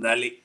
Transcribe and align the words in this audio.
Dale. 0.00 0.42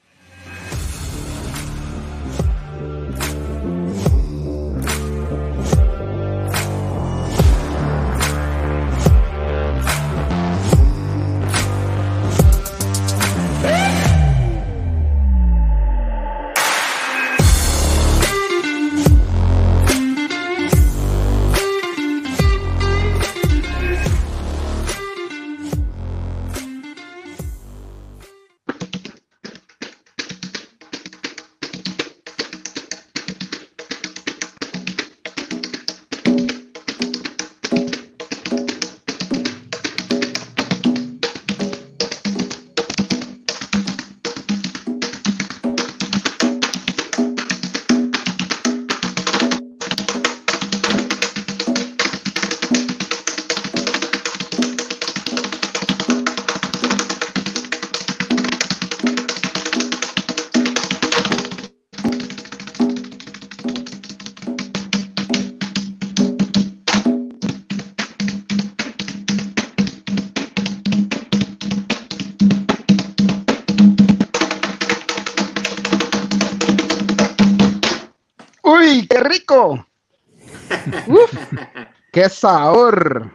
¡Qué 82.26 82.30
sabor! 82.30 83.34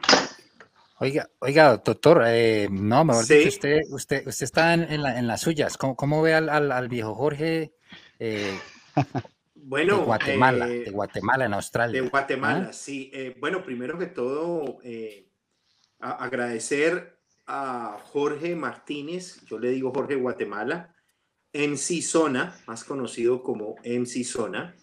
Oiga, 0.99 1.31
oiga, 1.39 1.77
doctor, 1.77 2.25
eh, 2.27 2.67
no, 2.69 3.05
mejor 3.05 3.25
dicho, 3.25 3.49
usted, 3.49 3.79
usted, 3.89 4.27
usted 4.27 4.45
está 4.45 4.75
en, 4.75 5.27
las 5.29 5.43
suyas. 5.43 5.79
¿Cómo, 5.79 6.23
ve 6.23 6.35
al, 6.35 6.89
viejo 6.89 7.15
Jorge? 7.15 7.73
Eh, 8.19 8.59
bueno, 9.55 9.99
de 9.99 10.05
Guatemala, 10.07 10.69
eh, 10.69 10.81
de 10.87 10.91
Guatemala 10.91 11.45
en 11.45 11.55
Australia. 11.55 12.03
De 12.03 12.09
Guatemala, 12.09 12.67
¿Ah? 12.71 12.73
sí. 12.73 13.13
bueno, 13.39 13.63
primero 13.63 13.97
que 13.97 14.07
todo, 14.07 14.81
agradecer 16.01 17.17
a 17.47 17.97
Jorge 18.07 18.57
Martínez, 18.57 19.41
yo 19.47 19.61
le 19.61 19.71
digo 19.71 19.93
Jorge 19.95 20.17
Guatemala, 20.17 20.97
MC 21.53 22.03
Zona, 22.03 22.61
más 22.67 22.83
conocido 22.83 23.41
como 23.45 23.77
MC 23.85 24.25
Zona, 24.25 24.75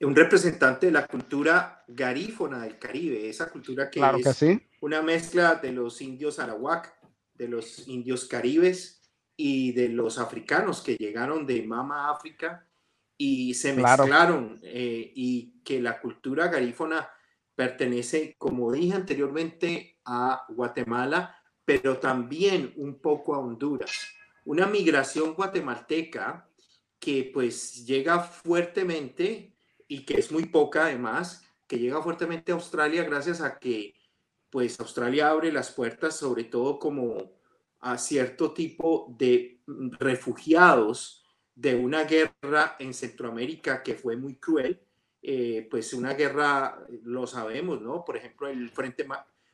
un 0.00 0.14
representante 0.14 0.86
de 0.86 0.92
la 0.92 1.06
cultura 1.06 1.84
garífona 1.88 2.62
del 2.62 2.78
Caribe, 2.78 3.28
esa 3.28 3.50
cultura 3.50 3.90
que 3.90 4.00
es 4.00 4.44
una 4.80 5.02
mezcla 5.02 5.54
de 5.54 5.72
los 5.72 6.00
indios 6.00 6.38
arawak, 6.38 6.92
de 7.34 7.48
los 7.48 7.88
indios 7.88 8.26
caribes 8.26 9.02
y 9.36 9.72
de 9.72 9.88
los 9.88 10.18
africanos 10.18 10.80
que 10.80 10.96
llegaron 10.96 11.46
de 11.46 11.62
Mama 11.62 12.10
África 12.10 12.68
y 13.16 13.54
se 13.54 13.72
mezclaron 13.72 14.60
eh, 14.62 15.12
y 15.14 15.62
que 15.62 15.80
la 15.80 16.00
cultura 16.00 16.48
garífona 16.48 17.08
pertenece, 17.54 18.34
como 18.36 18.72
dije 18.72 18.94
anteriormente, 18.94 19.98
a 20.04 20.44
Guatemala, 20.48 21.36
pero 21.64 21.98
también 21.98 22.72
un 22.76 23.00
poco 23.00 23.34
a 23.34 23.38
Honduras. 23.38 24.08
Una 24.44 24.66
migración 24.66 25.34
guatemalteca 25.34 26.48
que 26.98 27.30
pues 27.32 27.86
llega 27.86 28.20
fuertemente 28.20 29.53
y 29.88 30.04
que 30.04 30.14
es 30.14 30.32
muy 30.32 30.46
poca 30.46 30.86
además, 30.86 31.44
que 31.66 31.78
llega 31.78 32.02
fuertemente 32.02 32.52
a 32.52 32.56
Australia 32.56 33.04
gracias 33.04 33.40
a 33.40 33.58
que 33.58 33.94
pues 34.50 34.78
Australia 34.78 35.30
abre 35.30 35.50
las 35.50 35.72
puertas 35.72 36.16
sobre 36.16 36.44
todo 36.44 36.78
como 36.78 37.32
a 37.80 37.98
cierto 37.98 38.52
tipo 38.52 39.14
de 39.18 39.60
refugiados 39.98 41.24
de 41.54 41.74
una 41.74 42.04
guerra 42.04 42.76
en 42.78 42.94
Centroamérica 42.94 43.82
que 43.82 43.94
fue 43.94 44.16
muy 44.16 44.36
cruel, 44.36 44.80
eh, 45.22 45.66
pues 45.70 45.92
una 45.94 46.14
guerra, 46.14 46.84
lo 47.04 47.26
sabemos, 47.26 47.80
¿no? 47.80 48.04
Por 48.04 48.16
ejemplo, 48.16 48.48
el 48.48 48.70
Frente, 48.70 49.06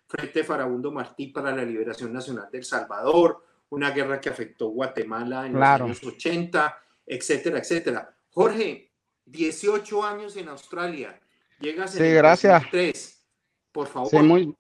Frente 0.07 0.45
Farabundo 0.45 0.91
Martí 0.91 1.29
para 1.29 1.55
la 1.55 1.65
Liberación 1.65 2.13
Nacional 2.13 2.49
del 2.51 2.65
Salvador, 2.65 3.45
una 3.71 3.91
guerra 3.91 4.21
que 4.21 4.29
afectó 4.29 4.69
Guatemala 4.69 5.47
en 5.47 5.55
los 5.55 5.63
años 5.63 6.03
80, 6.03 6.79
etcétera, 7.07 7.59
etcétera. 7.59 8.17
Jorge, 8.31 8.90
18 9.31 10.05
años 10.05 10.37
en 10.37 10.49
Australia. 10.49 11.19
Llegas 11.61 11.95
en 11.97 12.05
sí, 12.05 12.13
gracias. 12.13 12.63
Por 13.73 13.87
favor. 13.87 14.11
Sí, 14.11 14.19
muy, 14.19 14.55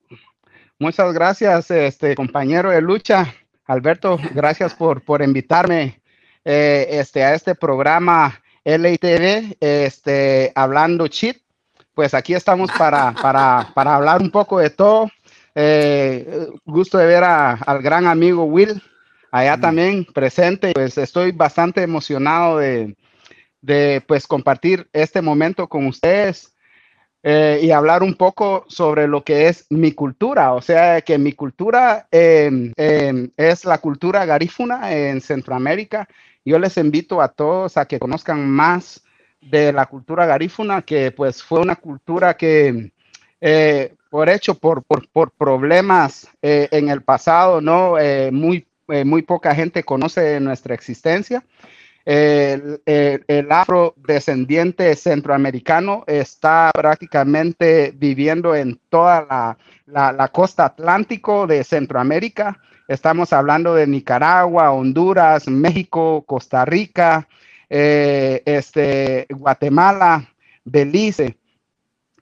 muchas 0.78 1.12
gracias, 1.12 1.70
este 1.70 2.14
compañero 2.14 2.70
de 2.70 2.80
lucha. 2.80 3.34
Alberto, 3.66 4.18
gracias 4.34 4.74
por, 4.74 5.02
por 5.02 5.22
invitarme 5.22 6.00
eh, 6.44 6.86
este, 6.90 7.22
a 7.22 7.34
este 7.34 7.54
programa 7.54 8.40
LITV, 8.64 9.56
este, 9.60 10.52
hablando 10.54 11.08
chip. 11.08 11.36
Pues 11.94 12.14
aquí 12.14 12.34
estamos 12.34 12.70
para, 12.72 13.12
para, 13.12 13.72
para 13.74 13.96
hablar 13.96 14.20
un 14.20 14.30
poco 14.30 14.58
de 14.58 14.70
todo. 14.70 15.10
Eh, 15.54 16.48
gusto 16.64 16.98
de 16.98 17.06
ver 17.06 17.24
al 17.24 17.82
gran 17.82 18.06
amigo 18.06 18.44
Will 18.44 18.80
allá 19.30 19.56
mm. 19.56 19.60
también 19.60 20.04
presente. 20.04 20.72
Pues 20.72 20.96
estoy 20.98 21.32
bastante 21.32 21.82
emocionado 21.82 22.58
de, 22.58 22.96
de 23.62 24.02
pues 24.06 24.26
compartir 24.26 24.88
este 24.92 25.22
momento 25.22 25.68
con 25.68 25.86
ustedes 25.86 26.54
eh, 27.22 27.60
y 27.62 27.70
hablar 27.70 28.02
un 28.02 28.14
poco 28.14 28.64
sobre 28.68 29.06
lo 29.06 29.22
que 29.24 29.48
es 29.48 29.66
mi 29.68 29.92
cultura. 29.92 30.54
O 30.54 30.62
sea, 30.62 31.02
que 31.02 31.18
mi 31.18 31.32
cultura 31.32 32.08
em, 32.10 32.72
em, 32.76 33.30
es 33.36 33.64
la 33.64 33.78
cultura 33.78 34.24
garífuna 34.24 34.92
en 34.92 35.20
Centroamérica. 35.20 36.08
Yo 36.44 36.58
les 36.58 36.76
invito 36.78 37.20
a 37.20 37.28
todos 37.28 37.76
a 37.76 37.84
que 37.86 37.98
conozcan 37.98 38.48
más 38.48 39.02
de 39.42 39.72
la 39.72 39.86
cultura 39.86 40.26
garífuna, 40.26 40.82
que 40.82 41.10
pues 41.10 41.42
fue 41.42 41.60
una 41.60 41.76
cultura 41.76 42.36
que 42.36 42.92
eh, 43.40 43.94
por 44.10 44.28
hecho, 44.28 44.54
por, 44.54 44.82
por, 44.84 45.06
por 45.08 45.30
problemas 45.32 46.28
eh, 46.42 46.68
en 46.72 46.88
el 46.88 47.02
pasado, 47.02 47.60
¿no? 47.60 47.96
muy, 48.32 48.66
muy 49.04 49.22
poca 49.22 49.54
gente 49.54 49.84
conoce 49.84 50.40
nuestra 50.40 50.74
existencia 50.74 51.44
el, 52.04 53.48
afrodescendiente 53.50 54.94
centroamericano 54.96 56.04
está 56.06 56.70
prácticamente 56.72 57.92
viviendo 57.94 58.54
en 58.54 58.80
toda 58.88 59.56
la, 59.86 60.28
costa 60.28 60.66
atlántico 60.66 61.46
de 61.46 61.64
Centroamérica. 61.64 62.60
Estamos 62.88 63.32
hablando 63.32 63.74
de 63.74 63.86
Nicaragua, 63.86 64.72
Honduras, 64.72 65.46
México, 65.48 66.24
Costa 66.26 66.64
Rica, 66.64 67.28
eh, 67.68 68.42
este, 68.44 69.26
Guatemala, 69.30 70.28
Belice. 70.64 71.39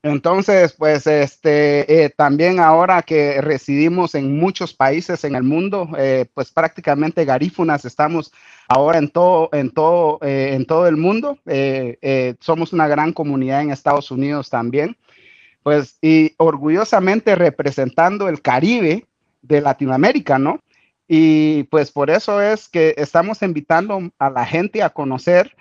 Entonces, 0.02 0.74
pues 0.74 1.06
este, 1.06 2.04
eh, 2.04 2.10
también 2.10 2.60
ahora 2.60 3.02
que 3.02 3.40
residimos 3.40 4.14
en 4.14 4.38
muchos 4.38 4.72
países 4.72 5.24
en 5.24 5.34
el 5.34 5.42
mundo, 5.42 5.88
eh, 5.98 6.26
pues 6.34 6.52
prácticamente 6.52 7.24
garífunas 7.24 7.84
estamos 7.84 8.32
ahora 8.68 8.98
en 8.98 9.08
todo, 9.08 9.48
en 9.52 9.70
todo, 9.70 10.18
eh, 10.22 10.52
en 10.54 10.66
todo 10.66 10.86
el 10.86 10.96
mundo. 10.96 11.38
somos 12.40 12.72
una 12.72 12.86
gran 12.86 13.12
comunidad 13.12 13.62
en 13.62 13.70
Estados 13.70 14.10
Unidos 14.10 14.50
también. 14.50 14.96
Pues 15.62 15.98
y 16.00 16.34
orgullosamente 16.38 17.34
representando 17.34 18.28
el 18.28 18.40
Caribe 18.40 19.04
de 19.42 19.60
Latinoamérica, 19.60 20.38
¿no? 20.38 20.60
Y 21.08 21.64
pues 21.64 21.90
por 21.90 22.10
eso 22.10 22.40
es 22.40 22.68
que 22.68 22.94
estamos 22.96 23.42
invitando 23.42 24.10
a 24.18 24.30
la 24.30 24.46
gente 24.46 24.82
a 24.82 24.90
conocer 24.90 25.56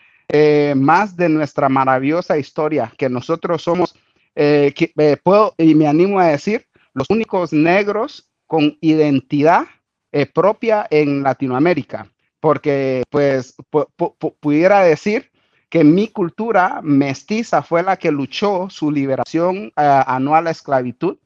más 0.75 1.15
de 1.15 1.29
nuestra 1.29 1.69
maravillosa 1.69 2.37
historia, 2.37 2.91
que 2.97 3.09
nosotros 3.09 3.63
somos 3.63 3.95
eh, 4.39 4.71
que, 4.75 4.91
eh, 4.97 5.17
puedo 5.23 5.55
y 5.57 5.73
me 5.73 5.87
animo 5.87 6.19
a 6.19 6.27
decir, 6.27 6.67
los 6.93 7.09
únicos 7.09 7.51
negros 7.51 8.29
con 8.45 8.77
identidad 8.81 9.63
eh, 10.11 10.27
propia 10.27 10.85
en 10.91 11.23
Latinoamérica, 11.23 12.07
porque 12.39 13.01
pues 13.09 13.55
pudiera 14.39 14.81
decir 14.81 15.31
que 15.69 15.83
mi 15.83 16.09
cultura 16.09 16.81
mestiza 16.83 17.63
fue 17.63 17.81
la 17.81 17.97
que 17.97 18.11
luchó 18.11 18.69
su 18.69 18.91
liberación 18.91 19.71
anual 19.75 20.41
a 20.41 20.43
la 20.43 20.51
esclavitud 20.51 21.17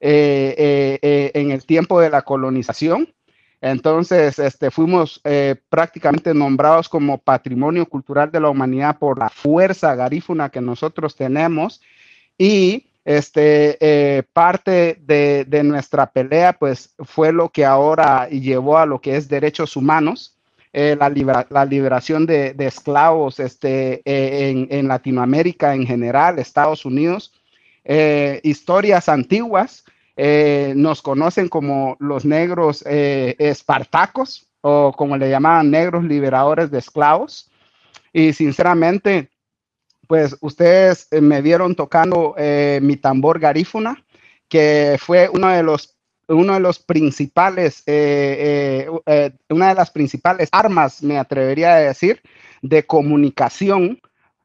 en 0.00 1.50
el 1.50 1.66
tiempo 1.66 2.00
de 2.00 2.10
la 2.10 2.22
colonización. 2.22 3.08
Entonces, 3.62 4.40
este, 4.40 4.72
fuimos 4.72 5.20
eh, 5.22 5.54
prácticamente 5.68 6.34
nombrados 6.34 6.88
como 6.88 7.18
Patrimonio 7.18 7.86
Cultural 7.86 8.28
de 8.32 8.40
la 8.40 8.50
Humanidad 8.50 8.98
por 8.98 9.20
la 9.20 9.28
fuerza 9.28 9.94
garífuna 9.94 10.50
que 10.50 10.60
nosotros 10.60 11.14
tenemos 11.14 11.80
y 12.38 12.86
este, 13.04 13.76
eh, 13.80 14.22
parte 14.32 14.98
de, 15.00 15.44
de, 15.44 15.62
nuestra 15.64 16.10
pelea, 16.10 16.52
pues 16.52 16.94
fue 16.98 17.32
lo 17.32 17.48
que 17.48 17.64
ahora 17.64 18.28
llevó 18.28 18.78
a 18.78 18.86
lo 18.86 19.00
que 19.00 19.16
es 19.16 19.28
derechos 19.28 19.76
humanos, 19.76 20.36
eh, 20.72 20.96
la, 20.98 21.64
liberación 21.64 22.26
de, 22.26 22.54
esclavos 22.58 23.40
este, 23.40 24.00
en, 24.04 24.68
en, 24.70 24.88
Latinoamérica 24.88 25.74
en 25.74 25.86
general, 25.86 26.38
Estados 26.38 26.84
Unidos, 26.84 27.32
historias 28.42 29.08
antiguas 29.08 29.84
eh, 30.16 30.74
nos 30.76 31.00
conocen 31.00 31.48
como 31.48 31.96
los 31.98 32.24
negros 32.24 32.84
eh, 32.86 33.34
espartacos 33.38 34.46
o 34.60 34.92
como 34.96 35.16
le 35.16 35.30
llamaban 35.30 35.70
negros 35.70 36.04
liberadores 36.04 36.70
de 36.70 36.78
esclavos. 36.78 37.50
Y 38.12 38.32
sinceramente, 38.32 39.30
pues 40.06 40.36
ustedes 40.40 41.08
eh, 41.10 41.20
me 41.20 41.42
vieron 41.42 41.74
tocando 41.74 42.34
mi 42.80 42.96
tambor 42.96 43.38
garífuna, 43.38 44.04
que 44.48 44.98
fue 45.00 45.28
uno 45.32 45.48
de 45.48 45.62
los, 45.62 45.96
uno 46.28 46.54
de 46.54 46.60
los 46.60 46.78
principales, 46.78 47.82
una 47.86 49.68
de 49.68 49.74
las 49.74 49.90
principales 49.90 50.48
armas, 50.52 51.02
me 51.02 51.18
atrevería 51.18 51.74
a 51.74 51.80
decir, 51.80 52.20
de 52.62 52.84
comunicación 52.84 54.00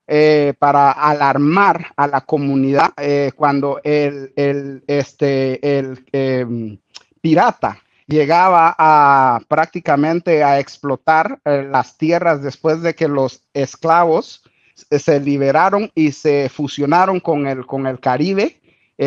eh, 0.09 0.53
para 0.57 0.91
alarmar 0.91 1.87
a 1.97 2.07
la 2.07 2.21
comunidad 2.21 2.93
eh, 2.95 3.33
cuando 3.35 3.81
el, 3.83 4.31
el, 4.37 4.81
este, 4.87 5.77
el 5.77 6.05
em, 6.13 6.77
pirata 7.19 7.77
llegaba 8.05 8.73
a 8.79 9.41
prácticamente 9.49 10.45
a 10.45 10.59
explotar 10.61 11.41
eh, 11.43 11.67
las 11.69 11.97
tierras 11.97 12.41
después 12.41 12.81
de 12.81 12.95
que 12.95 13.09
los 13.09 13.43
esclavos 13.53 14.43
se 14.91 15.19
liberaron 15.19 15.91
y 15.95 16.11
se 16.11 16.49
fusionaron 16.49 17.19
con 17.19 17.47
el, 17.47 17.65
con 17.65 17.87
el 17.87 17.99
Caribe, 17.99 18.61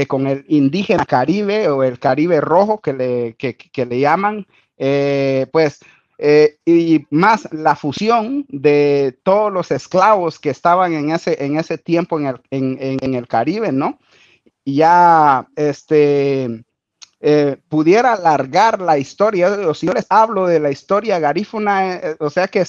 con 0.07 0.27
el 0.27 0.45
indígena 0.49 1.05
Caribe 1.05 1.69
o 1.69 1.83
el 1.83 1.99
Caribe 1.99 2.41
rojo 2.41 2.81
que 2.81 2.93
le, 2.93 3.35
que, 3.35 3.87
le 3.87 4.01
llaman, 4.01 4.47
pues 5.51 5.81
eh, 6.23 6.59
y 6.67 7.07
más 7.09 7.49
la 7.51 7.75
fusión 7.75 8.45
de 8.51 9.19
todos 9.23 9.51
los 9.51 9.71
esclavos 9.71 10.39
que 10.39 10.51
estaban 10.51 10.93
en 10.93 11.13
ese, 11.13 11.43
en 11.43 11.59
ese 11.59 11.79
tiempo 11.79 12.21
en 12.21 12.27
el, 12.27 12.41
en, 12.51 13.15
el 13.15 13.27
Caribe, 13.27 13.73
¿no? 13.73 13.99
Ya 14.67 15.49
este, 15.57 16.63
eh, 17.21 17.57
pudiera 17.71 18.13
alargar 18.13 18.83
la 18.83 18.99
historia, 18.99 19.73
si 19.73 19.87
yo 19.87 19.95
les 19.95 20.05
hablo 20.11 20.47
de 20.47 20.61
la 20.61 20.71
historia 20.71 21.19
garífuna, 21.19 21.95
eh, 21.95 22.17
o 22.19 22.29
sea 22.29 22.49
que 22.49 22.65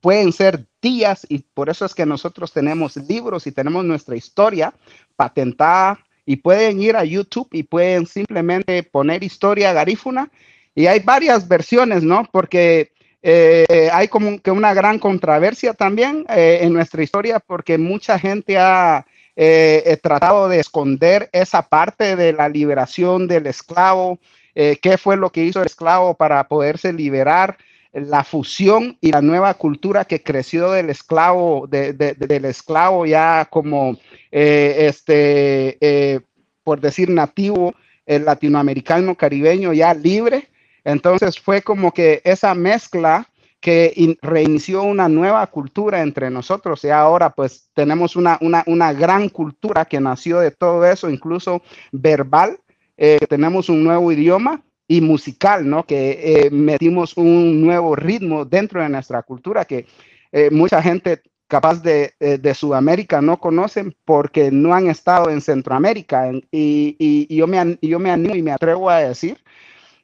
pueden 0.00 0.32
ser 0.32 0.67
días 0.80 1.26
y 1.28 1.38
por 1.38 1.68
eso 1.68 1.84
es 1.84 1.94
que 1.94 2.06
nosotros 2.06 2.52
tenemos 2.52 2.96
libros 2.96 3.46
y 3.46 3.52
tenemos 3.52 3.84
nuestra 3.84 4.16
historia 4.16 4.72
patentada 5.16 5.98
y 6.24 6.36
pueden 6.36 6.80
ir 6.80 6.96
a 6.96 7.04
YouTube 7.04 7.48
y 7.52 7.62
pueden 7.62 8.06
simplemente 8.06 8.82
poner 8.82 9.24
historia 9.24 9.72
garífuna 9.72 10.30
y 10.74 10.86
hay 10.86 11.00
varias 11.00 11.48
versiones, 11.48 12.02
¿no? 12.02 12.28
Porque 12.30 12.92
eh, 13.22 13.90
hay 13.92 14.08
como 14.08 14.40
que 14.40 14.50
una 14.50 14.74
gran 14.74 14.98
controversia 14.98 15.74
también 15.74 16.24
eh, 16.28 16.60
en 16.62 16.72
nuestra 16.72 17.02
historia 17.02 17.40
porque 17.40 17.78
mucha 17.78 18.18
gente 18.18 18.58
ha 18.58 19.06
eh, 19.34 19.98
tratado 20.02 20.48
de 20.48 20.60
esconder 20.60 21.28
esa 21.32 21.62
parte 21.62 22.14
de 22.14 22.32
la 22.32 22.48
liberación 22.48 23.26
del 23.26 23.46
esclavo, 23.46 24.18
qué 24.54 24.98
fue 24.98 25.16
lo 25.16 25.30
que 25.30 25.44
hizo 25.44 25.60
el 25.60 25.66
esclavo 25.66 26.14
para 26.14 26.48
poderse 26.48 26.92
liberar, 26.92 27.58
la 28.00 28.24
fusión 28.24 28.96
y 29.00 29.12
la 29.12 29.22
nueva 29.22 29.54
cultura 29.54 30.04
que 30.04 30.22
creció 30.22 30.70
del 30.72 30.90
esclavo, 30.90 31.66
del 31.66 32.44
esclavo 32.44 33.06
ya 33.06 33.46
como, 33.50 33.96
este, 34.30 36.22
por 36.62 36.80
decir, 36.80 37.10
nativo, 37.10 37.74
latinoamericano 38.06 39.14
caribeño 39.14 39.72
ya 39.72 39.92
libre 39.94 40.48
entonces 40.88 41.38
fue 41.38 41.60
como 41.60 41.92
que 41.92 42.22
esa 42.24 42.54
mezcla 42.54 43.28
que 43.60 44.16
reinició 44.22 44.84
una 44.84 45.06
nueva 45.06 45.46
cultura 45.48 46.00
entre 46.00 46.30
nosotros 46.30 46.82
y 46.82 46.88
ahora 46.88 47.28
pues 47.28 47.68
tenemos 47.74 48.16
una, 48.16 48.38
una, 48.40 48.92
gran 48.94 49.28
cultura 49.28 49.84
que 49.84 50.00
nació 50.00 50.38
de 50.38 50.50
todo 50.50 50.86
eso, 50.86 51.10
incluso 51.10 51.60
verbal. 51.92 52.58
Eh, 52.96 53.18
tenemos 53.28 53.68
un 53.68 53.84
nuevo 53.84 54.10
idioma 54.10 54.62
y 54.88 55.00
musical, 55.00 55.68
¿no? 55.68 55.84
Que 55.84 56.46
eh, 56.46 56.50
metimos 56.50 57.16
un 57.16 57.60
nuevo 57.60 57.94
ritmo 57.94 58.44
dentro 58.44 58.82
de 58.82 58.88
nuestra 58.88 59.22
cultura 59.22 59.64
que 59.64 59.86
eh, 60.32 60.50
mucha 60.50 60.82
gente 60.82 61.22
capaz 61.46 61.82
de, 61.82 62.12
de, 62.18 62.54
Sudamérica 62.54 63.22
no 63.22 63.38
conocen 63.38 63.96
porque 64.04 64.50
no 64.50 64.74
han 64.74 64.88
estado 64.88 65.30
en 65.30 65.40
Centroamérica. 65.40 66.30
Y, 66.50 66.96
y, 66.98 67.34
yo, 67.34 67.46
me, 67.46 67.78
yo 67.80 67.98
me 67.98 68.10
animo 68.10 68.34
y 68.34 68.42
me 68.42 68.50
atrevo 68.50 68.90
a 68.90 68.98
decir 68.98 69.38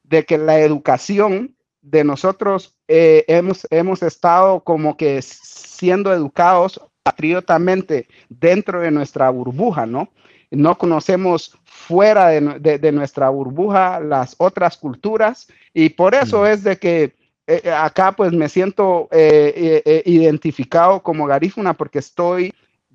de 0.05 0.25
que 0.25 0.39
la 0.39 0.61
educación 0.61 1.55
de 1.85 2.03
nosotros 2.03 2.75
eh, 2.89 3.25
hemos, 3.29 3.67
hemos 3.71 4.03
estado 4.03 4.61
como 4.65 4.97
que 4.97 5.21
siendo 5.23 6.13
educados 6.13 6.81
patriotamente 7.03 8.09
dentro 8.31 8.81
de 8.81 8.91
nuestra 8.91 9.29
burbuja, 9.31 9.85
¿no? 9.85 10.09
No 10.51 10.79
conocemos 10.79 11.59
fuera 11.85 12.29
de, 12.29 12.93
nuestra 12.93 13.29
burbuja 13.29 14.01
las 14.01 14.35
otras 14.39 14.77
culturas 14.77 15.47
y 15.73 15.91
por 15.91 16.15
eso 16.15 16.43
mm. 16.43 16.47
es 16.47 16.65
de 16.65 16.77
que 16.77 17.15
eh, 17.47 17.71
acá 17.71 18.13
pues 18.13 18.33
me 18.33 18.49
siento 18.49 19.09
eh, 19.11 20.03
identificado 20.07 21.03
como 21.03 21.27
garífuna 21.27 21.75
porque 21.75 21.99
estoy 21.99 22.53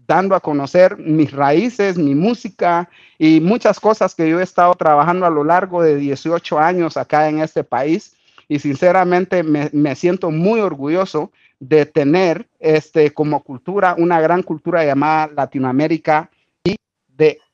dando 0.10 0.34
a 0.34 0.40
conocer 0.40 0.98
mis 0.98 1.32
raíces, 1.32 1.96
mi 1.96 2.16
música 2.16 2.90
y 3.20 3.40
muchas 3.40 3.80
cosas 3.80 4.16
que 4.16 4.28
yo 4.28 4.40
he 4.40 4.44
estado 4.44 4.74
trabajando 4.74 5.28
a 5.28 5.30
lo 5.30 5.44
largo 5.44 5.84
de 5.84 5.98
18 5.98 6.58
años 6.58 6.98
acá 6.98 7.30
en 7.30 7.40
este 7.40 7.64
país. 7.64 8.16
Y 8.48 8.58
sinceramente 8.58 9.44
me, 9.44 9.96
siento 9.96 10.32
muy 10.32 10.62
orgulloso 10.62 11.32
de 11.60 11.86
tener 11.86 12.48
este, 12.60 13.12
como 13.14 13.44
cultura 13.44 13.94
una 14.00 14.20
gran 14.20 14.42
cultura 14.42 14.84
llamada 14.84 15.30
Latinoamérica 15.36 16.32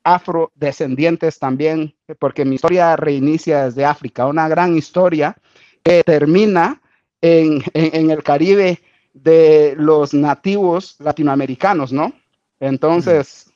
afrodescendientes 0.06 1.40
también, 1.40 1.96
porque 2.20 2.46
mi 2.46 2.56
historia 2.56 2.96
reinicia 2.96 3.66
desde 3.66 3.84
África, 3.84 4.28
una 4.28 4.48
gran 4.48 4.78
historia 4.78 5.36
que 5.84 6.04
termina 6.04 6.80
en, 7.22 7.64
en 7.74 8.12
el 8.12 8.24
Caribe 8.24 8.82
de 9.14 9.74
los 9.78 10.14
nativos 10.14 10.96
latinoamericanos, 11.00 11.92
¿no? 11.92 12.14
Entonces, 12.60 13.52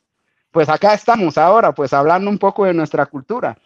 pues 0.51 0.67
acá 0.69 0.95
estamos 0.95 1.37
ahora, 1.37 1.73
pues 1.73 1.93
hablando 1.93 2.29
un 2.29 2.39
poco 2.39 2.65
de 2.65 2.73
nuestra 2.73 3.05
cultura. 3.05 3.57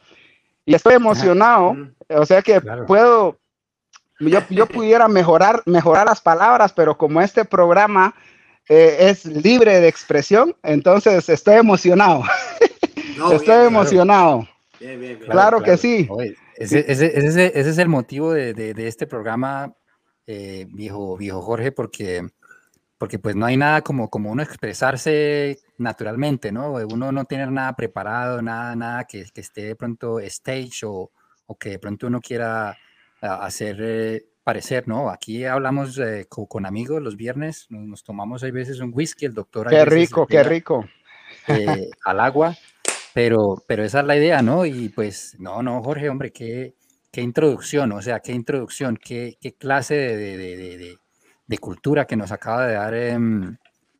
Y 0.65 0.75
estoy 0.75 0.95
emocionado, 0.95 1.75
o 2.09 2.25
sea 2.25 2.41
que 2.41 2.59
puedo, 2.87 3.37
yo, 4.19 4.39
yo, 4.49 4.65
pudiera 4.65 5.07
mejorar, 5.07 5.61
mejorar 5.65 6.05
las 6.05 6.21
palabras, 6.21 6.73
pero 6.73 6.97
como 6.97 7.21
este 7.21 7.45
programa 7.45 8.13
eh, 8.69 8.97
es 8.99 9.25
libre 9.25 9.79
de 9.81 9.87
expresión, 9.87 10.55
entonces 10.63 11.27
estoy 11.29 11.55
emocionado. 11.55 12.23
estoy 13.33 13.67
emocionado. 13.67 14.47
Claro, 15.29 15.61
que 15.61 15.77
sí. 15.77 16.09
ese, 16.57 16.85
ese, 16.89 17.59
es 17.59 17.77
el 17.77 17.87
motivo 17.89 18.33
de, 18.33 18.53
de, 18.53 18.87
este 18.87 19.07
programa, 19.07 19.73
eh, 20.27 20.65
viejo, 20.69 21.17
viejo 21.17 21.41
Jorge, 21.41 21.71
porque 21.71 22.27
porque 22.97 23.19
pues 23.19 23.35
no 23.35 23.45
hay 23.45 23.57
nada 23.57 23.81
como, 23.81 24.09
como 24.09 24.31
uno 24.31 24.43
expresarse 24.43 25.59
naturalmente, 25.77 26.53
¿no? 26.53 26.71
Uno 26.71 27.11
no 27.11 27.25
tener 27.25 27.51
nada 27.51 27.75
preparado, 27.75 28.41
nada, 28.41 28.77
nada 28.77 29.03
que, 29.03 29.25
que 29.25 29.41
esté 29.41 29.63
de 29.63 29.75
pronto 29.75 30.21
stage 30.21 30.85
o, 30.85 31.11
o, 31.45 31.57
que 31.57 31.71
de 31.71 31.79
pronto 31.79 32.07
uno 32.07 32.21
quiera 32.21 32.77
hacer 33.19 33.77
eh, 33.81 34.25
parecer, 34.43 34.87
¿no? 34.87 35.09
Aquí 35.09 35.45
hablamos 35.45 35.97
eh, 35.97 36.27
con, 36.29 36.65
amigos 36.65 37.01
los 37.01 37.15
viernes, 37.15 37.67
nos, 37.69 38.03
tomamos 38.03 38.43
a 38.43 38.51
veces 38.51 38.79
un 38.79 38.91
whisky, 38.93 39.25
el 39.25 39.33
doctor... 39.33 39.69
Qué 39.69 39.85
rico, 39.85 40.27
qué 40.27 40.43
rico. 40.43 40.85
Eh, 41.47 41.89
al 42.05 42.19
agua, 42.19 42.55
pero, 43.13 43.63
pero 43.67 43.83
esa 43.83 44.01
es 44.01 44.05
la 44.05 44.17
idea, 44.17 44.41
¿no? 44.41 44.65
Y 44.65 44.89
pues, 44.89 45.35
no, 45.39 45.61
no, 45.63 45.81
Jorge, 45.83 46.09
hombre, 46.09 46.31
qué, 46.31 46.75
qué 47.11 47.21
introducción, 47.21 47.91
o 47.91 48.01
sea, 48.01 48.19
qué 48.19 48.33
introducción, 48.33 48.97
qué, 48.97 49.37
qué 49.39 49.53
clase 49.53 49.95
de, 49.95 50.37
de, 50.37 50.77
de 50.77 50.97
de 51.47 51.57
cultura 51.57 52.05
que 52.05 52.15
nos 52.15 52.31
acaba 52.31 52.67
de 52.67 52.73
dar 52.73 52.93
eh, 52.93 53.17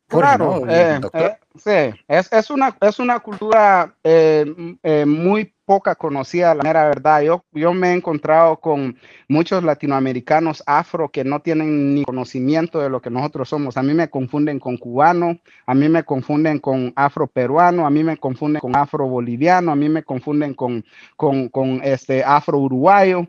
claro, 0.08 0.68
eh, 0.68 1.00
eh, 1.12 1.36
sí, 1.56 2.00
es, 2.08 2.32
es, 2.32 2.50
una, 2.50 2.76
es 2.80 2.98
una 2.98 3.20
cultura 3.20 3.94
eh, 4.02 5.04
muy 5.06 5.53
poca 5.64 5.94
conocida, 5.94 6.54
la 6.54 6.62
mera 6.62 6.84
verdad. 6.84 7.22
Yo, 7.22 7.44
yo 7.52 7.72
me 7.74 7.90
he 7.90 7.94
encontrado 7.94 8.58
con 8.58 8.96
muchos 9.28 9.62
latinoamericanos 9.64 10.62
afro 10.66 11.08
que 11.08 11.24
no 11.24 11.40
tienen 11.40 11.94
ni 11.94 12.04
conocimiento 12.04 12.80
de 12.80 12.90
lo 12.90 13.00
que 13.00 13.10
nosotros 13.10 13.48
somos. 13.48 13.76
A 13.76 13.82
mí 13.82 13.94
me 13.94 14.10
confunden 14.10 14.58
con 14.58 14.76
cubano, 14.76 15.38
a 15.66 15.74
mí 15.74 15.88
me 15.88 16.04
confunden 16.04 16.58
con 16.58 16.92
afro 16.96 17.26
peruano, 17.26 17.86
a 17.86 17.90
mí 17.90 18.04
me 18.04 18.16
confunden 18.16 18.60
con 18.60 18.76
afro 18.76 19.06
boliviano, 19.08 19.72
a 19.72 19.76
mí 19.76 19.88
me 19.88 20.02
confunden 20.02 20.54
con, 20.54 20.84
con, 21.16 21.80
este 21.82 22.22
afro 22.24 22.58
uruguayo 22.58 23.26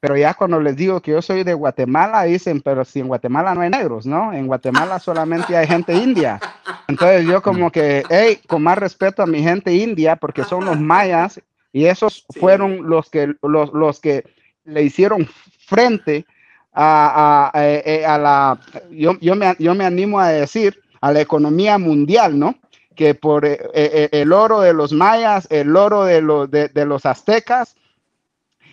pero 0.00 0.16
ya 0.16 0.32
cuando 0.32 0.58
les 0.60 0.76
digo 0.76 1.02
que 1.02 1.10
yo 1.10 1.20
soy 1.20 1.44
de 1.44 1.52
Guatemala, 1.52 2.22
dicen, 2.22 2.62
pero 2.62 2.86
si 2.86 3.00
en 3.00 3.08
Guatemala 3.08 3.54
no 3.54 3.60
hay 3.60 3.68
negros, 3.68 4.06
¿no? 4.06 4.32
En 4.32 4.46
Guatemala 4.46 4.98
solamente 4.98 5.54
hay 5.54 5.66
gente 5.66 5.92
india. 5.92 6.40
Entonces 6.88 7.26
yo 7.26 7.42
como 7.42 7.70
que, 7.70 8.02
hey, 8.08 8.40
con 8.46 8.62
más 8.62 8.78
respeto 8.78 9.22
a 9.22 9.26
mi 9.26 9.42
gente 9.42 9.74
india, 9.74 10.16
porque 10.16 10.42
son 10.44 10.64
los 10.64 10.80
mayas, 10.80 11.38
y 11.72 11.86
esos 11.86 12.24
fueron 12.38 12.88
los 12.88 13.10
que, 13.10 13.34
los, 13.42 13.72
los 13.72 14.00
que 14.00 14.24
le 14.64 14.82
hicieron 14.82 15.28
frente 15.66 16.26
a, 16.72 17.50
a, 17.52 17.66
eh, 17.66 17.82
eh, 17.84 18.06
a, 18.06 18.18
la, 18.18 18.60
yo, 18.90 19.18
yo, 19.20 19.34
me, 19.34 19.54
yo 19.58 19.74
me 19.74 19.84
animo 19.84 20.20
a 20.20 20.28
decir, 20.28 20.80
a 21.00 21.12
la 21.12 21.20
economía 21.20 21.78
mundial, 21.78 22.38
¿no? 22.38 22.56
Que 22.94 23.14
por 23.14 23.46
eh, 23.46 24.08
el 24.12 24.32
oro 24.32 24.60
de 24.60 24.74
los 24.74 24.92
mayas, 24.92 25.46
el 25.50 25.74
oro 25.74 26.04
de, 26.04 26.20
los 26.20 26.50
de, 26.50 26.68
de 26.68 26.84
los 26.84 27.06
aztecas, 27.06 27.76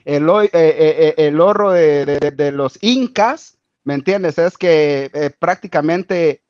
el, 0.08 0.30
eh, 0.30 0.50
eh, 0.54 0.54
eh, 0.54 1.14
el 1.18 1.42
oro 1.42 1.72
de, 1.72 2.52
los 2.54 2.80
incas, 2.82 3.58
¿me 3.84 3.94
entiendes? 3.94 4.38
Es 4.38 4.58
que 4.58 5.34
prácticamente 5.38 6.42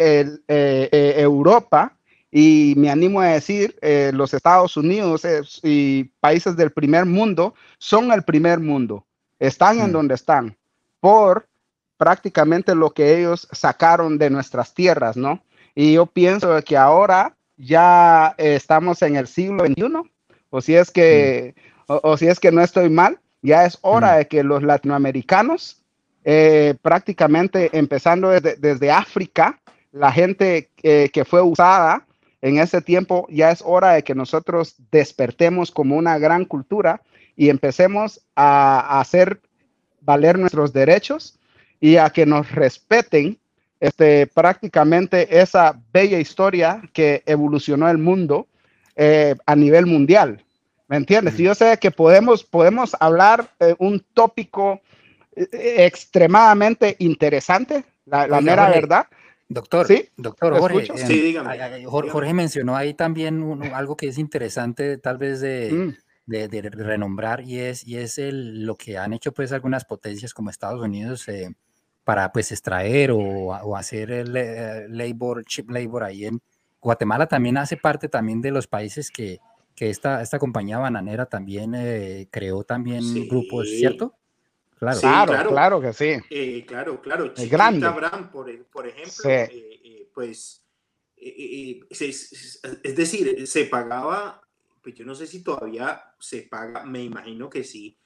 Europa 0.48 1.97
y 2.32 2.74
me 2.78 2.90
animo 2.90 3.22
a 3.22 3.28
decir, 3.28 3.76
los 4.14 4.34
Estados 4.34 4.76
Unidos 4.78 5.26
y 5.64 6.06
países 6.20 6.56
del 6.58 6.72
primer 6.72 7.06
mundo 7.06 7.54
son 7.78 8.12
el 8.12 8.24
primer 8.24 8.60
mundo, 8.60 9.06
están 9.40 9.80
en 9.80 9.90
mm. 9.90 9.94
donde 9.94 10.16
están 10.16 10.58
por 11.00 11.48
prácticamente 11.98 12.76
lo 12.76 12.92
que 12.92 13.18
ellos 13.18 13.48
sacaron 13.52 14.18
de 14.18 14.30
nuestras 14.30 14.74
tierras, 14.74 15.18
¿no? 15.18 15.44
Y 15.76 15.94
yo 15.94 16.06
pienso 16.06 16.60
que 16.64 16.78
ahora 16.78 17.36
ya 17.58 18.36
estamos 18.38 19.02
en 19.02 19.16
el 19.16 19.28
siglo 19.28 19.66
XXI, 19.66 20.10
o 20.50 20.62
si 20.62 20.76
es 20.76 20.92
que, 20.92 21.56
mm. 21.88 21.94
o 22.04 22.18
si 22.18 22.28
es 22.28 22.40
que 22.40 22.52
no 22.52 22.62
estoy 22.62 22.90
mal, 22.90 23.20
ya 23.42 23.66
es 23.66 23.78
hora 23.82 24.14
mm. 24.14 24.18
de 24.18 24.28
que 24.28 24.44
los 24.44 24.64
latinoamericanos, 24.64 25.84
eh, 26.24 26.76
prácticamente 26.82 27.70
empezando 27.78 28.30
desde, 28.30 28.92
África, 28.92 29.60
la 29.92 30.12
gente 30.12 30.70
eh, 30.84 31.10
que 31.14 31.26
fue 31.26 31.42
usada 31.42 32.07
en 32.42 32.60
ese 32.60 32.82
tiempo, 32.82 33.28
ya 33.30 33.52
es 33.52 33.64
hora 33.66 33.94
de 33.94 34.04
que 34.04 34.16
nosotros 34.16 34.76
despertemos 34.92 35.72
como 35.72 35.96
una 35.96 36.18
gran 36.18 36.46
cultura 36.46 37.02
y 37.36 37.50
empecemos 37.50 38.22
a, 38.36 39.00
hacer 39.00 39.42
valer 40.02 40.38
nuestros 40.38 40.74
derechos 40.74 41.40
y 41.80 41.98
a 41.98 42.10
que 42.10 42.26
nos 42.26 42.52
respeten 42.52 43.38
este, 43.80 44.28
prácticamente 44.28 45.40
esa 45.40 45.80
bella 45.92 46.20
historia 46.20 46.82
que 46.94 47.24
evolucionó 47.26 47.90
el 47.90 47.98
mundo 47.98 48.48
eh, 48.96 49.36
a 49.46 49.56
nivel 49.56 49.86
mundial. 49.86 50.44
¿Me 50.88 50.98
entiendes? 50.98 51.38
Yo 51.38 51.54
sé 51.54 51.78
que 51.80 51.92
podemos, 51.92 52.44
podemos 52.44 52.96
hablar 53.00 53.52
eh, 53.60 53.76
un 53.78 54.04
tópico 54.14 54.82
eh, 55.36 55.48
extremadamente 55.86 56.96
interesante, 57.00 57.84
la, 58.06 58.26
la 58.28 58.42
mera 58.42 58.70
verdad. 58.70 59.08
Doctor, 59.50 59.88
¿Sí? 59.88 60.10
doctor 60.18 60.58
Jorge, 60.60 60.88
em, 60.90 61.08
sí, 61.08 61.22
dígame. 61.22 61.86
Jorge, 61.86 62.34
mencionó 62.34 62.76
ahí 62.76 62.94
también 62.94 63.62
algo 63.74 63.96
que 63.96 64.08
es 64.08 64.18
interesante 64.18 64.98
tal 64.98 65.18
vez 65.18 65.40
de, 65.40 65.72
mm. 65.72 65.94
de, 66.26 66.48
de, 66.50 66.62
renombrar 66.70 67.42
y 67.42 67.60
es, 67.60 67.88
y 67.88 67.98
es 67.98 68.18
el, 68.18 68.66
lo 68.66 68.76
que 68.76 68.98
han 68.98 69.14
hecho 69.14 69.32
pues 69.34 69.54
algunas 69.54 69.86
potencias 69.86 70.34
como 70.34 70.50
Estados 70.50 70.82
Unidos 70.82 71.28
eh, 71.30 71.56
para 72.04 72.32
pues 72.34 72.52
extraer 72.52 73.12
o, 73.12 73.20
o 73.20 73.76
hacer 73.78 74.12
el 74.12 74.34
labor, 74.90 75.46
chip 75.46 75.70
labor 75.70 76.04
ahí 76.04 76.26
en 76.26 76.42
Guatemala 76.82 77.28
también 77.28 77.58
hace 77.58 77.78
parte 77.78 78.08
también 78.10 78.42
de 78.42 78.52
los 78.52 78.68
países 78.68 79.12
que, 79.12 79.40
que 79.76 79.90
esta, 79.90 80.22
esta 80.22 80.40
compañía 80.40 80.78
bananera 80.78 81.26
también 81.26 81.74
eh, 81.76 82.28
creó 82.32 82.64
también 82.64 83.28
grupos, 83.28 83.70
¿cierto? 83.70 84.16
Claro, 84.80 85.00
claro, 85.00 85.50
claro, 85.50 85.82
que 85.82 85.94
sí. 85.94 86.18
Eh, 86.30 86.66
claro, 86.66 87.02
claro. 87.02 87.34
Chiquita 87.34 87.68
Abraham, 87.68 88.30
por, 88.32 88.66
por 88.68 88.88
ejemplo, 88.88 89.30
eh, 89.30 90.10
pues, 90.14 90.64
es 91.16 92.96
decir, 92.96 93.48
se 93.48 93.66
pagaba, 93.66 94.42
pues 94.82 94.96
yo 94.96 95.04
no 95.04 95.16
sé 95.16 95.26
si 95.26 95.44
todavía 95.44 96.14
se 96.20 96.44
paga, 96.44 96.86
me 96.86 97.04
imagino 97.04 97.50
que 97.50 97.64
sí, 97.64 97.98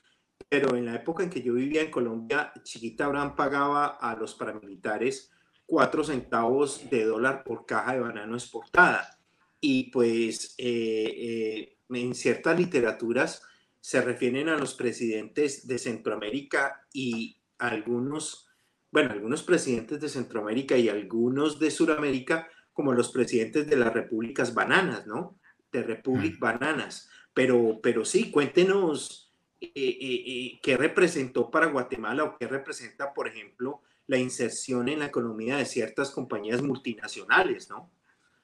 pero 0.49 0.75
en 0.75 0.85
la 0.85 0.95
época 0.95 1.23
en 1.23 1.29
que 1.29 1.41
yo 1.41 1.53
vivía 1.53 1.81
en 1.81 1.91
Colombia, 1.91 2.51
Chiquita 2.63 3.05
Abraham 3.05 3.35
pagaba 3.35 3.87
a 3.87 4.15
los 4.15 4.35
paramilitares 4.35 5.31
cuatro 5.65 6.03
centavos 6.03 6.89
de 6.89 7.05
dólar 7.05 7.43
por 7.45 7.65
caja 7.65 7.93
de 7.93 8.01
banano 8.01 8.35
exportada. 8.35 9.17
Y 9.61 9.91
pues 9.91 10.55
eh, 10.57 11.13
eh, 11.15 11.77
en 11.89 12.13
ciertas 12.13 12.59
literaturas 12.59 13.43
se 13.81 14.01
refieren 14.01 14.47
a 14.47 14.57
los 14.57 14.75
presidentes 14.75 15.67
de 15.67 15.79
Centroamérica 15.79 16.85
y 16.93 17.41
algunos, 17.57 18.47
bueno, 18.91 19.11
algunos 19.11 19.43
presidentes 19.43 19.99
de 19.99 20.07
Centroamérica 20.07 20.77
y 20.77 20.87
algunos 20.87 21.59
de 21.59 21.71
Sudamérica 21.71 22.47
como 22.73 22.93
los 22.93 23.11
presidentes 23.11 23.67
de 23.67 23.75
las 23.75 23.91
repúblicas 23.91 24.53
bananas, 24.53 25.07
¿no? 25.07 25.37
De 25.71 25.83
Republic 25.83 26.37
mm. 26.37 26.39
Bananas. 26.39 27.09
Pero, 27.33 27.79
pero 27.81 28.05
sí, 28.05 28.31
cuéntenos 28.31 29.33
eh, 29.59 30.59
qué 30.61 30.77
representó 30.77 31.49
para 31.49 31.67
Guatemala 31.67 32.23
o 32.23 32.37
qué 32.37 32.47
representa, 32.47 33.13
por 33.13 33.27
ejemplo, 33.27 33.81
la 34.07 34.17
inserción 34.17 34.89
en 34.89 34.99
la 34.99 35.05
economía 35.05 35.57
de 35.57 35.65
ciertas 35.65 36.11
compañías 36.11 36.61
multinacionales, 36.61 37.69
¿no? 37.69 37.89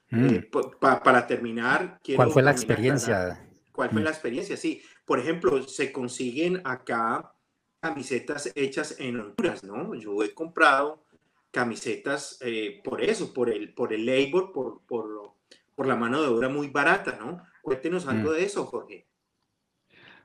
Mm. 0.09 0.25
Eh, 0.29 0.49
para 0.79 1.27
terminar, 1.27 1.99
¿cuál 2.15 2.31
fue 2.31 2.41
la 2.41 2.51
experiencia? 2.51 3.45
¿Cuál 3.71 3.89
fue 3.89 4.01
mm. 4.01 4.03
la 4.03 4.09
experiencia? 4.09 4.57
Sí, 4.57 4.81
por 5.07 5.21
ejemplo, 5.21 5.63
se 5.63 5.93
consiguen 5.93 6.61
acá 6.65 7.33
camisetas 7.79 8.51
hechas 8.55 8.97
en 8.99 9.21
Honduras, 9.21 9.63
¿no? 9.63 9.95
Yo 9.95 10.21
he 10.21 10.33
comprado 10.33 11.05
camisetas 11.49 12.37
eh, 12.41 12.81
por 12.83 13.01
eso, 13.01 13.33
por 13.33 13.49
el, 13.49 13.73
por 13.73 13.93
el 13.93 14.05
labor, 14.05 14.51
por, 14.51 14.81
por, 14.85 15.35
por, 15.73 15.87
la 15.87 15.95
mano 15.95 16.21
de 16.21 16.27
obra 16.27 16.49
muy 16.49 16.67
barata, 16.67 17.17
¿no? 17.21 17.41
Cuéntenos 17.61 18.05
algo 18.05 18.31
mm. 18.31 18.33
de 18.33 18.43
eso, 18.43 18.65
Jorge. 18.65 19.07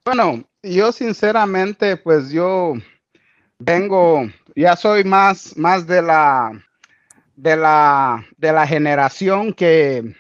Bueno, 0.05 0.43
yo 0.65 0.91
sinceramente, 0.91 1.97
pues 1.97 2.31
yo 2.31 2.75
vengo, 3.61 4.29
ya 4.57 4.75
soy 4.75 5.05
más, 5.05 5.57
más 5.57 5.87
de 5.87 6.03
la, 6.03 6.51
de 7.37 7.57
la, 7.57 8.27
de 8.37 8.53
la 8.53 8.67
generación 8.67 9.53
que 9.53 10.13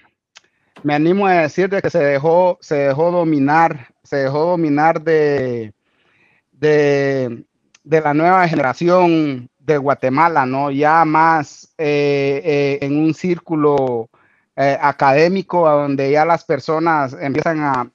me 0.85 0.95
animo 0.95 1.27
a 1.27 1.33
decir 1.33 1.69
de 1.69 1.83
que 1.83 1.91
se 1.91 1.99
dejó, 1.99 2.59
se 2.61 2.77
dejó 2.77 3.11
dominar, 3.11 3.92
se 4.13 4.25
dejó 4.25 4.41
dominar 4.45 5.01
de, 5.01 5.73
de, 6.53 7.47
la 7.83 8.13
nueva 8.13 8.47
generación 8.47 9.49
de 9.59 9.79
Guatemala, 9.79 10.45
¿no? 10.45 10.71
Ya 10.71 11.03
más 11.07 11.73
eh, 11.79 12.43
eh, 12.45 12.79
en 12.83 12.99
un 12.99 13.15
círculo 13.15 14.11
eh, 14.55 14.77
académico 14.79 15.67
donde 15.67 16.11
ya 16.11 16.27
las 16.27 16.45
personas 16.45 17.17
empiezan 17.19 17.61
a, 17.61 17.91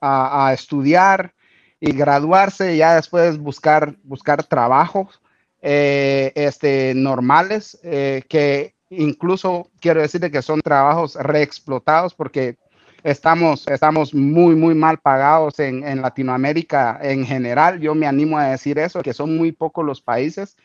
a, 0.00 0.52
estudiar 0.52 1.32
y 1.78 1.92
graduarse, 1.92 2.76
ya 2.76 2.96
después 2.96 3.38
buscar, 3.38 3.94
buscar 4.02 4.42
trabajos 4.42 5.22
eh, 5.62 6.32
este, 6.34 6.92
normales, 6.96 7.78
que 7.82 8.74
incluso 8.88 9.70
quiero 9.80 10.00
decirte 10.00 10.32
que 10.32 10.42
son 10.42 10.60
trabajos 10.60 11.14
reexplotados 11.14 12.14
porque 12.14 12.56
estamos, 13.02 13.66
estamos 13.68 14.14
muy, 14.14 14.54
muy 14.54 14.74
mal 14.74 14.98
pagados 14.98 15.58
en, 15.58 15.86
en, 15.86 16.02
Latinoamérica 16.02 16.98
en 17.02 17.24
general. 17.24 17.80
Yo 17.80 17.94
me 17.94 18.06
animo 18.06 18.38
a 18.38 18.48
decir 18.48 18.78
eso, 18.78 19.02
que 19.02 19.14
son 19.14 19.36
muy 19.36 19.52
pocos 19.52 19.84
los 19.84 20.00
países 20.00 20.56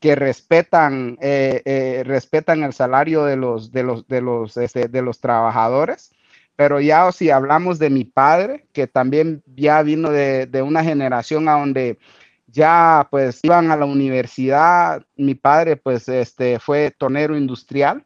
que 0.00 0.14
respetan, 0.14 1.18
eh, 1.20 2.02
respetan 2.06 2.62
el 2.62 2.72
salario 2.72 3.24
de 3.24 3.36
los, 3.36 3.70
de 3.70 3.82
los, 3.82 4.08
de 4.08 4.20
los, 4.22 4.56
este, 4.56 4.88
de 4.88 5.02
los 5.02 5.20
trabajadores. 5.20 6.12
Pero 6.56 6.80
ya 6.80 7.10
si 7.12 7.30
hablamos 7.30 7.78
de 7.78 7.90
mi 7.90 8.04
padre, 8.04 8.66
que 8.72 8.86
también 8.86 9.42
ya 9.56 9.82
vino 9.82 10.10
de, 10.10 10.46
de 10.46 10.62
una 10.62 10.82
generación 10.82 11.48
a 11.48 11.58
donde 11.58 11.98
ya 12.46 13.08
pues 13.10 13.40
iban 13.42 13.70
a 13.70 13.76
la 13.76 13.84
universidad. 13.84 15.02
Mi 15.16 15.34
padre 15.34 15.76
pues 15.76 16.08
este 16.08 16.58
fue 16.58 16.90
tonero 16.90 17.36
industrial, 17.36 18.04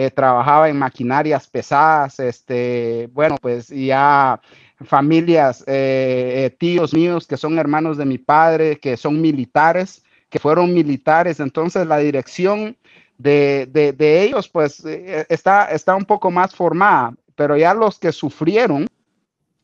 eh, 0.00 0.12
trabajaba 0.12 0.68
en 0.68 0.78
maquinarias 0.78 1.48
pesadas, 1.48 2.20
este, 2.20 3.08
bueno 3.12 3.34
pues 3.42 3.66
ya 3.66 4.40
familias, 4.84 5.64
eh, 5.66 6.44
eh, 6.44 6.50
tíos 6.56 6.94
míos 6.94 7.26
que 7.26 7.36
son 7.36 7.58
hermanos 7.58 7.96
de 7.96 8.04
mi 8.04 8.16
padre, 8.16 8.78
que 8.78 8.96
son 8.96 9.20
militares, 9.20 10.04
que 10.30 10.38
fueron 10.38 10.72
militares, 10.72 11.40
entonces 11.40 11.84
la 11.84 11.98
dirección 11.98 12.76
de, 13.16 13.66
de 13.72 14.22
ellos 14.22 14.48
pues 14.48 14.84
está, 14.84 15.64
está 15.64 15.96
un 15.96 16.04
poco 16.04 16.30
más 16.30 16.54
formada, 16.54 17.14
pero 17.34 17.56
ya 17.56 17.74
los 17.74 17.98
que 17.98 18.12
sufrieron 18.12 18.86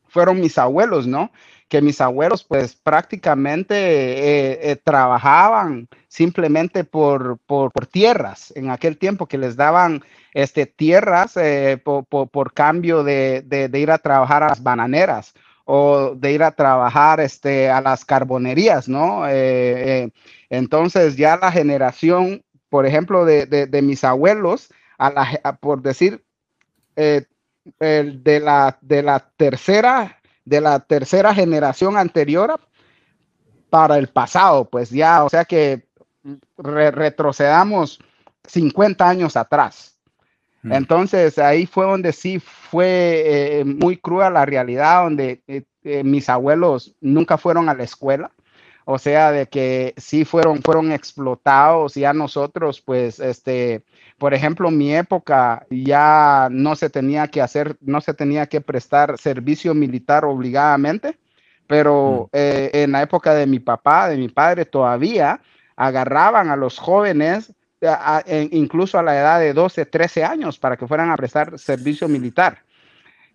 fueron 0.09 0.41
mis 0.41 0.57
abuelos, 0.57 1.07
¿no? 1.07 1.31
Que 1.67 1.81
mis 1.81 1.99
abuelos 1.99 2.43
pues 2.43 2.75
prácticamente 2.75 3.75
eh, 3.75 4.71
eh, 4.71 4.75
trabajaban 4.75 5.87
simplemente 6.07 6.83
por, 6.83 7.39
por, 7.45 7.71
tierras 7.91 8.53
en 8.55 8.69
aquel 8.69 8.97
tiempo 8.97 9.25
que 9.25 9.37
les 9.37 9.55
daban 9.55 10.03
este, 10.35 10.65
tierras 10.65 11.37
eh, 11.37 11.81
por, 11.81 12.53
cambio 12.53 13.03
de, 13.03 13.69
ir 13.73 13.89
a 13.89 13.97
trabajar 13.97 14.43
a 14.43 14.49
las 14.49 14.61
bananeras 14.61 15.33
o 15.63 16.13
de 16.13 16.33
ir 16.33 16.43
a 16.43 16.51
trabajar 16.51 17.21
este, 17.21 17.69
a 17.69 17.79
las 17.81 18.03
carbonerías, 18.03 18.87
¿no? 18.87 19.27
Eh, 19.27 19.33
eh, 20.03 20.09
entonces 20.49 21.15
ya 21.15 21.37
la 21.37 21.51
generación, 21.53 22.43
por 22.69 22.85
ejemplo, 22.85 23.23
de, 23.23 23.81
mis 23.81 24.03
abuelos, 24.03 24.69
a 24.97 25.09
la, 25.09 25.57
por 25.61 25.81
decir, 25.81 26.21
de, 26.95 27.27
la, 28.43 28.77
de 28.81 29.03
la 29.03 29.19
tercera 29.37 30.19
de 30.45 30.61
la 30.61 30.79
tercera 30.79 31.33
generación 31.33 31.97
anterior 31.97 32.59
para 33.69 33.97
el 33.97 34.07
pasado, 34.07 34.65
pues 34.65 34.89
ya, 34.91 35.23
o 35.23 35.29
sea 35.29 35.43
que 35.43 35.87
retrocedamos 36.57 37.99
50 38.47 39.07
años 39.07 39.35
atrás. 39.35 39.97
Mm. 40.63 40.73
Entonces 40.73 41.37
ahí 41.37 41.65
fue 41.65 41.85
donde 41.85 42.13
sí 42.13 42.39
fue 42.39 43.59
eh, 43.59 43.65
muy 43.65 43.97
cruda 43.97 44.29
la 44.29 44.45
realidad, 44.45 45.03
donde 45.03 45.41
eh, 45.47 45.63
eh, 45.83 46.03
mis 46.03 46.29
abuelos 46.29 46.95
nunca 47.01 47.37
fueron 47.37 47.69
a 47.69 47.73
la 47.73 47.83
escuela. 47.83 48.31
O 48.87 48.99
sea, 48.99 49.31
de 49.31 49.47
que 49.47 49.95
sí 49.97 50.25
fueron, 50.25 50.61
fueron 50.61 50.91
explotados 50.91 51.97
y 51.97 52.05
a 52.05 52.13
nosotros, 52.13 52.81
pues, 52.81 53.19
este, 53.19 53.83
por 54.17 54.33
ejemplo, 54.33 54.69
en 54.69 54.77
mi 54.77 54.95
época 54.95 55.65
ya 55.69 56.47
no 56.51 56.75
se 56.75 56.89
tenía 56.89 57.27
que 57.27 57.41
hacer, 57.41 57.75
no 57.81 58.01
se 58.01 58.13
tenía 58.13 58.45
que 58.47 58.61
prestar 58.61 59.17
servicio 59.17 59.73
militar 59.73 60.25
obligadamente, 60.25 61.17
pero 61.67 62.29
mm. 62.31 62.37
en 62.73 62.91
la 62.91 63.01
época 63.01 63.33
de 63.33 63.45
mi 63.45 63.59
papá, 63.59 64.07
de 64.07 64.17
mi 64.17 64.29
padre, 64.29 64.65
todavía 64.65 65.41
agarraban 65.75 66.49
a 66.49 66.55
los 66.55 66.77
jóvenes 66.77 67.53
incluso 68.51 68.97
a 68.97 69.03
la 69.03 69.19
edad 69.19 69.39
de 69.39 69.53
12, 69.53 69.85
13 69.85 70.23
años 70.23 70.57
para 70.57 70.77
que 70.77 70.87
fueran 70.87 71.11
a 71.11 71.17
prestar 71.17 71.59
servicio 71.59 72.07
militar. 72.07 72.63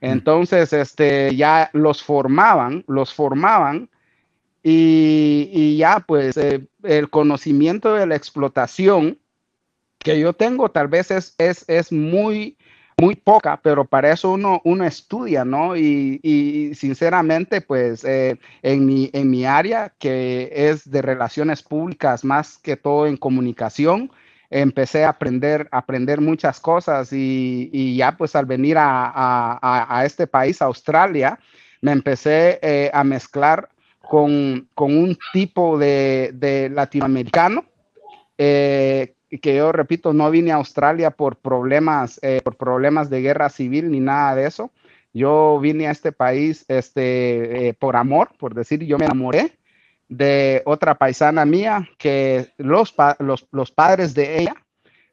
Mm. 0.00 0.06
Entonces, 0.06 0.72
este, 0.72 1.34
ya 1.36 1.70
los 1.72 2.02
formaban, 2.02 2.84
los 2.88 3.12
formaban 3.12 3.90
y, 4.62 5.76
ya 5.78 6.00
pues 6.00 6.36
eh, 6.36 6.66
el 6.82 7.08
conocimiento 7.10 7.94
de 7.94 8.06
la 8.06 8.16
explotación 8.16 9.18
que 10.02 10.18
yo 10.18 10.32
tengo 10.32 10.70
tal 10.70 10.88
vez 10.88 11.10
es, 11.10 11.34
es, 11.38 11.64
es 11.68 11.92
muy, 11.92 12.56
muy 13.00 13.16
poca, 13.16 13.60
pero 13.62 13.84
para 13.84 14.12
eso 14.12 14.32
uno, 14.32 14.60
uno 14.64 14.84
estudia, 14.84 15.44
¿no? 15.44 15.76
Y, 15.76 16.72
sinceramente, 16.74 17.60
pues 17.60 18.04
eh, 18.04 18.38
en, 18.62 18.86
mi, 18.86 19.10
en 19.12 19.30
mi 19.30 19.44
área, 19.44 19.92
que 19.98 20.50
es 20.52 20.90
de 20.90 21.02
relaciones 21.02 21.62
públicas 21.62 22.24
más 22.24 22.58
que 22.58 22.76
todo 22.76 23.06
en 23.06 23.16
comunicación, 23.16 24.10
empecé 24.50 25.04
a 25.04 25.10
aprender, 25.10 25.68
aprender 25.70 26.20
muchas 26.20 26.60
cosas 26.60 27.12
y, 27.12 27.96
ya 27.96 28.16
pues 28.16 28.34
al 28.34 28.46
venir 28.46 28.76
a, 28.78 30.02
este 30.04 30.26
país, 30.26 30.60
Australia, 30.60 31.38
me 31.80 31.92
empecé 31.92 32.58
eh, 32.62 32.90
a 32.92 33.04
mezclar 33.04 33.68
con, 34.00 34.68
un 34.76 35.18
tipo 35.32 35.78
de, 35.78 36.70
latinoamericano, 36.72 37.64
eh, 38.36 39.14
que 39.38 39.56
yo 39.56 39.72
repito, 39.72 40.12
no 40.12 40.30
vine 40.30 40.52
a 40.52 40.56
Australia 40.56 41.10
por 41.10 41.36
problemas, 41.36 42.18
eh, 42.22 42.40
por 42.42 42.56
problemas 42.56 43.10
de 43.10 43.22
guerra 43.22 43.48
civil 43.48 43.90
ni 43.90 44.00
nada 44.00 44.34
de 44.34 44.46
eso. 44.46 44.70
Yo 45.12 45.58
vine 45.60 45.88
a 45.88 45.92
este 45.92 46.12
país 46.12 46.64
este, 46.68 47.74
por 47.78 47.96
amor, 47.96 48.30
por 48.38 48.54
decir, 48.54 48.84
yo 48.84 48.98
me 48.98 49.06
enamoré 49.06 49.52
de 50.10 50.62
otra 50.66 50.96
paisana 50.96 51.44
mía 51.44 51.88
que 51.96 52.48
los, 52.58 52.94
los, 53.52 53.70
padres 53.70 54.12
de 54.12 54.40
ella 54.40 54.54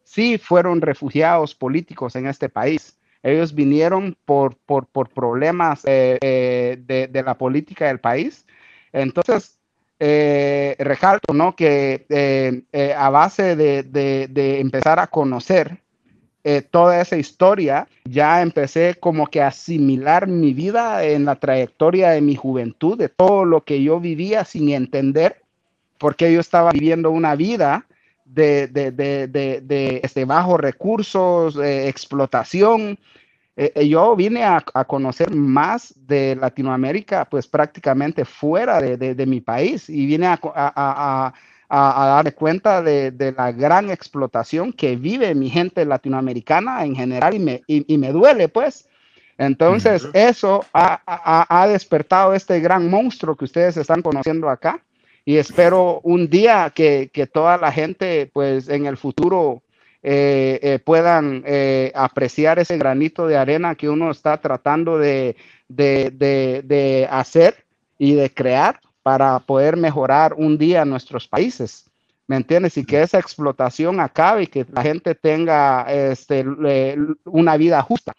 sí 0.04 0.40
fueron 0.40 0.82
refugiados 0.82 1.54
políticos 1.54 2.16
en 2.16 2.26
este 2.26 2.50
país. 2.50 2.98
Ellos 3.22 3.54
vinieron 3.54 4.18
por, 4.26 4.58
por, 4.58 4.88
problemas 5.10 5.84
eh, 5.86 6.18
eh, 6.22 7.08
de, 7.12 7.24
la 7.24 7.38
política 7.38 7.88
del 7.88 8.00
país. 8.00 8.46
Entonces, 8.92 9.57
eh, 10.00 10.76
recalco 10.80 11.34
¿no? 11.34 11.56
que 11.56 12.06
a 12.98 13.10
base 13.10 13.56
de, 13.56 13.84
de, 13.84 14.60
empezar 14.60 15.00
a 15.00 15.08
conocer 15.08 15.80
eh, 16.50 16.62
toda 16.62 17.02
esa 17.02 17.18
historia, 17.18 17.90
ya 18.06 18.42
empecé 18.42 18.96
como 19.02 19.28
que 19.28 19.42
a 19.42 19.48
asimilar 19.48 20.28
mi 20.28 20.54
vida 20.54 21.04
en 21.04 21.26
la 21.26 21.36
trayectoria 21.36 22.12
de 22.12 22.22
mi 22.22 22.38
juventud, 22.38 22.98
de 22.98 23.10
todo 23.10 23.44
lo 23.44 23.66
que 23.66 23.84
yo 23.84 24.00
vivía 24.00 24.46
sin 24.46 24.70
entender, 24.70 25.42
porque 25.98 26.32
yo 26.32 26.40
estaba 26.40 26.72
viviendo 26.72 27.12
una 27.12 27.36
vida 27.36 27.86
de, 28.24 28.68
de, 28.68 28.92
de, 28.92 29.28
de 29.28 30.00
este, 30.02 30.24
bajos 30.24 30.62
recursos, 30.62 31.58
explotación. 31.62 32.98
Eh, 33.58 33.88
yo 33.88 34.16
vine 34.16 34.44
a, 34.44 34.64
a, 34.74 34.86
conocer 34.86 35.32
más 35.32 35.94
de 35.98 36.36
Latinoamérica, 36.36 37.26
pues 37.26 37.48
prácticamente 37.48 38.24
fuera 38.24 38.80
de, 38.80 39.26
mi 39.26 39.42
país, 39.42 39.90
y 39.90 40.06
vine 40.06 40.28
a, 40.28 40.40
a 40.44 41.34
a, 41.70 42.08
darme 42.08 42.32
cuenta 42.32 42.82
de, 42.82 43.34
la 43.36 43.52
gran 43.52 43.90
explotación 43.90 44.72
que 44.72 44.96
vive 44.96 45.36
mi 45.36 45.50
gente 45.50 45.86
latinoamericana 45.86 46.86
en 46.86 46.96
general 46.96 47.34
y 47.34 47.40
me, 47.40 47.64
y, 47.68 47.98
me 47.98 48.12
duele, 48.12 48.48
pues. 48.50 48.88
Entonces, 49.38 50.08
eso 50.14 50.66
ha, 50.74 51.68
despertado 51.70 52.34
este 52.34 52.60
gran 52.60 52.90
monstruo 52.90 53.36
que 53.36 53.46
ustedes 53.46 53.78
están 53.78 54.02
conociendo 54.02 54.50
acá 54.50 54.82
y 55.26 55.38
espero 55.38 56.00
un 56.04 56.30
día 56.30 56.72
que, 56.74 57.30
toda 57.32 57.58
la 57.58 57.72
gente, 57.72 58.30
pues 58.34 58.70
en 58.70 58.86
el 58.86 58.98
futuro, 58.98 59.62
eh, 60.04 60.60
eh, 60.62 60.80
puedan 60.80 61.44
eh, 61.46 61.92
apreciar 61.96 62.60
ese 62.60 62.78
granito 62.78 63.28
de 63.28 63.36
arena 63.36 63.76
que 63.76 63.90
uno 63.90 64.12
está 64.12 64.38
tratando 64.38 64.98
de, 64.98 65.36
de 65.68 67.08
hacer 67.10 67.66
y 67.98 68.14
de 68.14 68.34
crear 68.34 68.80
para 69.02 69.40
poder 69.40 69.76
mejorar 69.76 70.34
un 70.36 70.58
día 70.58 70.86
nuestros 70.86 71.28
países. 71.28 71.90
¿Me 72.28 72.36
entiendes? 72.36 72.78
Y 72.78 72.86
que 72.86 73.02
esa 73.02 73.20
explotación 73.20 74.00
acabe 74.00 74.44
y 74.44 74.48
que 74.48 74.66
la 74.72 74.82
gente 74.82 75.16
tenga 75.16 75.84
este, 75.90 76.46
una 77.24 77.56
vida 77.56 77.82
justa. 77.82 78.14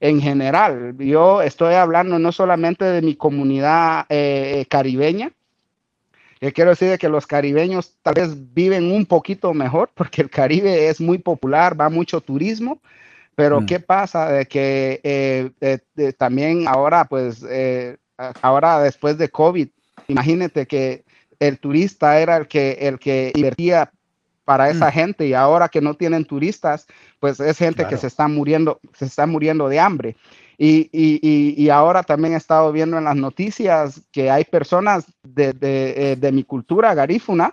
En 0.00 0.20
general, 0.20 0.96
yo 0.98 1.42
estoy 1.42 1.74
hablando 1.74 2.18
no 2.18 2.32
solamente 2.32 2.84
de 2.84 3.02
mi 3.02 3.14
comunidad 3.14 4.06
caribeña, 4.68 5.30
quiero 6.50 6.70
decir 6.70 6.98
que 6.98 7.08
los 7.08 7.26
caribeños 7.26 7.94
tal 8.02 8.14
vez 8.14 8.54
viven 8.54 8.90
un 8.90 9.06
poquito 9.06 9.54
mejor 9.54 9.90
porque 9.94 10.22
el 10.22 10.30
Caribe 10.30 10.88
es 10.88 11.00
muy 11.00 11.18
popular, 11.18 11.78
va 11.80 11.88
mucho 11.88 12.20
turismo, 12.20 12.80
pero 13.34 13.60
mm. 13.60 13.66
¿qué 13.66 13.80
pasa? 13.80 14.30
De 14.32 14.46
que 14.46 15.00
eh, 15.04 15.78
también 16.18 16.66
ahora, 16.66 17.04
pues, 17.04 17.44
eh, 17.48 17.96
ahora 18.40 18.80
después 18.80 19.18
de 19.18 19.28
COVID, 19.28 19.68
Imagínate 20.08 20.66
que 20.66 21.04
el 21.38 21.58
turista 21.58 22.18
era 22.20 22.36
el 22.36 22.48
que, 22.48 22.72
el 22.80 22.98
que 22.98 23.32
invertía 23.34 23.90
para 24.44 24.70
esa 24.70 24.88
mm. 24.88 24.92
gente 24.92 25.26
y 25.26 25.34
ahora 25.34 25.68
que 25.68 25.80
no 25.80 25.94
tienen 25.94 26.24
turistas, 26.24 26.86
pues 27.20 27.40
es 27.40 27.58
gente 27.58 27.86
que 27.86 27.96
se 27.96 28.08
está 28.08 28.28
muriendo, 28.28 28.80
se 28.94 29.06
está 29.06 29.26
muriendo 29.26 29.68
de 29.68 29.80
hambre. 29.80 30.16
Y, 30.64 30.88
y, 30.92 31.60
y, 31.60 31.70
ahora 31.70 32.04
también 32.04 32.34
he 32.34 32.36
estado 32.36 32.70
viendo 32.70 32.96
en 32.96 33.02
las 33.02 33.16
noticias 33.16 34.00
que 34.12 34.30
hay 34.30 34.44
personas 34.44 35.04
de, 35.24 35.52
de, 35.54 36.12
eh, 36.12 36.30
mi 36.30 36.44
cultura 36.44 36.94
garífuna 36.94 37.52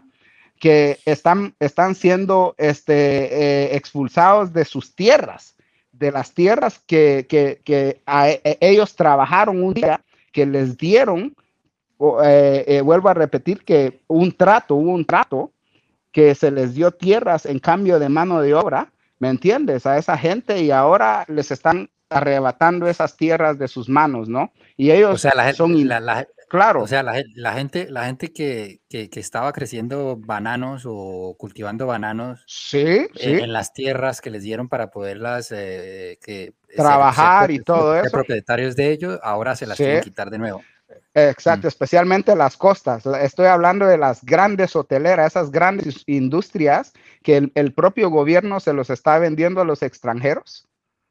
que 0.59 0.99
están, 1.05 1.55
están 1.59 1.95
siendo 1.95 2.53
este, 2.59 2.93
eh, 2.93 3.75
expulsados 3.75 4.53
de 4.53 4.63
sus 4.63 4.93
tierras, 4.93 5.55
de 5.91 6.11
las 6.11 6.35
tierras 6.35 6.77
que, 6.85 7.25
que, 7.27 7.61
que 7.65 7.99
e, 8.05 8.57
ellos 8.61 8.95
trabajaron 8.95 9.63
un 9.63 9.73
día, 9.73 10.01
que 10.31 10.45
les 10.45 10.77
dieron 10.77 11.35
eh, 12.23 12.81
vuelvo 12.85 13.09
a 13.09 13.15
repetir 13.15 13.65
que 13.65 14.01
un 14.05 14.33
trato, 14.33 14.75
un 14.75 15.03
trato 15.03 15.51
que 16.11 16.35
se 16.35 16.51
les 16.51 16.75
dio 16.75 16.91
tierras 16.91 17.47
en 17.47 17.57
cambio 17.57 17.97
de 17.97 18.07
mano 18.07 18.39
de 18.39 18.53
obra, 18.53 18.91
¿me 19.17 19.29
entiendes? 19.29 19.87
A 19.87 19.97
esa 19.97 20.15
gente 20.15 20.61
y 20.61 20.69
ahora 20.69 21.25
les 21.27 21.49
están 21.49 21.89
arrebatando 22.09 22.87
esas 22.87 23.15
tierras 23.15 23.57
de 23.59 23.67
sus 23.67 23.89
manos, 23.89 24.29
¿no? 24.29 24.51
Y 24.77 24.91
ellos 24.91 25.15
o 25.15 25.17
sea, 25.17 25.31
la 25.35 25.43
gente, 25.43 25.57
son... 25.57 25.87
La, 25.87 26.27
claro. 26.47 26.83
O 26.83 26.87
sea, 26.87 27.03
la, 27.03 27.13
gente, 27.53 27.89
la 27.89 28.05
gente 28.05 28.33
que, 28.33 28.81
que, 28.89 29.09
estaba 29.13 29.53
creciendo 29.53 30.17
bananos 30.17 30.83
o 30.85 31.35
cultivando 31.37 31.85
bananos 31.87 32.43
sí, 32.47 33.07
en, 33.15 33.53
las 33.53 33.73
tierras 33.73 34.21
que 34.21 34.31
les 34.31 34.43
dieron 34.43 34.69
para 34.69 34.89
poderlas 34.89 35.51
eh, 35.51 36.17
que 36.21 36.53
trabajar 36.75 37.51
y 37.51 37.59
todo 37.59 37.95
eso. 37.95 38.11
propietarios 38.11 38.75
de 38.75 38.91
ellos, 38.91 39.19
ahora 39.23 39.55
se 39.55 39.67
las 39.67 39.77
quieren 39.77 40.01
quitar 40.01 40.29
de 40.29 40.37
nuevo. 40.39 40.61
Exacto, 41.13 41.67
mm. 41.67 41.69
especialmente 41.69 42.35
las 42.35 42.57
costas. 42.57 43.05
Estoy 43.05 43.47
hablando 43.47 43.85
de 43.85 43.97
las 43.97 44.23
grandes 44.23 44.75
hoteleras, 44.75 45.33
esas 45.33 45.51
grandes 45.51 46.03
industrias 46.07 46.93
que 47.23 47.51
el, 47.53 47.73
propio 47.73 48.09
gobierno 48.09 48.59
se 48.59 48.73
los 48.73 48.89
está 48.89 49.19
vendiendo 49.19 49.61
a 49.61 49.65
los 49.65 49.83
extranjeros 49.83 50.68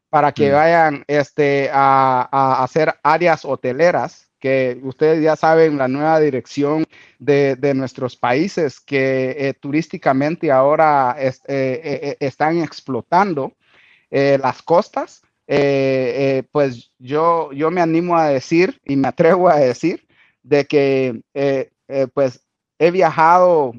para 0.09 0.31
que 0.31 0.49
mm. 0.49 0.53
vayan 0.53 1.03
este, 1.07 1.69
a, 1.71 2.63
hacer 2.63 2.95
áreas 3.03 3.45
hoteleras, 3.45 4.29
que 4.39 4.79
ustedes 4.83 5.21
ya 5.21 5.35
saben 5.35 5.77
la 5.77 5.87
nueva 5.87 6.19
dirección 6.19 6.85
de, 7.19 7.57
nuestros 7.75 8.15
países 8.15 8.79
que 8.79 9.35
eh, 9.37 9.53
turísticamente 9.53 10.49
ahora 10.51 11.15
eh, 11.19 11.33
eh, 11.47 12.17
están 12.19 12.59
explotando 12.59 13.53
las 14.09 14.63
costas 14.63 15.21
pues 16.51 16.91
yo, 16.97 17.51
yo 17.51 17.69
me 17.69 17.81
animo 17.81 18.17
a 18.17 18.29
decir 18.29 18.79
y 18.85 18.95
me 18.95 19.07
atrevo 19.07 19.49
a 19.49 19.57
decir 19.57 20.07
de 20.41 20.65
que 20.65 21.21
pues 22.13 22.41
he 22.79 22.89
viajado 22.89 23.73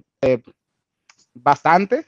bastante 1.35 2.07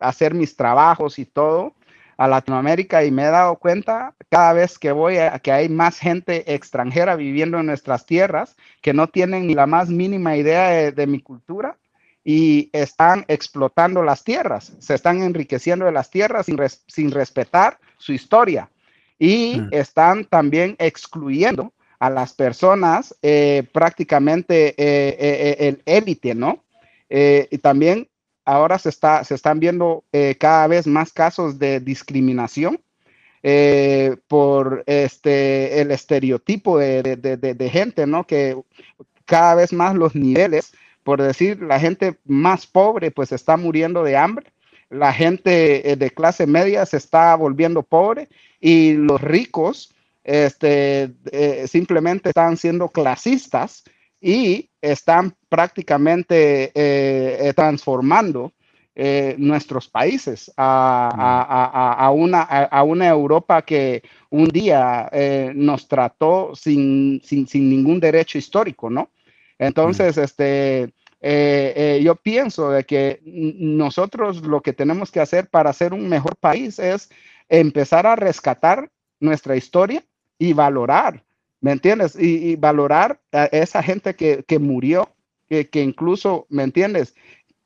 a 0.00 0.08
hacer 0.08 0.34
mis 0.34 0.56
trabajos 0.56 1.20
y 1.20 1.26
todo 1.26 1.74
a 2.22 2.28
Latinoamérica 2.28 3.04
y 3.04 3.10
me 3.10 3.24
he 3.24 3.30
dado 3.30 3.56
cuenta 3.56 4.14
cada 4.30 4.52
vez 4.52 4.78
que 4.78 4.92
voy 4.92 5.16
a 5.16 5.40
que 5.40 5.50
hay 5.50 5.68
más 5.68 5.98
gente 5.98 6.54
extranjera 6.54 7.16
viviendo 7.16 7.58
en 7.58 7.66
nuestras 7.66 8.06
tierras 8.06 8.54
que 8.80 8.94
no 8.94 9.08
tienen 9.08 9.48
ni 9.48 9.54
la 9.54 9.66
más 9.66 9.88
mínima 9.88 10.36
idea 10.36 10.92
de, 10.92 11.06
mi 11.08 11.20
cultura 11.20 11.76
y 12.22 12.70
están 12.72 13.24
explotando 13.26 14.04
las 14.04 14.22
tierras, 14.22 14.72
se 14.78 14.94
están 14.94 15.20
enriqueciendo 15.20 15.84
de 15.84 15.90
las 15.90 16.10
tierras 16.10 16.46
sin, 16.86 17.10
respetar 17.10 17.80
su 17.98 18.12
historia 18.12 18.70
y 19.18 19.56
mm. 19.56 19.68
están 19.72 20.24
también 20.24 20.76
excluyendo 20.78 21.72
a 21.98 22.08
las 22.08 22.34
personas 22.34 23.16
eh, 23.22 23.64
prácticamente 23.72 24.68
eh, 24.78 25.16
eh, 25.18 25.56
el 25.58 25.82
élite, 25.86 26.36
¿no? 26.36 26.62
y 27.10 27.58
también 27.58 28.08
ahora 28.44 28.78
se, 28.78 28.88
está, 28.88 29.24
se 29.24 29.34
están 29.34 29.60
viendo 29.60 30.04
eh, 30.12 30.36
cada 30.38 30.66
vez 30.66 30.86
más 30.86 31.12
casos 31.12 31.58
de 31.58 31.80
discriminación 31.80 32.80
eh, 33.42 34.16
por 34.28 34.84
este, 34.86 35.80
el 35.80 35.90
estereotipo 35.90 36.78
de, 36.78 37.70
gente, 37.72 38.06
¿no? 38.06 38.26
Que 38.26 38.56
cada 39.24 39.54
vez 39.54 39.72
más 39.72 39.94
los 39.94 40.14
niveles, 40.14 40.72
por 41.02 41.20
decir, 41.20 41.60
la 41.62 41.80
gente 41.80 42.16
más 42.24 42.66
pobre 42.66 43.10
pues 43.10 43.32
está 43.32 43.56
muriendo 43.56 44.04
de 44.04 44.16
hambre, 44.16 44.52
la 44.90 45.12
gente 45.12 45.90
eh, 45.90 45.96
de 45.96 46.10
clase 46.10 46.46
media 46.46 46.86
se 46.86 46.98
está 46.98 47.34
volviendo 47.34 47.82
pobre 47.82 48.28
y 48.60 48.92
los 48.94 49.20
ricos 49.20 49.92
este, 50.24 51.12
simplemente 51.66 52.28
están 52.28 52.56
siendo 52.56 52.88
clasistas 52.88 53.82
y 54.22 54.70
están 54.80 55.34
prácticamente 55.48 56.64
eh, 56.66 57.48
eh, 57.48 57.52
transformando 57.54 58.52
eh, 58.94 59.34
nuestros 59.36 59.88
países 59.88 60.52
a, 60.56 62.10
una, 62.14 62.42
a, 62.42 62.82
una, 62.84 63.08
Europa 63.08 63.62
que 63.62 64.02
un 64.30 64.48
día 64.48 65.10
nos 65.54 65.88
trató 65.88 66.52
sin, 66.54 67.20
ningún 67.54 67.98
derecho 67.98 68.38
histórico, 68.38 68.88
¿no? 68.90 69.10
Entonces, 69.58 70.18
este, 70.18 70.92
yo 72.02 72.16
pienso 72.16 72.70
de 72.70 72.84
que 72.84 73.20
nosotros 73.24 74.42
lo 74.42 74.60
que 74.60 74.72
tenemos 74.72 75.10
que 75.10 75.20
hacer 75.20 75.48
para 75.48 75.72
ser 75.72 75.94
un 75.94 76.08
mejor 76.08 76.36
país 76.36 76.78
es 76.78 77.10
empezar 77.48 78.06
a 78.06 78.16
rescatar 78.16 78.90
nuestra 79.20 79.56
historia 79.56 80.04
y 80.38 80.52
valorar 80.52 81.22
¿Me 81.62 81.70
entiendes? 81.70 82.16
Y, 82.18 82.56
valorar 82.56 83.20
a 83.30 83.44
esa 83.44 83.82
gente 83.82 84.14
que, 84.14 84.58
murió, 84.58 85.08
que, 85.48 85.68
incluso, 85.74 86.46
¿me 86.50 86.64
entiendes? 86.64 87.14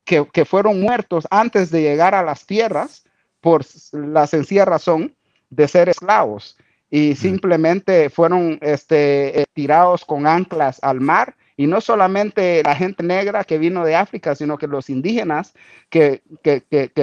Que, 0.04 0.44
fueron 0.44 0.82
muertos 0.82 1.26
antes 1.30 1.70
de 1.70 1.80
llegar 1.80 2.14
a 2.14 2.22
las 2.22 2.46
tierras 2.46 3.04
por 3.40 3.64
la 3.92 4.26
sencilla 4.26 4.66
razón 4.66 5.16
de 5.48 5.66
ser 5.66 5.88
esclavos 5.88 6.58
y 6.90 7.14
simplemente 7.14 8.10
fueron 8.10 8.58
este, 8.60 9.40
eh, 9.40 9.44
tirados 9.54 10.04
con 10.04 10.26
anclas 10.26 10.78
al 10.82 11.00
mar. 11.00 11.34
Y 11.56 11.66
no 11.66 11.80
solamente 11.80 12.62
la 12.62 12.76
gente 12.76 13.02
negra 13.02 13.44
que 13.44 13.56
vino 13.56 13.82
de 13.82 13.96
África, 13.96 14.34
sino 14.34 14.58
que 14.58 14.66
los 14.66 14.90
indígenas 14.90 15.54
que, 15.88 16.20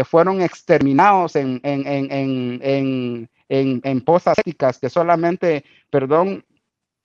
fueron 0.08 0.44
exterminados 0.44 1.36
en, 1.36 1.60
en, 1.64 3.28
en, 3.50 4.02
pozas 4.02 4.38
éticas, 4.38 4.78
que 4.78 4.92
solamente, 4.92 5.66
perdón, 5.90 6.46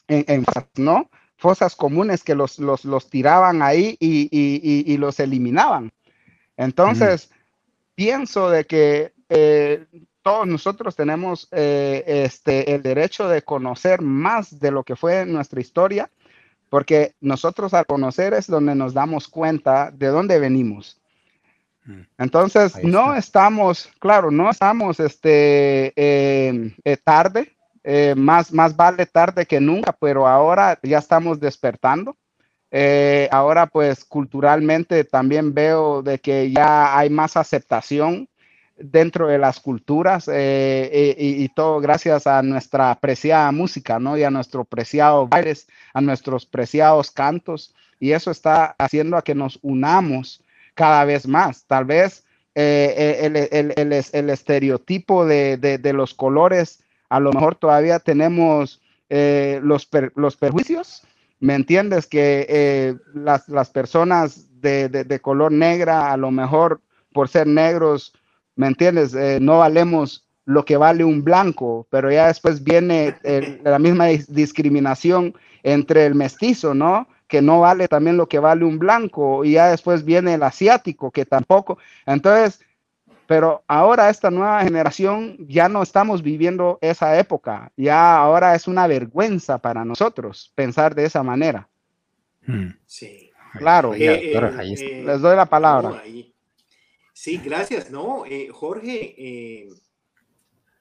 en, 0.08 0.44
fosas, 0.44 0.66
¿no? 0.76 1.10
Fosas 1.36 1.76
comunes 1.76 2.24
que 2.24 2.34
los, 2.34 2.58
los, 2.58 3.10
tiraban 3.10 3.62
ahí 3.62 3.96
y, 4.00 4.96
los 4.96 5.20
eliminaban. 5.20 5.92
Entonces, 6.56 7.30
pienso 7.94 8.50
de 8.50 8.64
que 8.64 9.12
eh, 9.28 9.86
todos 10.22 10.46
nosotros 10.46 10.96
tenemos 10.96 11.48
eh, 11.52 12.02
este, 12.06 12.74
el 12.74 12.82
derecho 12.82 13.28
de 13.28 13.42
conocer 13.42 14.02
más 14.02 14.58
de 14.58 14.70
lo 14.70 14.82
que 14.82 14.96
fue 14.96 15.24
nuestra 15.24 15.60
historia, 15.60 16.10
porque 16.68 17.14
nosotros 17.20 17.72
al 17.74 17.86
conocer 17.86 18.34
es 18.34 18.46
donde 18.46 18.74
nos 18.74 18.92
damos 18.92 19.28
cuenta 19.28 19.90
de 19.90 20.08
dónde 20.08 20.38
venimos. 20.38 21.00
Mm. 21.84 22.00
Entonces, 22.18 22.82
no 22.82 23.14
estamos, 23.14 23.88
claro, 24.00 24.30
no 24.30 24.50
estamos 24.50 25.00
este, 25.00 25.92
eh, 25.96 26.96
tarde, 27.04 27.56
eh, 27.90 28.14
más, 28.14 28.52
más 28.52 28.76
vale 28.76 29.06
tarde 29.06 29.46
que 29.46 29.60
nunca, 29.60 29.96
pero 29.98 30.28
ahora 30.28 30.78
ya 30.82 30.98
estamos 30.98 31.40
despertando. 31.40 32.18
Eh, 32.70 33.30
ahora 33.32 33.66
pues 33.66 34.04
culturalmente 34.04 35.04
también 35.04 35.54
veo 35.54 36.02
de 36.02 36.18
que 36.18 36.50
ya 36.50 36.98
hay 36.98 37.08
más 37.08 37.38
aceptación 37.38 38.28
dentro 38.76 39.26
de 39.26 39.38
las 39.38 39.58
culturas 39.58 40.28
eh, 40.30 41.14
y, 41.16 41.48
todo 41.48 41.80
gracias 41.80 42.26
a 42.26 42.42
nuestra 42.42 42.90
apreciada 42.90 43.50
música, 43.52 43.98
¿no? 43.98 44.18
Y 44.18 44.22
a 44.22 44.30
nuestro 44.30 44.66
preciado 44.66 45.26
bailes, 45.26 45.66
a 45.94 46.02
nuestros 46.02 46.44
preciados 46.44 47.10
cantos 47.10 47.74
y 47.98 48.12
eso 48.12 48.30
está 48.30 48.76
haciendo 48.76 49.16
a 49.16 49.22
que 49.22 49.34
nos 49.34 49.58
unamos 49.62 50.42
cada 50.74 51.06
vez 51.06 51.26
más. 51.26 51.64
Tal 51.64 51.86
vez 51.86 52.26
el, 52.54 53.34
el, 53.34 54.30
estereotipo 54.30 55.24
de, 55.24 55.56
de, 55.56 55.78
de 55.78 55.92
los 55.94 56.12
colores 56.12 56.84
a 57.08 57.20
lo 57.20 57.32
mejor 57.32 57.54
todavía 57.54 57.98
tenemos 57.98 58.80
eh, 59.08 59.60
los, 59.62 59.88
los 60.14 60.36
perjuicios, 60.36 61.02
¿me 61.40 61.54
entiendes? 61.54 62.06
Que 62.06 62.46
eh, 62.48 62.96
las, 63.14 63.48
las, 63.48 63.70
personas 63.70 64.60
de, 64.60 64.88
de, 64.88 65.20
color 65.20 65.52
negra, 65.52 66.12
a 66.12 66.16
lo 66.16 66.30
mejor 66.30 66.80
por 67.12 67.28
ser 67.28 67.46
negros, 67.46 68.12
¿me 68.56 68.66
entiendes? 68.66 69.14
Eh, 69.14 69.38
no 69.40 69.58
valemos 69.58 70.26
lo 70.44 70.64
que 70.64 70.76
vale 70.76 71.04
un 71.04 71.24
blanco, 71.24 71.86
pero 71.90 72.10
ya 72.10 72.26
después 72.26 72.64
viene 72.64 73.14
la 73.62 73.78
misma 73.78 74.06
discriminación 74.06 75.34
entre 75.62 76.06
el 76.06 76.14
mestizo, 76.14 76.74
¿no? 76.74 77.06
Que 77.28 77.42
no 77.42 77.60
vale 77.60 77.86
también 77.88 78.16
lo 78.16 78.28
que 78.28 78.38
vale 78.38 78.64
un 78.64 78.78
blanco, 78.78 79.44
y 79.44 79.52
ya 79.52 79.70
después 79.70 80.04
viene 80.04 80.34
el 80.34 80.42
asiático, 80.42 81.10
que 81.10 81.26
tampoco. 81.26 81.78
Entonces, 82.06 82.60
pero 83.28 83.62
ahora 83.68 84.08
esta 84.08 84.30
nueva 84.30 84.62
generación 84.64 85.36
ya 85.46 85.68
no 85.68 85.82
estamos 85.82 86.22
viviendo 86.22 86.78
esa 86.80 87.18
época, 87.20 87.70
ya 87.76 88.16
ahora 88.16 88.54
es 88.54 88.66
una 88.66 88.86
vergüenza 88.86 89.58
para 89.58 89.84
nosotros 89.84 90.50
pensar 90.54 90.94
de 90.94 91.04
esa 91.04 91.22
manera. 91.22 91.68
Hmm. 92.46 92.70
Sí. 92.86 93.30
Claro, 93.58 93.92
eh, 93.92 94.32
eh, 94.32 95.02
les 95.04 95.20
doy 95.20 95.36
la 95.36 95.44
palabra. 95.44 96.02
sí, 97.12 97.36
gracias. 97.44 97.90
No, 97.90 98.24
eh, 98.24 98.48
Jorge, 98.50 99.68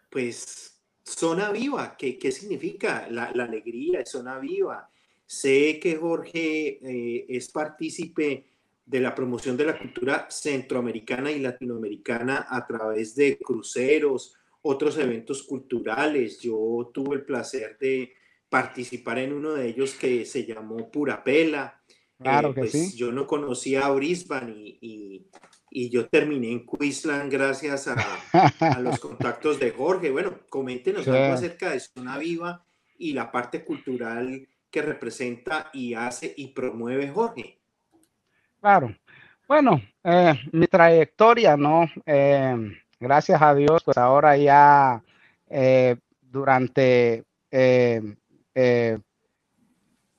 pues 0.09 0.79
zona 1.03 1.51
viva, 1.51 1.97
¿qué, 1.97 2.17
qué 2.17 2.31
significa 2.31 3.07
la, 3.09 3.29
la, 3.33 3.43
alegría 3.43 4.05
zona 4.05 4.39
viva? 4.39 4.89
Sé 5.25 5.81
que 5.81 5.97
Jorge 5.97 6.79
es 7.27 7.49
partícipe 7.49 8.45
de 8.87 9.01
la 9.01 9.13
promoción 9.13 9.57
de 9.57 9.65
la 9.65 9.77
cultura 9.77 10.27
centroamericana 10.29 11.29
y 11.29 11.39
latinoamericana 11.39 12.47
a 12.49 12.65
través 12.65 13.15
de 13.15 13.37
cruceros, 13.37 14.33
otros 14.61 14.97
eventos 14.97 15.43
culturales. 15.43 16.39
Yo 16.39 16.89
tuve 16.93 17.17
el 17.17 17.25
placer 17.25 17.77
de 17.79 18.13
participar 18.49 19.19
en 19.19 19.33
uno 19.33 19.53
de 19.53 19.67
ellos 19.67 19.93
que 19.93 20.25
se 20.25 20.45
llamó 20.45 20.89
Pura 20.89 21.21
Pela. 21.21 21.81
Claro 22.17 22.51
eh, 22.51 22.53
que 22.53 22.59
pues, 22.61 22.71
sí. 22.71 22.95
Yo 22.95 23.11
no 23.11 23.27
conocía 23.27 23.85
a 23.85 23.91
Brisbane 23.91 24.53
y, 24.55 25.27
y, 25.69 25.89
yo 25.89 26.07
terminé 26.07 26.51
en 26.53 26.65
Queensland 26.65 27.29
gracias 27.29 27.87
a, 28.61 28.79
los 28.79 28.99
contactos 28.99 29.59
de 29.59 29.71
Jorge. 29.71 30.11
Bueno, 30.11 30.39
coméntenos 30.49 31.05
algo 31.09 31.33
acerca 31.33 31.71
de 31.71 31.81
Zona 31.81 32.17
Viva 32.17 32.65
y 32.97 33.11
la 33.11 33.33
parte 33.33 33.65
cultural 33.65 34.47
que 34.71 34.81
representa 34.81 35.69
y 35.73 35.93
hace 35.93 36.33
y 36.37 36.47
promueve 36.53 37.09
Jorge. 37.09 37.56
Claro. 38.59 38.95
Bueno, 39.47 39.81
eh, 40.03 40.33
mi 40.51 40.67
trayectoria, 40.67 41.55
¿no? 41.55 41.85
Eh, 42.05 42.55
gracias 42.99 43.41
a 43.41 43.55
Dios, 43.55 43.83
pues 43.83 43.97
ahora 43.97 44.35
ya 44.35 45.01
eh, 45.49 45.95
durante 46.21 47.23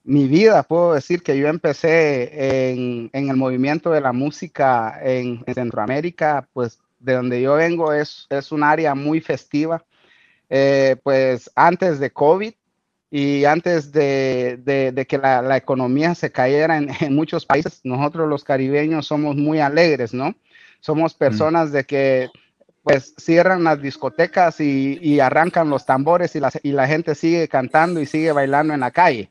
mi 0.05 0.27
vida, 0.29 0.62
puedo 0.62 0.94
decir 0.94 1.22
que 1.22 1.37
yo 1.37 1.48
empecé 1.48 2.70
en, 2.70 3.11
el 3.12 3.37
movimiento 3.37 3.90
de 3.90 4.01
la 4.01 4.12
música 4.12 4.98
en, 5.03 5.44
Centroamérica, 5.53 6.48
pues 6.55 6.79
de 6.98 7.14
donde 7.14 7.42
yo 7.42 7.55
vengo 7.55 7.92
es, 7.92 8.27
es 8.31 8.51
un 8.51 8.62
área 8.62 8.94
muy 8.94 9.20
festiva. 9.20 9.85
pues 11.03 11.51
antes 11.55 11.98
de 12.01 12.11
COVID, 12.11 12.55
y 13.10 13.44
antes 13.46 13.90
de, 13.92 15.06
que 15.08 15.18
la, 15.18 15.56
economía 15.56 16.14
se 16.14 16.30
cayera 16.30 16.76
en, 16.76 17.14
muchos 17.14 17.46
países, 17.46 17.80
nosotros 17.84 18.28
los 18.28 18.44
caribeños 18.44 19.06
somos 19.06 19.36
muy 19.36 19.60
alegres, 19.60 20.12
¿no? 20.12 20.34
Somos 20.80 21.14
mm. 21.14 21.18
personas 21.18 21.72
de 21.72 21.84
que 21.84 22.28
pues 22.82 23.14
cierran 23.18 23.64
las 23.64 23.82
discotecas 23.82 24.60
y, 24.60 25.20
arrancan 25.20 25.68
los 25.68 25.84
tambores 25.84 26.34
y 26.36 26.40
la, 26.40 26.50
y 26.62 26.72
la 26.72 26.86
gente 26.86 27.14
sigue 27.14 27.48
cantando 27.48 28.00
y 28.00 28.06
sigue 28.06 28.32
bailando 28.32 28.72
en 28.72 28.80
la 28.80 28.90
calle. 28.90 29.30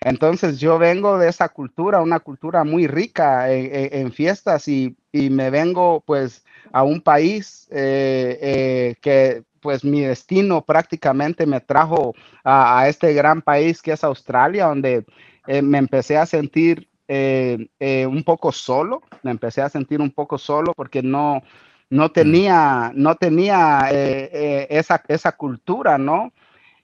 Entonces 0.00 0.60
yo 0.60 0.78
vengo 0.78 1.18
de 1.18 1.28
esa 1.28 1.48
cultura, 1.48 2.00
una 2.00 2.20
cultura 2.20 2.64
muy 2.64 2.86
rica 2.86 3.50
en, 3.50 4.12
fiestas 4.12 4.68
y, 4.68 4.96
me 5.12 5.50
vengo 5.50 6.02
pues 6.06 6.44
a 6.70 6.82
un 6.82 7.00
país 7.00 7.66
eh, 7.70 8.38
eh, 8.40 8.94
que 9.00 9.42
pues 9.68 9.84
mi 9.84 10.00
destino 10.00 10.64
prácticamente 10.64 11.44
me 11.44 11.60
trajo 11.60 12.14
a, 12.42 12.88
este 12.88 13.12
gran 13.12 13.42
país 13.42 13.82
que 13.82 13.92
es 13.92 14.02
Australia, 14.02 14.64
donde 14.64 15.04
eh, 15.46 15.60
me 15.60 15.76
empecé 15.76 16.16
a 16.16 16.24
sentir 16.24 16.88
un 17.10 18.22
poco 18.24 18.50
solo, 18.50 19.02
me 19.22 19.30
empecé 19.30 19.60
a 19.60 19.68
sentir 19.68 20.00
un 20.00 20.10
poco 20.10 20.38
solo 20.38 20.72
porque 20.74 21.02
no, 21.02 21.42
no 21.90 22.10
tenía, 22.10 22.92
no 22.94 23.14
tenía 23.14 23.88
esa, 23.90 25.02
esa 25.08 25.32
cultura, 25.32 25.98
¿no? 25.98 26.32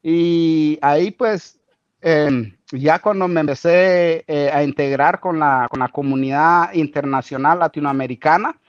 Y 0.03 0.79
ahí 0.83 1.11
pues 1.11 1.59
Em, 2.07 2.55
ya 2.70 2.99
cuando 2.99 3.27
me 3.29 3.40
empecé 3.40 4.25
eh, 4.27 4.51
a 4.53 4.62
integrar 4.62 5.20
con 5.20 5.38
la, 5.38 5.68
con 5.70 5.81
la 5.81 5.88
comunidad 5.88 6.75
internacional 6.75 7.59
latinoamericana, 7.61 8.61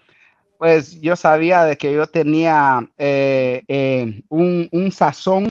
pues 0.58 1.00
yo 1.02 1.16
sabía 1.16 1.64
de 1.64 1.78
que 1.78 1.94
yo 1.94 2.08
tenía 2.08 2.88
eh, 2.98 3.64
eh, 3.68 4.22
un, 4.30 4.68
un, 4.72 4.92
sazón, 4.92 5.50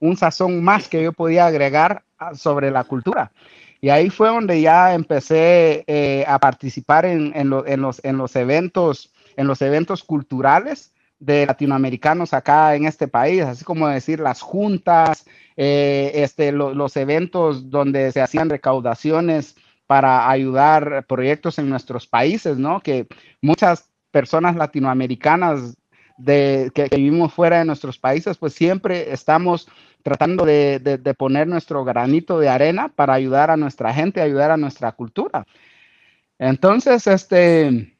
un 0.00 0.16
sazón 0.16 0.62
más 0.62 0.88
que 0.88 1.02
yo 1.02 1.12
podía 1.12 1.46
agregar 1.46 2.04
sobre 2.34 2.70
la 2.70 2.84
cultura. 2.84 3.32
Y 3.80 3.90
ahí 3.90 4.08
fue 4.08 4.28
donde 4.28 4.60
ya 4.60 4.94
empecé 4.94 6.24
a 6.26 6.38
participar 6.38 7.04
en, 7.04 7.32
en, 7.34 7.52
en, 7.66 7.80
los, 7.82 8.02
en 8.02 8.16
los 8.16 8.34
eventos, 8.34 9.12
en 9.36 9.46
los 9.46 9.60
eventos 9.60 10.02
culturales 10.04 10.94
de 11.18 11.46
latinoamericanos 11.46 12.34
acá 12.34 12.74
en 12.74 12.86
este 12.86 13.08
país, 13.08 13.42
así 13.42 13.64
como 13.64 13.88
decir 13.88 14.20
las 14.20 14.40
juntas, 14.40 15.26
eh, 15.56 16.12
este, 16.14 16.52
los 16.52 16.96
eventos 16.96 17.70
donde 17.70 18.12
se 18.12 18.20
hacían 18.20 18.50
recaudaciones 18.50 19.56
para 19.86 20.28
ayudar 20.28 21.06
proyectos 21.06 21.58
en 21.58 21.68
nuestros 21.70 22.06
países, 22.06 22.58
¿no? 22.58 22.80
Que 22.80 23.06
muchas 23.40 23.90
personas 24.14 24.54
latinoamericanas 24.54 25.76
de, 26.16 26.70
que, 26.72 26.88
vivimos 26.94 27.34
fuera 27.34 27.58
de 27.58 27.64
nuestros 27.64 27.98
países, 27.98 28.38
pues 28.38 28.54
siempre 28.54 29.12
estamos 29.12 29.68
tratando 30.04 30.44
de, 30.44 31.14
poner 31.18 31.48
nuestro 31.48 31.84
granito 31.84 32.38
de 32.38 32.48
arena 32.48 32.92
para 32.94 33.14
ayudar 33.14 33.50
a 33.50 33.56
nuestra 33.56 33.92
gente, 33.92 34.20
ayudar 34.20 34.52
a 34.52 34.56
nuestra 34.56 34.92
cultura. 34.92 35.44
Entonces, 36.38 37.08
este, 37.08 37.96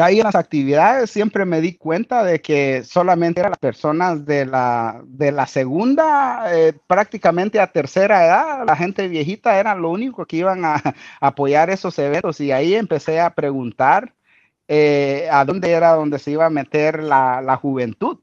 ahí 0.00 0.18
en 0.18 0.24
las 0.24 0.34
actividades 0.34 1.08
siempre 1.08 1.44
me 1.44 1.60
di 1.60 1.76
cuenta 1.76 2.24
de 2.24 2.40
que 2.40 2.82
solamente 2.82 3.38
eran 3.38 3.52
las 3.52 3.60
personas 3.60 4.26
de 4.26 4.44
la, 4.44 5.00
de 5.06 5.30
la 5.30 5.46
segunda, 5.46 6.52
eh, 6.52 6.72
prácticamente 6.88 7.60
a 7.60 7.70
tercera 7.70 8.26
edad, 8.26 8.66
la 8.66 8.74
gente 8.74 9.06
viejita 9.06 9.60
era 9.60 9.76
lo 9.76 9.90
único 9.90 10.26
que 10.26 10.38
iban 10.38 10.64
a, 10.64 10.82
apoyar 11.20 11.70
esos 11.70 11.96
eventos. 12.00 12.40
Y 12.40 12.50
ahí 12.50 12.74
empecé 12.74 13.20
a 13.20 13.36
preguntar 13.36 14.17
eh, 14.68 15.28
a 15.30 15.44
dónde 15.44 15.70
era 15.70 15.92
donde 15.92 16.18
se 16.18 16.30
iba 16.30 16.46
a 16.46 16.50
meter 16.50 17.02
la, 17.02 17.42
la 17.42 17.56
juventud. 17.56 18.18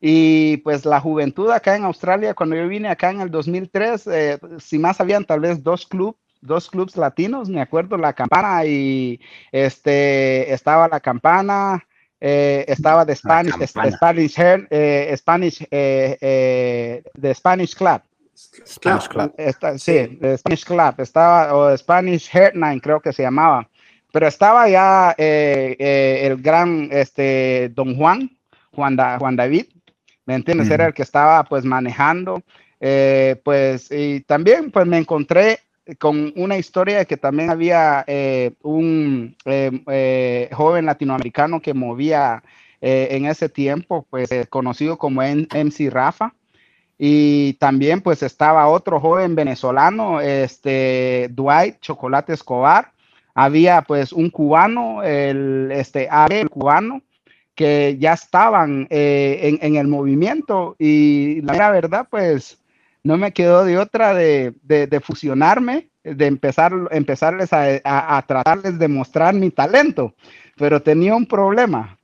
Y 0.00 0.56
pues 0.58 0.84
la 0.84 1.00
juventud 1.00 1.50
acá 1.50 1.76
en 1.76 1.84
Australia, 1.84 2.34
cuando 2.34 2.56
yo 2.56 2.66
vine 2.66 2.88
acá 2.88 3.10
en 3.10 3.20
el 3.20 3.30
2003, 3.30 4.06
eh, 4.08 4.38
si 4.58 4.78
más 4.78 5.00
habían 5.00 5.24
tal 5.24 5.40
vez 5.40 5.62
dos 5.62 5.86
clubes 5.86 6.16
dos 6.42 6.68
clubs 6.68 6.96
latinos, 6.96 7.48
me 7.48 7.60
acuerdo, 7.60 7.96
la 7.96 8.12
campana 8.12 8.66
y 8.66 9.20
este 9.52 10.52
estaba 10.52 10.88
la 10.88 11.00
campana, 11.00 11.86
eh, 12.20 12.64
estaba 12.68 13.04
de 13.04 13.16
Spanish, 13.16 13.54
Spanish, 13.66 14.34
eh, 14.38 15.14
Spanish, 15.16 15.66
eh, 15.70 17.02
de 17.14 17.34
Spanish 17.34 17.74
Club. 17.74 18.02
Spanish 18.34 19.08
Club. 19.08 19.32
sí, 19.78 20.18
de 20.20 20.36
Spanish 20.36 20.64
Club, 20.64 20.94
estaba, 20.98 21.54
o 21.54 21.76
Spanish 21.76 22.28
Heartline 22.32 22.80
creo 22.80 23.00
que 23.00 23.12
se 23.12 23.22
llamaba, 23.22 23.68
pero 24.12 24.28
estaba 24.28 24.68
ya 24.68 25.14
el 25.18 26.40
gran 26.40 26.88
este, 26.92 27.70
Don 27.74 27.96
Juan, 27.96 28.30
Juan, 28.72 28.96
Juan 29.18 29.36
David, 29.36 29.66
¿me 30.26 30.34
entiendes? 30.34 30.70
Era 30.70 30.86
el 30.86 30.94
que 30.94 31.02
estaba 31.02 31.42
pues 31.44 31.64
manejando, 31.64 32.42
pues, 32.78 33.90
y 33.90 34.20
también 34.20 34.70
pues 34.70 34.86
me 34.86 34.98
encontré 34.98 35.58
con 35.98 36.32
una 36.36 36.56
historia 36.56 36.98
de 36.98 37.06
que 37.06 37.16
también 37.16 37.50
había 37.50 38.04
eh, 38.06 38.52
un 38.62 39.36
eh, 39.44 39.70
eh, 39.88 40.50
joven 40.52 40.86
latinoamericano 40.86 41.60
que 41.60 41.74
movía 41.74 42.42
en 42.84 43.26
ese 43.26 43.48
tiempo, 43.48 44.04
pues 44.10 44.28
conocido 44.50 44.98
como 44.98 45.22
MC 45.22 45.88
Rafa. 45.88 46.34
Y 46.98 47.52
también 47.54 48.00
pues 48.00 48.24
estaba 48.24 48.66
otro 48.66 48.98
joven 48.98 49.36
venezolano, 49.36 50.20
este 50.20 51.28
Dwight 51.30 51.78
Chocolate 51.80 52.32
Escobar. 52.32 52.90
Había 53.34 53.82
pues 53.82 54.12
un 54.12 54.30
cubano, 54.30 55.02
el 55.02 55.70
este 55.72 56.08
el 56.30 56.50
cubano, 56.50 57.02
que 57.54 57.96
ya 57.98 58.12
estaban 58.12 58.86
en, 58.90 59.58
en, 59.62 59.76
el 59.76 59.88
movimiento. 59.88 60.76
Y 60.78 61.40
la 61.42 61.70
verdad, 61.70 62.06
pues 62.10 62.62
no 63.04 63.16
me 63.16 63.32
quedó 63.32 63.64
de 63.64 63.78
otra 63.78 64.14
de, 64.14 65.02
fusionarme, 65.02 65.88
de 66.04 66.26
empezar, 66.26 66.72
empezarles 66.90 67.52
a, 67.52 67.80
a, 67.84 68.22
tratarles 68.22 68.78
de 68.78 68.88
mostrar 68.88 69.34
mi 69.34 69.50
talento, 69.50 70.14
pero 70.56 70.82
tenía 70.82 71.14
un 71.14 71.26
problema, 71.26 71.98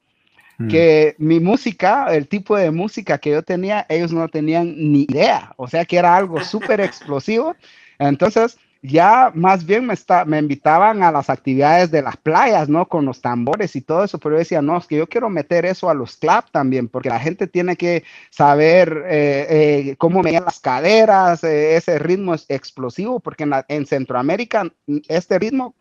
mm. 0.59 0.69
que 0.69 1.15
mi 1.19 1.41
música, 1.41 2.13
el 2.15 2.27
tipo 2.29 2.57
de 2.57 2.71
música 2.71 3.19
que 3.19 3.31
yo 3.31 3.43
tenía, 3.43 3.87
ellos 3.89 4.13
no 4.13 4.29
tenían 4.29 4.75
ni 4.77 5.03
idea, 5.09 5.53
o 5.57 5.69
sea 5.69 5.85
que 5.85 5.99
era 5.99 6.17
algo 6.17 6.41
súper 6.45 6.81
explosivo. 6.81 7.55
Entonces, 7.99 8.59
ya 8.83 9.33
más 9.35 9.67
bien 9.67 9.87
me, 9.87 9.95
está, 9.95 10.25
me 10.25 10.39
invitaban 10.39 11.03
a 11.03 11.11
las 11.11 11.31
actividades 11.31 11.91
de 11.91 12.03
las 12.03 12.17
playas, 12.17 12.69
¿no? 12.69 12.87
Con 12.87 13.05
los 13.05 13.21
tambores 13.21 13.75
y 13.77 13.81
todo 13.81 14.05
eso, 14.05 14.19
pero 14.19 14.37
yo 14.37 14.39
decía, 14.39 14.63
no, 14.63 14.77
es 14.77 14.87
que 14.87 14.97
yo 14.97 15.09
quiero 15.09 15.29
meter 15.31 15.67
eso 15.67 15.91
a 15.91 15.95
los 15.95 16.17
club 16.17 16.45
también, 16.53 16.89
porque 16.89 17.09
la 17.09 17.19
gente 17.19 17.47
tiene 17.47 17.77
que 17.77 18.05
saber 18.31 19.05
eh, 19.07 19.47
eh, 19.91 19.97
cómo 19.99 20.23
me 20.23 20.33
las 20.33 20.61
caderas, 20.61 21.43
eh, 21.45 21.77
ese 21.77 21.99
ritmo 21.99 22.35
es 22.35 22.47
explosivo, 22.49 23.21
porque 23.21 23.45
en, 23.45 23.53
en 23.69 23.87
Centroamérica 23.87 24.73
este 25.09 25.39
ritmo 25.39 25.75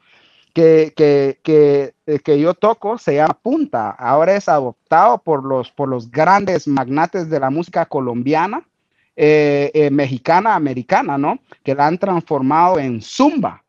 que, 0.53 0.93
que, 0.95 1.39
que, 1.43 1.93
que, 2.23 2.39
yo 2.39 2.55
toco 2.55 2.97
se 2.97 3.15
llama 3.15 3.37
punta, 3.39 3.91
ahora 3.91 4.35
es 4.35 4.49
adoptado 4.49 5.19
por 5.19 5.45
los, 5.45 5.71
por 5.71 5.87
los 5.87 6.09
grandes 6.09 6.67
magnates 6.67 7.29
de 7.29 7.39
la 7.39 7.51
música 7.51 7.85
colombiana 7.85 8.67
eh, 9.19 9.71
eh, 9.73 9.89
mexicana, 9.89 10.53
americana, 10.53 11.17
¿no? 11.17 11.39
Que 11.63 11.73
la 11.73 11.87
han 11.87 11.97
transformado 11.97 12.77
en 12.77 13.01
zumba. 13.01 13.63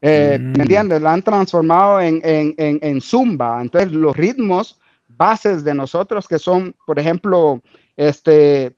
Eh, 0.00 0.38
¿Me 0.40 0.48
mm. 0.48 0.60
entiendes? 0.62 1.02
La 1.02 1.12
han 1.12 1.20
transformado 1.20 2.00
en, 2.00 2.22
en, 2.24 2.54
en, 2.56 3.00
zumba. 3.02 3.60
Entonces, 3.60 3.92
los 3.92 4.16
ritmos 4.16 4.80
bases 5.08 5.62
de 5.62 5.74
nosotros, 5.74 6.26
que 6.26 6.38
son, 6.38 6.74
por 6.86 6.98
ejemplo, 6.98 7.60
este, 7.98 8.74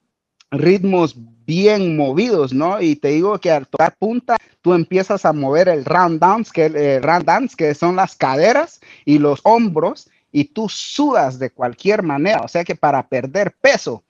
ritmos 0.51 1.15
bien 1.45 1.95
movidos, 1.95 2.51
¿no? 2.51 2.81
Y 2.81 2.97
te 2.97 3.07
digo 3.07 3.39
que 3.39 3.49
al 3.49 3.65
tocar 3.65 3.95
punta, 3.97 4.35
tú 4.61 4.73
empiezas 4.73 5.25
a 5.25 5.31
mover 5.31 5.69
el 5.69 5.85
round 5.85 6.19
dance, 6.19 6.51
que, 6.53 6.65
el 6.65 7.01
round 7.01 7.23
dance, 7.23 7.55
que 7.55 7.73
son 7.73 7.95
las 7.95 8.17
caderas 8.17 8.81
y 9.05 9.17
los 9.17 9.39
hombros, 9.43 10.09
y 10.33 10.43
tú 10.43 10.67
sudas 10.67 11.39
de 11.39 11.51
cualquier 11.51 12.03
manera. 12.03 12.41
O 12.41 12.49
sea 12.49 12.65
que 12.65 12.75
para 12.75 13.07
perder 13.07 13.55
peso, 13.61 14.03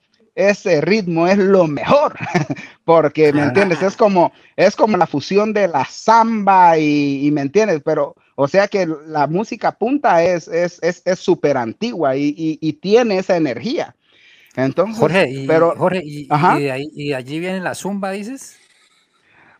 ese 0.48 0.80
ritmo 0.80 1.26
es 1.26 1.38
lo 1.38 1.66
mejor, 1.66 2.14
porque, 2.84 3.32
¿me 3.32 3.42
entiendes? 3.42 3.82
Es 3.82 3.96
como, 3.96 4.32
es 4.56 4.76
como 4.76 4.96
la 4.96 5.06
fusión 5.06 5.52
de 5.52 5.68
la 5.68 5.84
samba 5.84 6.78
y, 6.78 7.28
¿me 7.32 7.42
entiendes? 7.42 7.82
Pero, 7.84 8.14
o 8.34 8.48
sea 8.48 8.68
que 8.68 8.88
la 9.06 9.26
música 9.26 9.72
punta 9.72 10.22
es 10.22 10.50
súper 11.16 11.56
es, 11.56 11.62
antigua 11.62 12.16
y, 12.16 12.78
tiene 12.80 13.18
esa 13.18 13.36
energía. 13.36 13.94
Entonces, 14.56 14.98
Jorge, 14.98 15.30
y, 15.30 15.46
pero, 15.46 15.74
Jorge, 15.76 16.02
y, 16.04 16.28
y, 16.94 17.12
allí 17.12 17.38
viene 17.38 17.60
la 17.60 17.74
zumba, 17.74 18.10
dices? 18.10 18.56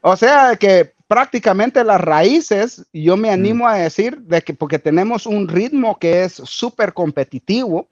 O 0.00 0.16
sea 0.16 0.56
que 0.56 0.92
prácticamente 1.10 1.82
las 1.82 2.00
raíces, 2.00 2.86
yo 2.92 3.16
me 3.16 3.30
mm. 3.30 3.32
animo 3.32 3.68
a 3.68 3.74
decir 3.74 4.18
de 4.18 4.42
que 4.42 4.54
porque 4.54 4.78
tenemos 4.78 5.26
un 5.26 5.48
ritmo 5.48 5.98
que 5.98 6.22
es 6.22 6.34
súper 6.34 6.92
competitivo, 6.92 7.88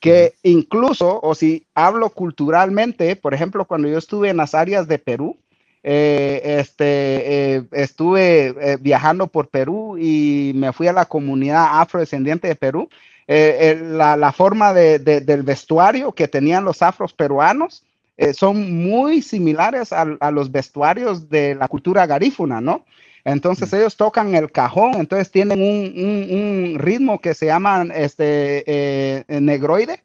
que 0.00 0.34
incluso, 0.42 1.20
o 1.22 1.34
si 1.34 1.66
hablo 1.74 2.10
culturalmente, 2.10 3.16
por 3.16 3.34
ejemplo, 3.34 3.64
cuando 3.64 3.88
yo 3.88 3.98
estuve 3.98 4.30
en 4.30 4.36
las 4.36 4.54
áreas 4.54 4.86
de 4.86 4.98
Perú, 4.98 5.36
eh, 5.82 6.58
este, 6.60 7.54
eh, 7.56 7.62
estuve 7.72 8.48
eh, 8.48 8.76
viajando 8.80 9.28
por 9.28 9.48
Perú 9.48 9.96
y 9.98 10.52
me 10.54 10.72
fui 10.72 10.88
a 10.88 10.92
la 10.92 11.06
comunidad 11.06 11.80
afrodescendiente 11.80 12.48
de 12.48 12.56
Perú. 12.56 12.88
La, 13.26 14.32
forma 14.34 14.72
del 14.72 15.42
vestuario 15.42 16.12
que 16.12 16.28
tenían 16.28 16.64
los 16.64 16.80
afros 16.80 17.12
peruanos 17.12 17.84
son 18.32 18.72
muy 18.72 19.20
similares 19.20 19.92
a, 19.92 20.30
los 20.30 20.50
vestuarios 20.50 21.28
de 21.28 21.54
la 21.54 21.68
cultura 21.68 22.06
garífuna, 22.06 22.62
¿no? 22.62 22.86
Entonces 23.32 23.70
ellos 23.74 23.96
tocan 23.96 24.34
el 24.34 24.50
cajón, 24.50 24.94
entonces 24.94 25.30
tienen 25.30 25.60
un, 25.60 26.78
ritmo 26.78 27.20
que 27.20 27.34
se 27.34 27.46
llama 27.46 27.86
este, 27.94 28.64
eh, 28.66 29.40
negroide, 29.40 30.02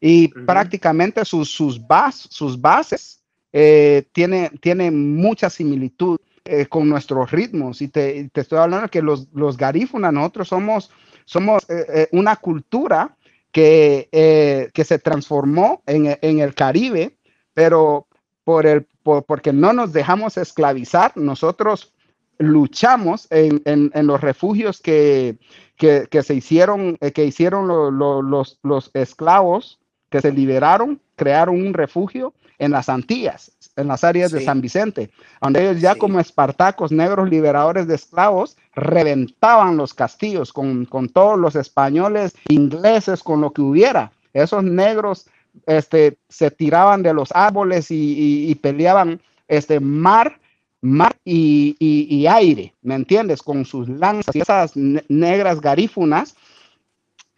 y 0.00 0.28
prácticamente 0.28 1.24
sus, 1.24 1.48
sus, 1.50 1.80
sus 2.28 2.60
bases 2.60 3.22
eh, 3.52 4.04
tienen 4.12 4.58
tiene 4.58 4.90
mucha 4.90 5.48
similitud 5.48 6.18
eh, 6.44 6.66
con 6.66 6.88
nuestros 6.88 7.30
ritmos. 7.30 7.80
Y 7.80 7.88
te, 7.88 8.28
te, 8.30 8.40
estoy 8.42 8.58
hablando 8.58 8.88
que 8.88 9.00
los, 9.00 9.28
los 9.32 9.56
garífunas, 9.56 10.12
nosotros 10.12 10.48
somos, 10.48 10.90
somos 11.24 11.64
eh, 11.70 12.08
una 12.12 12.36
cultura 12.36 13.16
que, 13.50 14.70
que 14.74 14.84
se 14.84 14.98
transformó 14.98 15.82
en, 15.86 16.18
en, 16.20 16.40
el 16.40 16.54
Caribe, 16.54 17.16
pero 17.54 18.06
por 18.44 18.66
el, 18.66 18.86
porque 19.02 19.52
no 19.52 19.72
nos 19.72 19.92
dejamos 19.92 20.36
esclavizar, 20.38 21.12
nosotros 21.16 21.92
luchamos 22.42 23.26
en, 23.30 23.62
en, 23.64 24.06
los 24.06 24.20
refugios 24.20 24.80
que, 24.80 25.38
que, 25.76 26.06
que, 26.10 26.22
se 26.22 26.34
hicieron, 26.34 26.96
que 26.96 27.24
hicieron 27.24 27.68
los, 27.68 28.58
los 28.62 28.90
esclavos 28.94 29.78
que 30.10 30.20
se 30.20 30.32
liberaron, 30.32 31.00
crearon 31.16 31.66
un 31.66 31.74
refugio 31.74 32.34
en 32.58 32.70
las 32.70 32.88
Antillas, 32.88 33.50
en 33.74 33.88
las 33.88 34.04
áreas 34.04 34.30
de 34.30 34.44
San 34.44 34.60
Vicente, 34.60 35.10
donde 35.40 35.62
ellos 35.62 35.80
ya 35.80 35.96
como 35.96 36.20
espartacos, 36.20 36.92
negros 36.92 37.28
liberadores 37.28 37.88
de 37.88 37.96
esclavos, 37.96 38.56
reventaban 38.76 39.76
los 39.76 39.94
castillos 39.94 40.52
con, 40.52 40.86
todos 41.12 41.38
los 41.38 41.56
españoles, 41.56 42.34
ingleses, 42.48 43.22
con 43.24 43.40
lo 43.40 43.52
que 43.52 43.62
hubiera. 43.62 44.12
Esos 44.32 44.62
negros 44.62 45.26
este, 45.66 46.18
se 46.28 46.50
tiraban 46.52 47.02
de 47.02 47.14
los 47.14 47.32
árboles 47.32 47.86
y, 47.90 48.54
peleaban 48.62 49.20
este, 49.48 49.80
mar, 49.80 50.38
mar 50.82 51.16
y, 51.24 52.26
aire, 52.28 52.74
¿me 52.82 52.96
entiendes? 52.96 53.42
Con 53.42 53.64
sus 53.64 53.88
lanzas 53.88 54.34
y 54.34 54.40
esas 54.40 54.72
negras 54.76 55.60
garífunas 55.60 56.34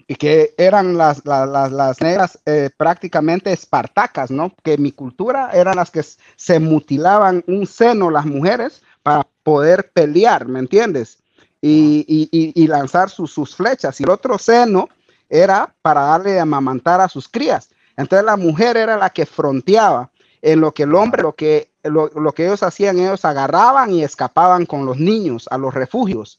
y 0.06 0.16
que 0.16 0.54
eran 0.58 0.96
las, 0.96 1.24
las, 1.24 1.70
las, 1.70 2.00
negras 2.00 2.38
eh, 2.46 2.70
prácticamente 2.76 3.52
espartacas, 3.52 4.30
¿no? 4.30 4.54
Que 4.62 4.76
mi 4.76 4.92
cultura 4.92 5.50
eran 5.52 5.76
las 5.76 5.90
que 5.90 6.02
se 6.36 6.58
mutilaban 6.58 7.44
un 7.46 7.66
seno 7.66 8.10
las 8.10 8.26
mujeres 8.26 8.82
para 9.02 9.26
poder 9.42 9.90
pelear, 9.92 10.46
¿me 10.48 10.58
entiendes? 10.58 11.18
Y, 11.60 12.04
y, 12.08 12.52
y 12.54 12.66
lanzar 12.66 13.08
sus, 13.08 13.32
sus, 13.32 13.54
flechas. 13.56 13.98
Y 14.00 14.04
el 14.04 14.10
otro 14.10 14.38
seno 14.38 14.88
era 15.30 15.74
para 15.80 16.02
darle 16.02 16.38
a 16.38 16.42
amamantar 16.42 17.00
a 17.00 17.08
sus 17.08 17.28
crías. 17.28 17.70
Entonces 17.96 18.24
la 18.24 18.36
mujer 18.36 18.76
era 18.76 18.98
la 18.98 19.10
que 19.10 19.24
fronteaba 19.24 20.10
en 20.42 20.60
lo 20.60 20.72
que 20.72 20.82
el 20.82 20.94
hombre, 20.94 21.22
lo 21.22 21.34
que, 21.34 21.70
lo, 21.84 22.08
lo 22.08 22.32
que 22.32 22.46
ellos 22.46 22.62
hacían, 22.62 22.98
ellos 22.98 23.24
agarraban 23.24 23.90
y 23.92 24.02
escapaban 24.02 24.66
con 24.66 24.86
los 24.86 24.98
niños 24.98 25.46
a 25.50 25.58
los 25.58 25.74
refugios. 25.74 26.38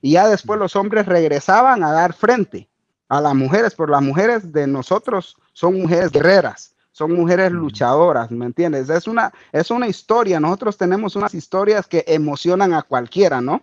Y 0.00 0.12
ya 0.12 0.28
después 0.28 0.58
los 0.58 0.76
hombres 0.76 1.06
regresaban 1.06 1.82
a 1.82 1.92
dar 1.92 2.12
frente 2.12 2.68
a 3.08 3.20
las 3.20 3.34
mujeres, 3.34 3.74
pero 3.74 3.92
las 3.92 4.02
mujeres 4.02 4.52
de 4.52 4.66
nosotros 4.66 5.36
son 5.52 5.80
mujeres 5.80 6.10
guerreras, 6.10 6.74
son 6.92 7.12
mujeres 7.12 7.52
luchadoras, 7.52 8.30
¿me 8.30 8.46
entiendes? 8.46 8.88
Es 8.88 9.06
una, 9.06 9.32
es 9.52 9.70
una 9.70 9.88
historia, 9.88 10.40
nosotros 10.40 10.76
tenemos 10.76 11.16
unas 11.16 11.34
historias 11.34 11.86
que 11.86 12.04
emocionan 12.06 12.72
a 12.72 12.82
cualquiera, 12.82 13.40
¿no? 13.40 13.62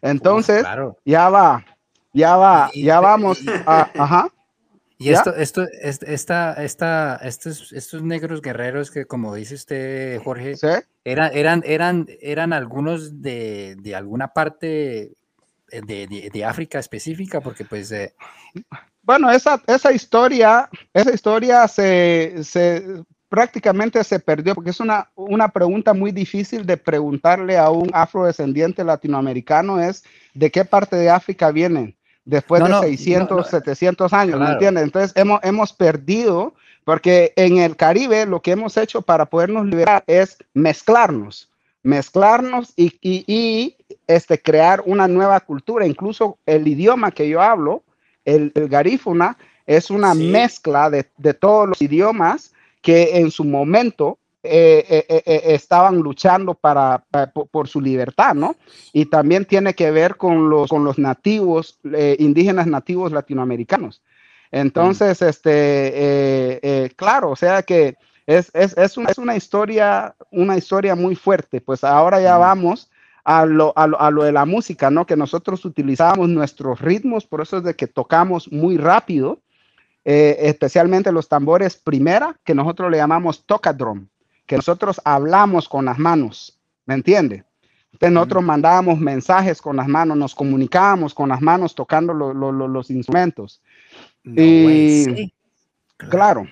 Entonces, 0.00 0.64
ya 1.04 1.28
va, 1.28 1.64
ya 2.12 2.36
va, 2.36 2.70
ya 2.74 3.00
vamos 3.00 3.40
a, 3.66 3.88
ajá. 3.98 4.28
Y 5.02 5.10
esto, 5.12 5.34
esto, 5.34 5.66
esta, 5.72 6.52
esta, 6.62 7.16
estos, 7.22 7.72
estos 7.72 8.02
negros 8.02 8.40
guerreros 8.40 8.90
que, 8.90 9.04
como 9.04 9.34
dice 9.34 9.54
usted, 9.54 10.20
Jorge, 10.22 10.54
eran, 11.04 11.30
eran, 11.34 11.62
eran, 11.66 12.06
eran 12.20 12.52
algunos 12.52 13.20
de, 13.20 13.76
de 13.80 13.96
alguna 13.96 14.28
parte 14.28 15.12
de, 15.70 16.30
de, 16.32 16.44
África 16.44 16.78
específica, 16.78 17.40
porque 17.40 17.64
pues... 17.64 17.90
Eh, 17.90 18.14
bueno, 19.02 19.30
esa, 19.32 19.60
esa 19.66 19.92
historia, 19.92 20.70
esa 20.94 21.12
historia 21.12 21.66
se, 21.66 22.44
se, 22.44 23.02
prácticamente 23.28 24.04
se 24.04 24.20
perdió, 24.20 24.54
porque 24.54 24.70
es 24.70 24.78
una, 24.78 25.10
una 25.16 25.48
pregunta 25.48 25.92
muy 25.92 26.12
difícil 26.12 26.64
de 26.64 26.76
preguntarle 26.76 27.58
a 27.58 27.70
un 27.70 27.90
afrodescendiente 27.92 28.84
latinoamericano, 28.84 29.80
es 29.80 30.04
de 30.34 30.50
qué 30.52 30.64
parte 30.64 30.94
de 30.94 31.10
África 31.10 31.50
vienen 31.50 31.96
después 32.24 32.62
de 32.64 32.72
600, 32.80 33.48
700 33.48 34.12
años, 34.12 34.40
¿me 34.40 34.50
entiendes? 34.50 34.84
Entonces 34.84 35.12
hemos, 35.16 35.40
hemos 35.42 35.72
perdido, 35.72 36.54
porque 36.84 37.32
en 37.36 37.58
el 37.58 37.76
Caribe 37.76 38.26
lo 38.26 38.40
que 38.40 38.52
hemos 38.52 38.76
hecho 38.76 39.02
para 39.02 39.26
podernos 39.26 39.66
liberar 39.66 40.04
es 40.06 40.38
mezclarnos 40.54 41.48
mezclarnos 41.82 42.72
y, 42.76 42.92
y, 43.02 43.76
este, 44.06 44.40
crear 44.40 44.82
una 44.86 45.08
nueva 45.08 45.40
cultura. 45.40 45.86
Incluso 45.86 46.38
el 46.46 46.66
idioma 46.66 47.10
que 47.10 47.28
yo 47.28 47.40
hablo, 47.40 47.82
el, 48.24 48.52
el 48.54 48.68
garífuna, 48.68 49.36
es 49.66 49.90
una 49.90 50.14
mezcla 50.14 50.90
de, 50.90 51.06
de, 51.18 51.34
todos 51.34 51.68
los 51.68 51.82
idiomas 51.82 52.52
que 52.80 53.18
en 53.18 53.30
su 53.30 53.44
momento 53.44 54.18
eh, 54.44 54.84
eh, 55.08 55.22
eh, 55.24 55.42
estaban 55.46 55.98
luchando 55.98 56.54
para, 56.54 57.04
por, 57.50 57.68
su 57.68 57.80
libertad, 57.80 58.34
¿no? 58.34 58.56
Y 58.92 59.06
también 59.06 59.44
tiene 59.44 59.74
que 59.74 59.90
ver 59.90 60.16
con 60.16 60.50
los, 60.50 60.68
con 60.68 60.84
los 60.84 60.98
nativos, 60.98 61.78
indígenas 62.18 62.66
nativos 62.66 63.12
latinoamericanos. 63.12 64.02
Entonces, 64.50 65.20
mm. 65.20 65.24
este, 65.24 66.92
claro, 66.96 67.30
o 67.30 67.36
sea 67.36 67.62
que 67.62 67.96
es, 68.26 68.50
es, 68.54 68.76
es, 68.76 68.96
una, 68.96 69.10
es, 69.10 69.18
una, 69.18 69.36
historia, 69.36 70.14
una 70.30 70.56
historia 70.56 70.94
muy 70.94 71.16
fuerte. 71.16 71.60
Pues 71.60 71.84
ahora 71.84 72.20
ya 72.20 72.36
vamos 72.36 72.90
a 73.24 73.46
lo, 73.46 73.72
a, 73.76 73.86
lo, 73.86 74.00
a 74.00 74.10
lo, 74.10 74.24
de 74.24 74.32
la 74.32 74.44
música, 74.44 74.90
¿no? 74.90 75.06
Que 75.06 75.16
nosotros 75.16 75.64
utilizamos 75.64 76.28
nuestros 76.28 76.80
ritmos, 76.80 77.26
por 77.26 77.40
eso 77.40 77.58
es 77.58 77.64
de 77.64 77.76
que 77.76 77.86
tocamos 77.86 78.50
muy 78.50 78.76
rápido, 78.76 79.40
eh, 80.04 80.36
especialmente 80.40 81.12
los 81.12 81.28
tambores 81.28 81.76
primera, 81.76 82.36
que 82.44 82.54
nosotros 82.54 82.90
le 82.90 82.96
llamamos 82.96 83.46
tocadrum, 83.46 84.08
que 84.52 84.56
nosotros 84.56 85.00
hablamos 85.06 85.66
con 85.66 85.86
las 85.86 85.98
manos, 85.98 86.60
¿me 86.84 86.92
entiende? 86.92 87.42
Entonces 87.90 88.12
nosotros 88.12 88.44
mandábamos 88.44 88.98
mensajes 88.98 89.62
con 89.62 89.76
las 89.76 89.88
manos, 89.88 90.14
nos 90.18 90.34
comunicábamos 90.34 91.14
con 91.14 91.30
las 91.30 91.40
manos 91.40 91.74
tocando 91.74 92.12
los 92.12 92.90
instrumentos. 92.90 93.62
y 94.22 95.32
claro. 95.96 96.46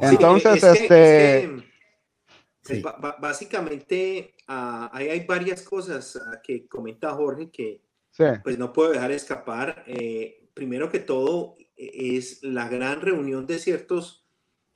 Entonces, 0.00 0.64
este... 0.64 1.50
básicamente, 3.20 4.34
uh, 4.48 4.88
hay 4.90 5.26
varias 5.26 5.60
cosas 5.60 6.16
ah, 6.16 6.40
que 6.42 6.66
comenta 6.66 7.12
Jorge 7.12 7.50
que 7.50 7.82
pues 8.42 8.58
no 8.58 8.72
puedo 8.72 8.92
dejar 8.92 9.10
escapar. 9.10 9.84
Eh, 9.86 10.48
primero 10.54 10.88
que 10.90 11.00
todo, 11.00 11.56
e, 11.76 12.16
es 12.16 12.42
la 12.42 12.70
gran 12.70 13.02
reunión 13.02 13.46
de 13.46 13.58
ciertos 13.58 14.27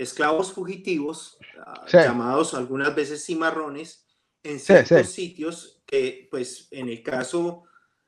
esclavos 0.03 0.53
fugitivos, 0.53 1.39
ah, 1.65 1.87
llamados 1.91 2.55
algunas 2.55 2.95
veces 2.95 3.25
cimarrones, 3.25 4.07
en 4.43 4.59
ciertos 4.59 5.09
sitios 5.09 5.83
que, 5.87 6.29
pues, 6.31 6.69
en 6.71 6.89
el 6.89 7.03
caso 7.03 7.65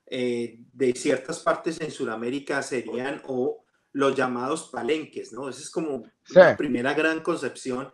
eh, 0.07 0.59
de 0.73 0.93
ciertas 0.93 1.41
partes 1.41 1.81
en 1.81 1.91
Sudamérica 1.91 2.63
serían 2.63 3.23
o 3.27 3.65
los 3.93 4.15
llamados 4.15 4.69
palenques, 4.71 5.33
¿no? 5.33 5.49
Esa 5.49 5.61
es 5.61 5.71
como 5.71 6.03
la 6.31 6.57
primera 6.57 6.95
gran 6.95 7.21
concepción 7.21 7.93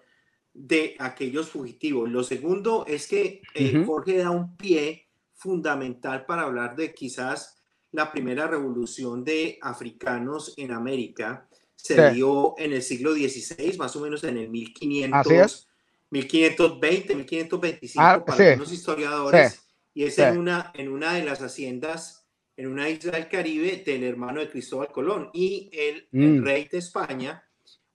de 0.53 0.97
aquellos 0.99 1.51
fugitivos. 1.51 2.11
Lo 2.11 2.25
segundo 2.25 2.85
es 2.87 3.07
que 3.07 3.43
eh, 3.55 3.85
Jorge 3.87 4.19
da 4.19 4.31
un 4.31 4.57
pie 4.57 5.09
fundamental 5.35 6.25
para 6.27 6.43
hablar 6.43 6.75
de 6.75 6.95
quizás 6.95 7.63
la 7.93 8.11
primera 8.11 8.47
revolución 8.47 9.25
de 9.25 9.59
africanos 9.61 10.55
en 10.57 10.73
América. 10.73 11.49
Se 11.83 12.11
dio 12.13 12.55
en 12.59 12.73
el 12.73 12.83
siglo 12.83 13.13
XVI, 13.13 13.77
más 13.79 13.95
o 13.97 14.01
menos 14.01 14.25
en 14.25 14.37
el 14.37 14.49
1500, 14.49 15.69
1520, 16.11 17.15
1525 17.15 18.25
para 18.25 18.45
algunos 18.45 18.73
historiadores, 18.73 19.61
y 19.95 20.05
es 20.05 20.19
en, 20.19 20.39
una, 20.39 20.73
en 20.75 20.89
una 20.89 21.15
de 21.15 21.25
las 21.25 21.41
haciendas 21.41 22.21
en 22.61 22.67
una 22.67 22.91
isla 22.91 23.13
del 23.13 23.29
Caribe 23.29 23.83
del 23.87 24.05
hermano 24.05 24.41
de 24.41 24.51
Cristóbal 24.51 24.93
Colón. 24.93 25.31
Y 25.33 25.71
el, 25.73 26.09
mm. 26.13 26.45
rey 26.45 26.69
de 26.71 26.79
España 26.79 27.43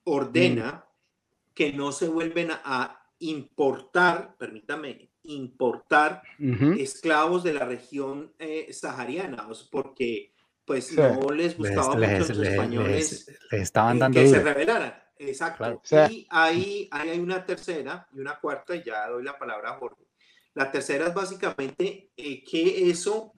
ordena 0.05 0.71
mm. 0.71 1.53
que 1.53 1.71
no 1.71 1.91
se 1.91 2.07
vuelven 2.07 2.49
a, 2.51 3.01
importar, 3.19 4.35
permítame, 4.37 5.09
importar 5.23 6.21
esclavos 6.77 7.43
de 7.43 7.53
la 7.53 7.65
región 7.65 8.33
eh, 8.37 8.67
sahariana, 8.73 9.47
porque 9.71 10.33
pues 10.65 10.91
no 10.93 11.29
les 11.29 11.57
gustaba 11.57 11.95
mucho 11.95 12.05
a 12.05 12.19
los 12.19 12.29
españoles 12.29 13.31
estaban 13.51 13.99
dando 13.99 14.19
que 14.19 14.27
se 14.27 14.41
rebelaran. 14.41 15.05
Exacto. 15.17 15.81
Y 16.09 16.27
ahí, 16.29 16.89
hay 16.91 17.19
una 17.19 17.45
tercera 17.45 18.07
y 18.13 18.19
una 18.19 18.39
cuarta, 18.39 18.75
y 18.75 18.83
ya 18.83 19.07
doy 19.07 19.23
la 19.23 19.37
palabra 19.37 19.71
a 19.71 19.77
Jorge. 19.77 20.03
La 20.53 20.71
tercera 20.71 21.07
es 21.07 21.13
básicamente 21.13 22.11
eh, 22.17 22.43
que 22.43 22.89
eso 22.89 23.33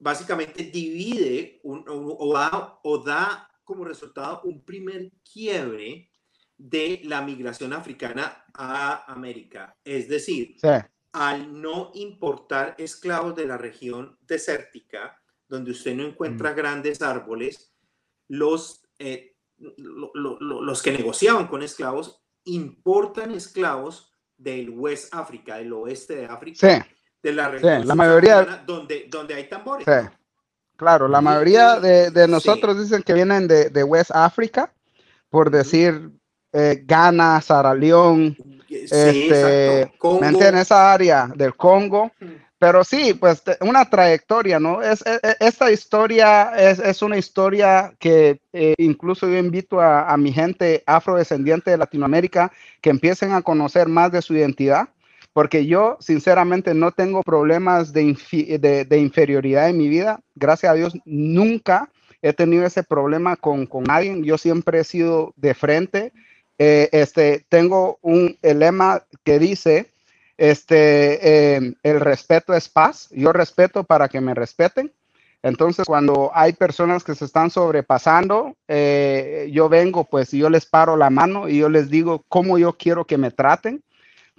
básicamente 0.00 0.64
divide 0.64 1.60
o, 1.64 2.32
da, 2.32 2.78
o, 2.82 2.98
da, 2.98 3.50
como 3.64 3.84
resultado 3.84 4.42
un 4.44 4.64
primer 4.64 5.10
quiebre 5.22 6.10
de 6.56 7.00
la 7.04 7.22
migración 7.22 7.72
africana 7.72 8.44
a 8.54 9.12
América. 9.12 9.76
Es 9.84 10.08
decir, 10.08 10.56
al 11.12 11.60
no 11.60 11.90
importar 11.94 12.74
esclavos 12.78 13.34
de 13.34 13.46
la 13.46 13.56
región 13.56 14.18
desértica, 14.22 15.17
donde 15.48 15.70
usted 15.70 15.94
no 15.94 16.04
encuentra 16.04 16.52
mm. 16.52 16.56
grandes 16.56 17.02
árboles, 17.02 17.72
los, 18.28 18.82
eh, 18.98 19.34
los 19.56 20.82
que 20.82 20.92
negociaban 20.92 21.46
con 21.46 21.62
esclavos 21.62 22.22
importan 22.44 23.32
esclavos 23.32 24.12
del 24.36 24.70
West 24.70 25.14
África, 25.14 25.56
del 25.56 25.72
oeste 25.72 26.16
de 26.16 26.26
África, 26.26 26.86
de 27.22 27.32
la 27.32 27.48
región 27.48 27.86
la 27.86 27.94
mayoría 27.94 28.62
donde, 28.64 29.06
donde 29.10 29.34
hay 29.34 29.48
tambores. 29.48 29.86
Claro, 30.76 31.08
la 31.08 31.20
mayoría 31.20 31.80
de, 31.80 32.28
nosotros 32.28 32.80
dicen 32.80 33.02
que 33.02 33.12
vienen 33.12 33.48
de, 33.48 33.68
de 33.70 33.82
West 33.82 34.12
África, 34.14 34.72
por 35.28 35.50
decir 35.50 36.12
eh, 36.52 36.82
Ghana, 36.84 37.40
Sierra 37.40 37.74
León, 37.74 38.36
este, 38.68 39.82
Esa 39.82 40.92
área 40.92 41.28
del 41.34 41.56
Congo. 41.56 42.12
Pero 42.58 42.82
sí, 42.82 43.14
pues 43.14 43.42
una 43.60 43.88
trayectoria, 43.88 44.58
¿no? 44.58 44.82
Es, 44.82 45.04
esta 45.38 45.70
historia 45.70 46.52
es, 46.56 47.02
una 47.02 47.16
historia 47.16 47.94
que 48.00 48.40
eh, 48.52 48.74
incluso 48.78 49.28
yo 49.28 49.36
invito 49.36 49.80
a, 49.80 50.16
mi 50.16 50.32
gente 50.32 50.82
afrodescendiente 50.84 51.70
de 51.70 51.76
Latinoamérica 51.76 52.50
que 52.80 52.90
empiecen 52.90 53.32
a 53.32 53.42
conocer 53.42 53.86
más 53.86 54.10
de 54.10 54.22
su 54.22 54.34
identidad, 54.34 54.88
porque 55.32 55.66
yo 55.66 55.98
sinceramente 56.00 56.74
no 56.74 56.90
tengo 56.90 57.22
problemas 57.22 57.92
de, 57.92 58.02
inferioridad 58.90 59.68
en 59.68 59.78
mi 59.78 59.88
vida. 59.88 60.20
Gracias 60.34 60.72
a 60.72 60.74
Dios, 60.74 60.94
nunca 61.04 61.88
he 62.22 62.32
tenido 62.32 62.66
ese 62.66 62.82
problema 62.82 63.36
con, 63.36 63.66
con 63.66 63.84
nadie. 63.84 64.20
Yo 64.24 64.36
siempre 64.36 64.80
he 64.80 64.84
sido 64.84 65.32
de 65.36 65.54
frente. 65.54 66.12
Eh, 66.58 66.88
este, 66.90 67.46
tengo 67.48 68.00
un 68.02 68.36
lema 68.42 69.04
que 69.22 69.38
dice, 69.38 69.86
este, 70.38 71.56
em, 71.56 71.74
el 71.82 72.00
respeto 72.00 72.54
es 72.54 72.68
paz. 72.68 73.08
Yo 73.10 73.32
respeto 73.32 73.84
para 73.84 74.08
que 74.08 74.20
me 74.20 74.34
respeten. 74.34 74.92
Entonces, 75.42 75.84
cuando 75.84 76.30
hay 76.32 76.52
personas 76.52 77.04
que 77.04 77.14
se 77.14 77.24
están 77.24 77.50
sobrepasando, 77.50 78.56
eh, 78.66 79.50
yo 79.52 79.68
vengo, 79.68 80.04
pues 80.04 80.30
yo 80.32 80.48
les 80.48 80.66
paro 80.66 80.96
la 80.96 81.10
mano 81.10 81.48
y 81.48 81.58
yo 81.58 81.68
les 81.68 81.90
digo 81.90 82.24
cómo 82.28 82.58
yo 82.58 82.72
quiero 82.72 83.04
que 83.04 83.18
me 83.18 83.30
traten, 83.30 83.82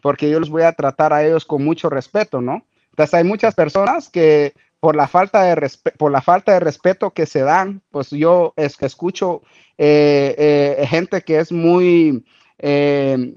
porque 0.01 0.29
yo 0.29 0.39
los 0.39 0.49
voy 0.49 0.63
a 0.63 0.73
tratar 0.73 1.13
a 1.13 1.25
ellos 1.25 1.45
con 1.45 1.63
mucho 1.63 1.89
respeto, 1.89 2.41
¿no? 2.41 2.65
Entonces, 2.91 3.13
hay 3.13 3.23
muchas 3.23 3.55
personas 3.55 4.09
que 4.09 4.53
por 4.79 4.95
la 4.95 5.07
falta 5.07 5.43
de, 5.43 5.71
por 5.97 6.11
la 6.11 6.21
falta 6.21 6.53
de 6.53 6.59
respeto 6.61 7.11
que 7.11 7.25
se 7.25 7.41
dan, 7.41 7.81
pues 7.91 8.09
yo 8.11 8.53
escucho 8.55 9.41
eh, 9.77 10.35
eh, 10.37 10.87
gente 10.87 11.21
que 11.21 11.39
es 11.39 11.51
muy, 11.51 12.25
em, 12.57 13.33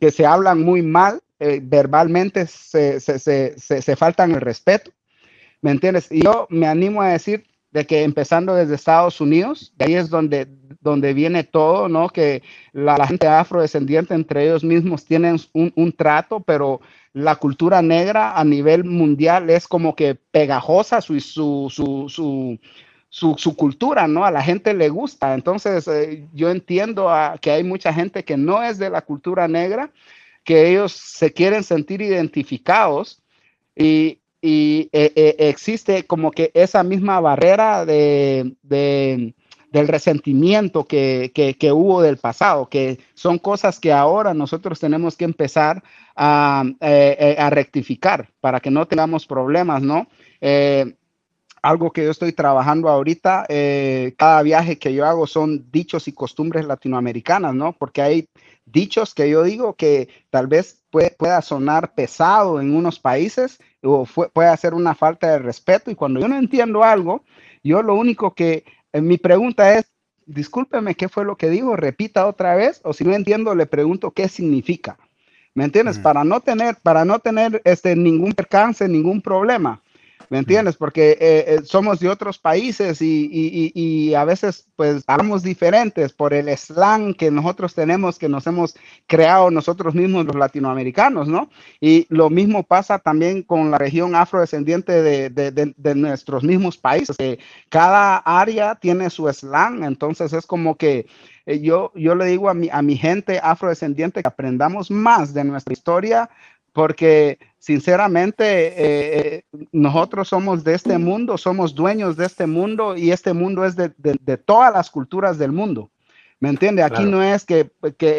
que 0.00 0.10
se 0.10 0.26
hablan 0.26 0.62
muy 0.62 0.82
mal 0.82 1.20
eh, 1.38 1.60
verbalmente 1.62 2.46
se, 2.46 3.00
se, 3.00 3.18
se, 3.18 3.56
se, 3.58 3.96
faltan 3.96 4.32
el 4.32 4.40
respeto. 4.40 4.90
¿Me 5.60 5.70
entiendes? 5.70 6.10
Y 6.10 6.22
yo 6.22 6.46
me 6.50 6.66
animo 6.66 7.02
a 7.02 7.08
decir 7.08 7.44
de 7.70 7.86
que 7.86 8.02
empezando 8.02 8.54
desde 8.54 8.76
Estados 8.76 9.20
Unidos, 9.20 9.72
ahí 9.80 9.94
es 9.94 10.08
donde, 10.08 10.46
donde 10.80 11.12
viene 11.12 11.42
todo, 11.42 11.88
¿no? 11.88 12.08
Que 12.08 12.42
la, 12.72 13.04
gente 13.06 13.26
afrodescendiente 13.26 14.14
entre 14.14 14.44
ellos 14.44 14.62
mismos 14.62 15.04
tienen 15.04 15.38
un, 15.52 15.72
un, 15.74 15.92
trato, 15.92 16.40
pero 16.40 16.80
la 17.12 17.34
cultura 17.36 17.82
negra 17.82 18.38
a 18.38 18.44
nivel 18.44 18.84
mundial 18.84 19.50
es 19.50 19.66
como 19.66 19.96
que 19.96 20.14
pegajosa 20.14 21.00
su, 21.00 21.18
su, 21.18 21.68
su, 21.70 22.08
su 22.08 22.58
su, 23.14 23.54
cultura, 23.56 24.08
¿no? 24.08 24.24
A 24.24 24.32
la 24.32 24.42
gente 24.42 24.74
le 24.74 24.88
gusta. 24.88 25.34
Entonces, 25.34 25.86
eh, 25.86 26.26
yo 26.32 26.50
entiendo 26.50 27.08
que 27.40 27.52
hay 27.52 27.62
mucha 27.62 27.92
gente 27.92 28.24
que 28.24 28.36
no 28.36 28.60
es 28.62 28.78
de 28.78 28.90
la 28.90 29.02
cultura 29.02 29.46
negra, 29.46 29.90
que 30.44 30.70
ellos 30.70 30.92
se 30.92 31.32
quieren 31.32 31.64
sentir 31.64 32.02
identificados 32.02 33.22
y, 33.74 34.20
y 34.40 34.90
eh, 34.92 35.12
eh, 35.16 35.36
existe 35.38 36.04
como 36.04 36.30
que 36.30 36.50
esa 36.54 36.82
misma 36.82 37.18
barrera 37.18 37.86
de, 37.86 38.54
de 38.62 39.34
del 39.72 39.88
resentimiento 39.88 40.84
que, 40.84 41.32
que, 41.34 41.72
hubo 41.72 42.00
del 42.00 42.18
pasado, 42.18 42.68
que 42.68 43.00
son 43.14 43.38
cosas 43.38 43.80
que 43.80 43.90
ahora 43.92 44.32
nosotros 44.32 44.78
tenemos 44.78 45.16
que 45.16 45.24
empezar 45.24 45.82
a, 46.14 46.62
eh, 46.80 47.34
a 47.36 47.50
rectificar 47.50 48.28
para 48.40 48.60
que 48.60 48.70
no 48.70 48.86
tengamos 48.86 49.26
problemas, 49.26 49.82
¿no? 49.82 50.06
algo 51.60 51.90
que 51.90 52.04
yo 52.04 52.10
estoy 52.12 52.32
trabajando 52.34 52.88
ahorita, 52.88 53.46
cada 54.16 54.42
viaje 54.42 54.78
que 54.78 54.92
yo 54.94 55.06
hago 55.06 55.26
son 55.26 55.64
dichos 55.72 56.06
y 56.06 56.12
costumbres 56.12 56.66
latinoamericanas, 56.66 57.54
¿no? 57.54 57.72
Porque 57.72 58.02
hay 58.02 58.28
dichos 58.66 59.14
que 59.14 59.28
yo 59.28 59.42
digo 59.42 59.74
que 59.74 60.08
tal 60.30 60.46
vez 60.46 60.82
pueda 60.90 61.42
sonar 61.42 61.94
pesado 61.94 62.60
en 62.60 62.74
unos 62.74 62.98
países 62.98 63.58
o 63.82 64.06
puede 64.32 64.56
ser 64.56 64.74
una 64.74 64.94
falta 64.94 65.30
de 65.30 65.38
respeto. 65.38 65.90
Y 65.90 65.94
cuando 65.94 66.20
yo 66.20 66.28
no 66.28 66.36
entiendo 66.36 66.84
algo, 66.84 67.24
yo 67.62 67.82
lo 67.82 67.94
único 67.94 68.34
que 68.34 68.64
eh, 68.92 69.00
mi 69.00 69.18
pregunta 69.18 69.76
es, 69.76 69.90
discúlpeme, 70.26 70.94
¿qué 70.94 71.08
fue 71.08 71.24
lo 71.24 71.36
que 71.36 71.50
digo? 71.50 71.76
Repita 71.76 72.26
otra 72.26 72.54
vez. 72.54 72.80
O 72.84 72.92
si 72.92 73.04
no 73.04 73.12
entiendo, 73.14 73.54
le 73.54 73.66
pregunto 73.66 74.12
qué 74.12 74.28
significa. 74.28 74.98
¿Me 75.54 75.64
entiendes? 75.64 75.98
Para 75.98 76.24
no 76.24 76.40
tener, 76.40 76.76
para 76.82 77.04
no 77.04 77.20
tener 77.20 77.62
este, 77.64 77.94
ningún 77.94 78.32
percance, 78.32 78.88
ningún 78.88 79.20
problema. 79.20 79.80
¿Me 80.34 80.40
entiendes? 80.40 80.76
Porque 80.76 81.12
eh, 81.12 81.44
eh, 81.46 81.60
somos 81.62 82.00
de 82.00 82.08
otros 82.08 82.40
países 82.40 83.00
y, 83.00 84.12
a 84.16 84.24
veces 84.24 84.66
pues 84.74 85.04
hablamos 85.06 85.44
diferentes 85.44 86.12
por 86.12 86.34
el 86.34 86.48
slang 86.58 87.14
que 87.14 87.30
nosotros 87.30 87.72
tenemos, 87.72 88.18
que 88.18 88.28
nos 88.28 88.44
hemos 88.48 88.74
creado 89.06 89.52
nosotros 89.52 89.94
mismos 89.94 90.26
los 90.26 90.34
latinoamericanos, 90.34 91.28
¿no? 91.28 91.50
Y 91.80 92.08
lo 92.08 92.30
mismo 92.30 92.64
pasa 92.64 92.98
también 92.98 93.44
con 93.44 93.70
la 93.70 93.78
región 93.78 94.16
afrodescendiente 94.16 95.30
de, 95.30 95.94
nuestros 95.94 96.42
mismos 96.42 96.78
países. 96.78 97.16
cada 97.68 98.16
área 98.16 98.74
tiene 98.74 99.10
su 99.10 99.32
slang, 99.32 99.84
entonces 99.84 100.32
es 100.32 100.46
como 100.46 100.74
que 100.76 101.06
eh, 101.46 101.60
yo, 101.60 101.92
yo 101.94 102.16
le 102.16 102.24
digo 102.24 102.50
a 102.50 102.54
mi, 102.54 102.68
a 102.72 102.82
mi 102.82 102.96
gente 102.96 103.38
afrodescendiente 103.40 104.20
que 104.20 104.26
aprendamos 104.26 104.90
más 104.90 105.32
de 105.32 105.44
nuestra 105.44 105.72
historia 105.72 106.28
porque 106.74 107.38
sinceramente 107.64 108.44
eh, 108.44 108.74
eh, 108.76 109.42
nosotros 109.72 110.28
somos 110.28 110.64
de 110.64 110.74
este 110.74 110.98
mundo, 110.98 111.38
somos 111.38 111.74
dueños 111.74 112.14
de 112.14 112.26
este 112.26 112.46
mundo 112.46 112.94
y 112.94 113.10
este 113.10 113.32
mundo 113.32 113.64
es 113.64 113.74
de, 113.74 113.88
todas 114.36 114.70
las 114.70 114.90
culturas 114.90 115.38
del 115.38 115.50
mundo. 115.50 115.90
¿Me 116.40 116.50
entiende? 116.50 116.82
Aquí 116.82 117.04
no 117.04 117.22
es 117.22 117.46
que, 117.46 117.70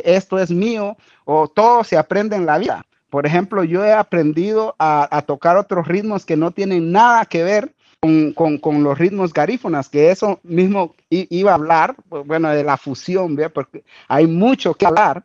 esto 0.04 0.39
es 0.39 0.50
mío 0.50 0.98
o 1.26 1.48
todo 1.48 1.84
se 1.84 1.96
aprende 1.96 2.36
en 2.36 2.48
la 2.48 2.58
vida. 2.58 2.88
Por 3.12 3.28
ejemplo, 3.28 3.64
yo 3.64 3.86
he 3.86 3.93
aprendido 3.93 4.76
a, 4.80 5.24
tocar 5.28 5.58
otros 5.58 5.88
ritmos 5.88 6.26
que 6.26 6.36
no 6.36 6.50
tienen 6.50 6.91
nada 6.91 7.26
que 7.26 7.43
ver 7.43 7.72
con, 8.02 8.84
los 8.84 8.98
ritmos 8.98 9.32
garífonas, 9.32 9.89
que 9.89 10.10
eso 10.10 10.39
mismo 10.41 10.96
iba 11.12 11.52
a 11.52 11.56
hablar, 11.56 11.96
bueno, 12.08 12.50
de 12.50 12.64
la 12.64 12.78
fusión, 12.78 13.38
porque 13.54 13.84
hay 14.08 14.26
mucho 14.26 14.74
que 14.74 14.88
hablar, 14.88 15.24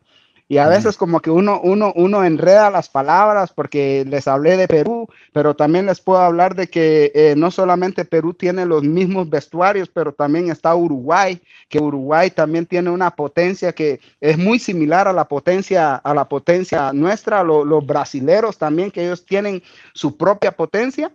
y 0.51 0.59
a 0.59 0.67
veces 0.67 0.97
como 0.97 1.21
que 1.21 1.31
uno, 1.31 1.61
uno, 1.63 1.93
uno 1.95 2.25
enreda 2.25 2.71
las 2.71 2.89
palabras 2.89 3.53
porque 3.53 4.05
les 4.05 4.27
hablé 4.27 4.57
de 4.57 4.67
Perú, 4.67 5.09
pero 5.33 5.55
también 5.55 5.87
les 5.87 6.01
puedo 6.01 6.19
hablar 6.19 6.57
de 6.57 6.67
que 6.67 7.13
eh, 7.15 7.35
no 7.37 7.53
solamente 7.53 8.05
Perú 8.05 8.35
tiene 8.35 8.67
los 8.67 8.83
mismos 8.83 9.31
vestuarios, 9.31 9.89
pero 9.89 10.13
también 10.13 10.51
está 10.51 10.75
Uruguay, 10.75 11.41
que 11.69 11.79
Uruguay 11.79 12.33
también 12.33 12.67
tiene 12.67 12.91
una 12.91 13.13
potencia 13.13 13.73
que 13.73 14.01
es 14.21 14.39
muy 14.39 14.59
similar 14.59 15.07
a 15.07 15.13
la 15.13 15.27
potencia, 15.27 15.95
a 15.95 16.15
la 16.15 16.29
potencia 16.29 16.93
nuestra, 16.93 17.45
los 17.45 17.87
brasileros 17.87 18.59
también, 18.59 18.91
que 18.91 19.05
ellos 19.05 19.25
tienen 19.25 19.63
su 19.95 20.17
propia 20.17 20.51
potencia 20.51 21.13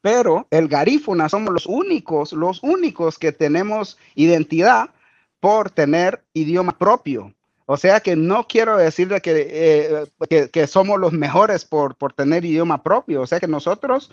pero 0.00 0.48
el 0.50 0.66
garífuna 0.66 1.28
somos 1.28 1.52
los 1.52 1.66
únicos, 1.66 2.32
los 2.32 2.60
únicos 2.64 3.20
que 3.20 3.30
tenemos 3.30 3.98
identidad 4.16 4.90
por 5.38 5.70
tener 5.70 6.24
idioma 6.34 6.76
propio. 6.76 7.32
O 7.66 7.76
sea 7.76 8.00
que 8.00 8.16
no 8.16 8.46
quiero 8.46 8.76
decir 8.76 9.08
eh, 9.24 10.04
que, 10.28 10.50
que, 10.50 10.66
somos 10.66 10.98
los 10.98 11.12
mejores 11.12 11.64
por, 11.64 11.94
por, 11.96 12.12
tener 12.12 12.44
idioma 12.44 12.82
propio. 12.82 13.22
O 13.22 13.26
sea 13.26 13.40
que 13.40 13.46
nosotros 13.46 14.10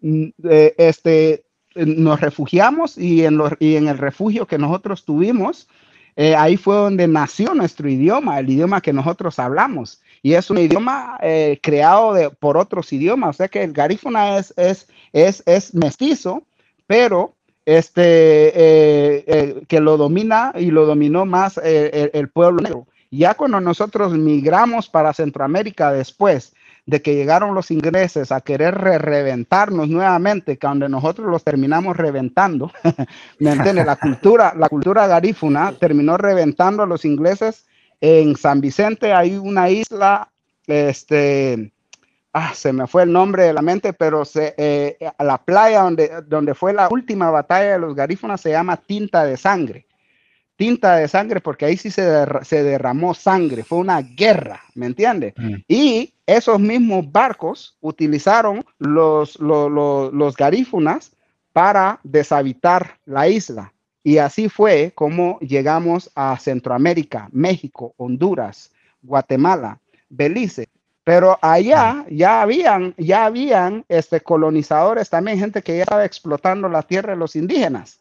mm, 0.00 0.26
eh, 0.44 0.74
este, 0.78 1.44
nos 1.74 2.20
refugiamos 2.20 2.96
y 2.96 3.24
en, 3.24 3.40
y 3.58 3.76
en 3.76 3.88
el 3.88 3.98
refugio 3.98 4.46
que 4.46 4.58
nosotros 4.58 5.04
tuvimos, 5.04 5.68
eh, 6.16 6.34
ahí 6.34 6.56
fue 6.56 6.74
donde 6.74 7.06
nació 7.06 7.54
nuestro 7.54 7.88
idioma, 7.88 8.38
el 8.38 8.50
idioma 8.50 8.80
que 8.80 8.92
nosotros 8.92 9.38
hablamos. 9.38 10.00
Y 10.22 10.34
es 10.34 10.50
un 10.50 10.58
idioma 10.58 11.18
creado 11.62 12.12
de, 12.12 12.28
por 12.28 12.58
otros 12.58 12.92
idiomas. 12.92 13.30
O 13.30 13.32
sea 13.38 13.48
que 13.48 13.62
el 13.62 13.72
garífuna 13.72 14.36
es, 14.36 14.52
es, 14.58 14.86
es, 15.12 15.42
es 15.46 15.74
mestizo, 15.74 16.42
pero 16.86 17.34
este, 17.76 18.02
eh, 18.02 19.24
eh, 19.28 19.62
que 19.68 19.78
lo 19.78 19.96
domina 19.96 20.52
y 20.56 20.72
lo 20.72 20.86
dominó 20.86 21.24
más 21.24 21.56
eh, 21.62 22.10
el, 22.12 22.28
pueblo 22.28 22.62
negro. 22.62 22.86
Ya 23.12 23.34
cuando 23.34 23.60
nosotros 23.60 24.12
migramos 24.12 24.88
para 24.88 25.12
Centroamérica 25.12 25.92
después 25.92 26.52
de 26.86 27.00
que 27.00 27.14
llegaron 27.14 27.54
los 27.54 27.70
ingleses 27.70 28.32
a 28.32 28.40
querer 28.40 28.74
reventarnos 28.74 29.88
nuevamente, 29.88 30.58
que 30.58 30.66
donde 30.66 30.88
nosotros 30.88 31.28
los 31.28 31.44
terminamos 31.44 31.96
reventando, 31.96 32.72
¿me 33.38 33.52
entiendes? 33.52 33.86
La 33.86 33.96
cultura, 33.96 34.52
la 34.56 34.68
cultura 34.68 35.06
garífuna 35.06 35.72
terminó 35.78 36.16
reventando 36.16 36.82
a 36.82 36.86
los 36.86 37.04
ingleses 37.04 37.66
en 38.00 38.34
San 38.34 38.60
Vicente, 38.60 39.12
hay 39.12 39.36
una 39.36 39.70
isla, 39.70 40.28
este, 40.66 41.70
ah, 42.32 42.52
se 42.54 42.72
me 42.72 42.86
fue 42.86 43.02
el 43.02 43.12
nombre 43.12 43.44
de 43.44 43.52
la 43.52 43.62
mente, 43.62 43.92
pero 43.92 44.24
se, 44.24 44.54
eh, 44.56 44.96
la 45.18 45.38
playa 45.38 45.82
donde, 45.82 46.22
donde 46.26 46.54
fue 46.54 46.72
la 46.72 46.88
última 46.90 47.30
batalla 47.30 47.72
de 47.72 47.78
los 47.78 47.94
garífonas 47.94 48.40
se 48.40 48.50
llama 48.50 48.76
Tinta 48.76 49.24
de 49.24 49.36
Sangre. 49.36 49.86
tinta 50.56 50.96
de 50.96 51.08
sangre, 51.08 51.40
porque 51.40 51.64
ahí 51.64 51.78
sí 51.78 51.90
se, 51.90 52.02
derramó 52.62 53.14
sangre, 53.14 53.64
fue 53.64 53.78
una 53.78 54.02
guerra, 54.02 54.60
¿me 54.74 54.84
entiendes? 54.84 55.32
Mm. 55.38 55.54
Y 55.66 56.12
esos 56.26 56.60
mismos 56.60 57.10
barcos 57.10 57.78
utilizaron 57.80 58.62
los, 58.78 59.40
los, 59.40 60.36
garífunas 60.36 61.12
para 61.54 61.98
deshabitar 62.04 62.98
la 63.06 63.26
isla. 63.26 63.72
Y 64.04 64.18
así 64.18 64.48
fue 64.48 64.92
como 64.94 65.38
llegamos 65.40 66.10
a 66.14 66.38
Centroamérica, 66.38 67.28
México, 67.32 67.94
Honduras, 67.96 68.70
Guatemala, 69.02 69.80
Belice. 70.08 70.68
Pero 71.04 71.38
allá 71.40 72.04
ya 72.10 72.42
habían, 72.42 72.94
ya 72.96 73.24
habían 73.24 73.84
este, 73.88 74.20
colonizadores, 74.20 75.08
también 75.08 75.38
gente 75.38 75.62
que 75.62 75.76
ya 75.76 75.82
estaba 75.82 76.04
explotando 76.04 76.68
la 76.68 76.82
tierra 76.82 77.12
de 77.12 77.18
los 77.18 77.36
indígenas. 77.36 78.00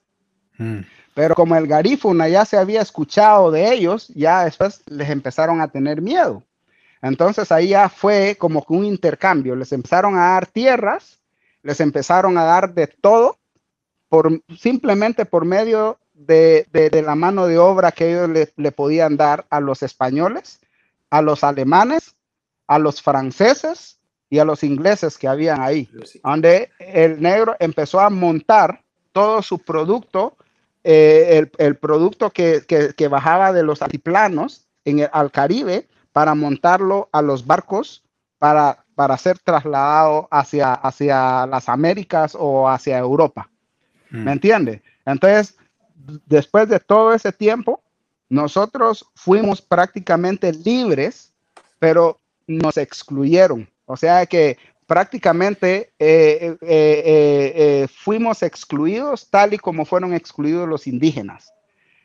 Mm. 0.58 0.80
Pero 1.14 1.36
como 1.36 1.56
el 1.56 1.68
garífuna 1.68 2.28
ya 2.28 2.46
se 2.46 2.58
había 2.58 2.82
escuchado 2.82 3.52
de 3.52 3.74
ellos, 3.74 4.10
ya 4.10 4.46
después 4.46 4.84
les 4.88 5.10
empezaron 5.10 5.62
a 5.62 5.70
tener 5.70 6.02
miedo. 6.02 6.44
Entonces 7.02 7.52
ahí 7.52 7.70
ya 7.70 7.90
fue 7.90 8.36
como 8.38 8.66
un 8.70 8.86
intercambio. 8.86 9.56
Les 9.56 9.72
empezaron 9.72 10.18
a 10.18 10.34
dar 10.34 10.46
tierras, 10.46 11.20
les 11.64 11.80
empezaron 11.80 12.38
a 12.38 12.44
dar 12.44 12.74
de 12.74 12.88
todo, 12.88 13.38
por, 14.10 14.42
simplemente 14.58 15.26
por 15.26 15.46
medio 15.46 16.00
de, 16.14 16.68
la 17.04 17.16
mano 17.16 17.48
de 17.48 17.58
obra 17.58 17.92
que 17.92 18.12
ellos 18.12 18.30
le, 18.30 18.52
le, 18.58 18.72
podían 18.72 19.18
dar 19.18 19.46
a 19.50 19.60
los 19.60 19.84
españoles, 19.84 20.60
a 21.10 21.22
los 21.22 21.44
alemanes, 21.44 22.16
a 22.70 22.78
los 22.78 23.02
franceses 23.02 23.98
y 24.30 24.38
a 24.38 24.46
los 24.46 24.64
ingleses 24.64 25.18
que 25.18 25.28
habían 25.28 25.60
ahí, 25.60 25.90
donde 26.24 26.70
el 26.78 27.20
negro 27.20 27.56
empezó 27.60 28.00
a 28.00 28.12
montar 28.12 28.84
todo 29.12 29.42
su 29.42 29.58
producto 29.58 30.38
eh, 30.84 31.50
el, 31.58 31.76
producto 31.78 32.30
que, 32.30 33.08
bajaba 33.10 33.52
de 33.52 33.64
los 33.64 33.82
altiplanos 33.82 34.68
en 34.86 35.10
al 35.12 35.32
Caribe 35.32 35.88
para 36.14 36.36
montarlo 36.36 37.10
a 37.12 37.22
los 37.22 37.46
barcos 37.46 38.04
para, 38.38 38.86
para 38.96 39.18
ser 39.18 39.40
trasladado 39.40 40.28
hacia, 40.32 40.74
hacia 40.74 41.48
las 41.48 41.68
Américas 41.68 42.38
o 42.40 42.70
hacia 42.70 43.00
Europa. 43.00 43.50
¿Me 44.12 44.26
mm. 44.26 44.30
entiende? 44.30 44.84
Entonces, 45.06 45.58
después 46.28 46.70
de 46.70 46.80
todo 46.80 47.14
ese 47.14 47.32
tiempo, 47.32 47.82
nosotros 48.30 49.06
fuimos 49.16 49.62
prácticamente 49.62 50.54
libres, 50.54 51.34
pero 51.80 52.20
nos 52.50 52.78
excluyeron. 52.78 53.70
O 53.86 53.96
sea 53.96 54.26
que 54.26 54.58
prácticamente 54.90 55.94
eh, 56.00 56.58
eh, 56.62 56.62
eh, 56.62 57.88
fuimos 57.88 58.42
excluidos 58.42 59.30
tal 59.30 59.54
y 59.54 59.60
como 59.60 59.86
fueron 59.86 60.14
excluidos 60.14 60.68
los 60.68 60.88
indígenas. 60.88 61.54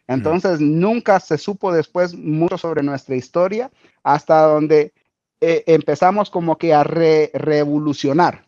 Entonces, 0.07 0.61
nunca 0.61 1.18
se 1.18 1.38
supo 1.38 1.72
después 1.72 2.14
mucho 2.14 2.59
sobre 2.59 2.82
nuestra 2.82 3.16
historia 3.16 3.70
hasta 4.03 4.42
donde 4.42 4.92
empezamos 5.40 6.28
como 6.28 6.59
que 6.59 6.74
a 6.74 6.84
revolucionar, 6.84 8.45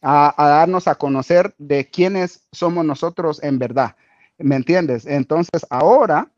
a, 0.00 0.34
darnos 0.38 0.88
a 0.88 0.94
conocer 0.94 1.54
de 1.58 1.90
quiénes 1.90 2.46
somos 2.50 2.82
nosotros 2.82 3.42
en 3.42 3.58
verdad. 3.58 3.94
¿Me 4.38 4.56
entiendes? 4.56 5.04
Entonces, 5.04 5.66
ahora 5.68 6.30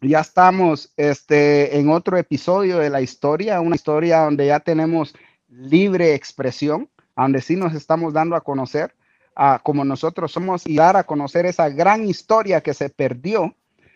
ya 0.00 0.20
estamos 0.20 0.92
este, 0.96 1.78
en 1.78 1.88
otro 1.90 2.16
episodio 2.16 2.78
de 2.78 2.90
la 2.90 3.00
historia, 3.00 3.60
una 3.60 3.76
historia 3.76 4.20
donde 4.20 4.46
ya 4.46 4.60
tenemos 4.60 5.14
libre 5.48 6.14
expresión, 6.14 6.88
donde 7.16 7.40
sí 7.40 7.56
nos 7.56 7.74
estamos 7.74 8.12
dando 8.12 8.36
a 8.36 8.42
conocer 8.42 8.94
a 9.34 9.60
como 9.62 9.84
nosotros 9.84 10.32
somos 10.32 10.66
y 10.66 10.76
dar 10.76 10.96
a 10.96 11.04
conocer 11.04 11.46
esa 11.46 11.68
gran 11.68 12.08
historia 12.08 12.62
que 12.62 12.74
se 12.74 12.88
perdió, 12.88 13.54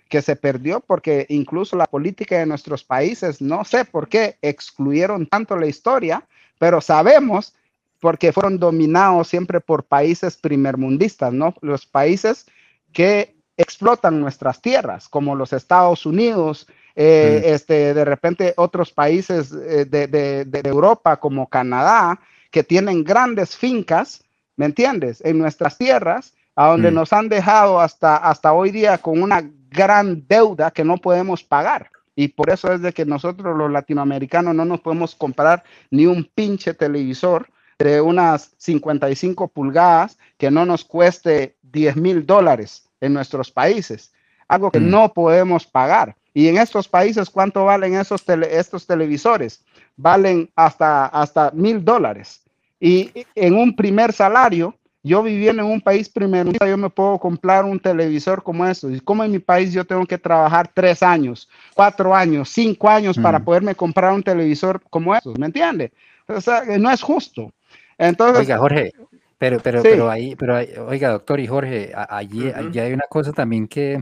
que 0.08 0.22
se 0.22 0.36
perdió 0.36 0.80
porque 0.80 1.26
incluso 1.28 1.76
la 1.76 1.86
política 1.86 2.38
de 2.38 2.46
nuestros 2.46 2.84
países, 2.84 3.40
no 3.40 3.64
sé 3.64 3.84
por 3.84 4.08
qué 4.08 4.36
excluyeron 4.42 5.26
tanto 5.26 5.56
la 5.56 5.66
historia, 5.66 6.26
pero 6.58 6.80
sabemos 6.80 7.54
porque 8.00 8.32
fueron 8.32 8.58
dominados 8.58 9.28
siempre 9.28 9.60
por 9.60 9.84
países 9.84 10.36
primermundistas, 10.36 11.32
¿no? 11.32 11.54
Los 11.60 11.86
países 11.86 12.46
que 12.92 13.39
explotan 13.60 14.20
nuestras 14.20 14.62
tierras, 14.62 15.08
como 15.08 15.34
los 15.34 15.52
Estados 15.52 16.06
Unidos, 16.06 16.66
eh, 16.96 17.42
este, 17.46 17.94
de 17.94 18.04
repente 18.04 18.54
otros 18.56 18.92
países 18.92 19.52
eh, 19.52 19.84
de, 19.84 20.60
Europa 20.64 21.18
como 21.18 21.48
Canadá, 21.48 22.18
que 22.50 22.64
tienen 22.64 23.04
grandes 23.04 23.56
fincas, 23.56 24.24
¿me 24.56 24.66
entiendes? 24.66 25.22
En 25.24 25.38
nuestras 25.38 25.78
tierras, 25.78 26.34
a 26.56 26.68
donde 26.68 26.90
mm. 26.90 26.94
nos 26.94 27.12
han 27.12 27.28
dejado 27.28 27.80
hasta, 27.80 28.16
hasta 28.16 28.52
hoy 28.52 28.70
día 28.70 28.98
con 28.98 29.22
una 29.22 29.48
gran 29.70 30.26
deuda 30.26 30.70
que 30.70 30.84
no 30.84 30.96
podemos 30.96 31.44
pagar. 31.44 31.90
Y 32.16 32.28
por 32.28 32.50
eso 32.50 32.72
es 32.72 32.82
de 32.82 32.92
que 32.92 33.04
nosotros 33.04 33.56
los 33.56 33.70
latinoamericanos 33.70 34.54
no 34.54 34.64
nos 34.64 34.80
podemos 34.80 35.14
comprar 35.14 35.62
ni 35.90 36.06
un 36.06 36.24
pinche 36.34 36.74
televisor 36.74 37.48
de 37.78 38.00
unas 38.00 38.52
55 38.58 39.48
pulgadas 39.48 40.18
que 40.36 40.50
no 40.50 40.66
nos 40.66 40.84
cueste 40.84 41.56
10 41.62 41.96
mil 41.96 42.26
dólares 42.26 42.89
en 43.00 43.12
nuestros 43.12 43.50
países. 43.50 44.12
Algo 44.48 44.70
que 44.70 44.80
mm. 44.80 44.90
no 44.90 45.12
podemos 45.12 45.66
pagar. 45.66 46.16
Y 46.32 46.48
en 46.48 46.58
estos 46.58 46.88
países, 46.88 47.28
¿cuánto 47.28 47.64
valen 47.64 47.94
esos 47.94 48.24
estos 48.28 48.86
televisores? 48.86 49.64
Valen 49.96 50.48
hasta, 50.54 51.06
hasta 51.06 51.50
mil 51.52 51.84
dólares. 51.84 52.42
Y 52.78 53.10
en 53.34 53.54
un 53.54 53.74
primer 53.74 54.12
salario, 54.12 54.74
yo 55.02 55.22
viviendo 55.22 55.62
en 55.62 55.70
un 55.70 55.80
país 55.80 56.08
primero, 56.08 56.52
yo 56.52 56.76
me 56.76 56.90
puedo 56.90 57.18
comprar 57.18 57.64
un 57.64 57.80
televisor 57.80 58.42
como 58.42 58.66
eso. 58.66 58.90
Y 58.90 59.00
como 59.00 59.24
en 59.24 59.32
mi 59.32 59.38
país 59.38 59.72
yo 59.72 59.84
tengo 59.84 60.06
que 60.06 60.18
trabajar 60.18 60.70
tres 60.72 61.02
años, 61.02 61.48
cuatro 61.74 62.14
años, 62.14 62.48
cinco 62.50 62.88
años 62.88 63.18
para 63.18 63.38
mm. 63.38 63.44
poderme 63.44 63.74
comprar 63.74 64.12
un 64.12 64.22
televisor 64.22 64.80
como 64.90 65.14
eso, 65.14 65.32
¿me 65.38 65.46
entiende? 65.46 65.92
O 66.28 66.40
sea, 66.40 66.64
no 66.78 66.90
es 66.90 67.02
justo. 67.02 67.52
Entonces, 67.98 68.40
oiga, 68.40 68.58
Jorge, 68.58 68.92
pero, 69.40 69.58
pero, 69.58 69.82
pero 69.82 70.08
ahí, 70.08 70.36
pero 70.36 70.56
oiga, 70.86 71.10
doctor 71.10 71.40
y 71.40 71.48
Jorge, 71.48 71.92
allí, 71.94 72.52
allí 72.54 72.78
hay 72.78 72.92
una 72.92 73.06
cosa 73.08 73.32
también 73.32 73.66
que, 73.66 74.00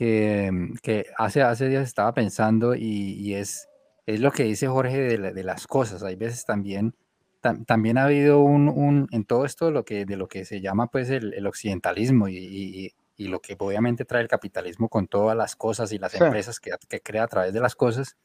Mm, 0.00 0.74
que, 0.82 1.06
hace, 1.16 1.42
hace 1.42 1.68
días 1.68 1.84
estaba 1.84 2.12
pensando 2.14 2.74
y, 2.74 3.34
es, 3.34 3.68
es 4.06 4.20
lo 4.20 4.32
que 4.32 4.44
dice 4.44 4.66
Jorge 4.66 5.18
de, 5.18 5.44
las 5.44 5.66
cosas. 5.66 6.02
Hay 6.02 6.16
veces 6.16 6.44
también, 6.44 6.94
también 7.66 7.98
ha 7.98 8.04
habido 8.04 8.40
un, 8.40 9.08
en 9.12 9.24
todo 9.24 9.44
esto 9.44 9.70
lo 9.70 9.84
que, 9.84 10.04
de 10.04 10.16
lo 10.16 10.28
que 10.28 10.44
se 10.44 10.60
llama 10.60 10.88
pues 10.88 11.10
el, 11.10 11.46
occidentalismo 11.46 12.28
y, 12.28 12.94
lo 13.16 13.40
que 13.40 13.54
obviamente 13.58 14.04
trae 14.04 14.22
el 14.22 14.28
capitalismo 14.28 14.88
con 14.88 15.06
todas 15.06 15.36
las 15.36 15.54
cosas 15.54 15.92
y 15.92 15.98
las 15.98 16.20
empresas 16.20 16.58
que, 16.58 16.72
que, 16.88 17.00
crea 17.00 17.24
a 17.24 17.28
través 17.28 17.52
de 17.52 17.60
las 17.60 17.76
cosas. 17.76 18.16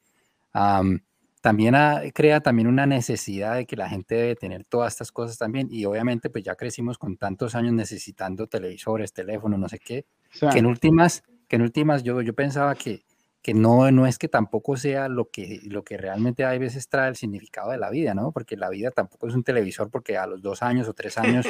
También 1.41 1.75
crea 2.13 2.41
también 2.41 2.67
una 2.67 2.85
necesidad 2.85 3.55
de 3.55 3.65
que 3.65 3.75
la 3.75 3.89
gente 3.89 4.15
debe 4.15 4.35
tener 4.35 4.65
todas 4.65 4.93
estas 4.93 5.11
cosas 5.11 5.37
también 5.37 5.67
y 5.71 5.85
obviamente 5.85 6.29
pues 6.29 6.43
ya 6.43 6.55
crecimos 6.55 6.97
con 6.97 7.17
tantos 7.17 7.55
años 7.55 7.73
necesitando 7.73 8.47
televisores, 8.47 9.13
teléfonos, 9.13 9.59
no 9.59 9.69
sé 9.69 9.79
qué, 9.79 10.05
que 10.51 10.59
en 10.59 10.65
últimas 10.65 11.23
que 11.49 11.55
en 11.57 11.63
últimas 11.63 12.03
yo, 12.03 12.21
yo 12.21 12.33
pensaba 12.33 12.75
que, 12.75 13.03
que 13.41 13.53
no, 13.53 13.89
no 13.91 14.05
es 14.05 14.19
que 14.19 14.27
tampoco 14.27 14.77
sea 14.77 15.09
lo 15.09 15.29
que, 15.29 15.59
lo 15.63 15.83
que 15.83 15.97
realmente 15.97 16.45
hay 16.45 16.59
veces 16.59 16.87
trae 16.87 17.09
el 17.09 17.15
significado 17.15 17.71
de 17.71 17.77
la 17.77 17.89
vida, 17.89 18.13
¿no? 18.13 18.31
Porque 18.31 18.55
la 18.55 18.69
vida 18.69 18.91
tampoco 18.91 19.27
es 19.27 19.33
un 19.33 19.43
televisor 19.43 19.89
porque 19.89 20.17
a 20.17 20.27
los 20.27 20.41
dos 20.41 20.61
años 20.61 20.87
o 20.87 20.93
tres 20.93 21.17
años 21.17 21.47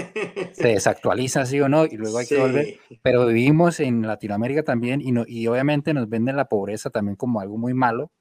se 0.54 0.68
desactualiza, 0.68 1.46
sí 1.46 1.60
o 1.60 1.68
no, 1.68 1.86
y 1.86 1.98
luego 1.98 2.20
hay 2.20 2.28
que 2.28 2.40
volver. 2.40 2.80
Pero 3.02 3.28
vivimos 3.28 3.82
en 3.82 4.08
Latinoamérica 4.08 4.64
también 4.64 5.02
y, 5.02 5.12
no, 5.12 5.26
y 5.28 5.48
obviamente 5.48 5.94
nos 5.94 6.08
venden 6.08 6.38
la 6.38 6.46
pobreza 6.46 6.90
también 6.90 7.18
como 7.18 7.42
algo 7.42 7.58
muy 7.58 7.74
malo 7.74 8.12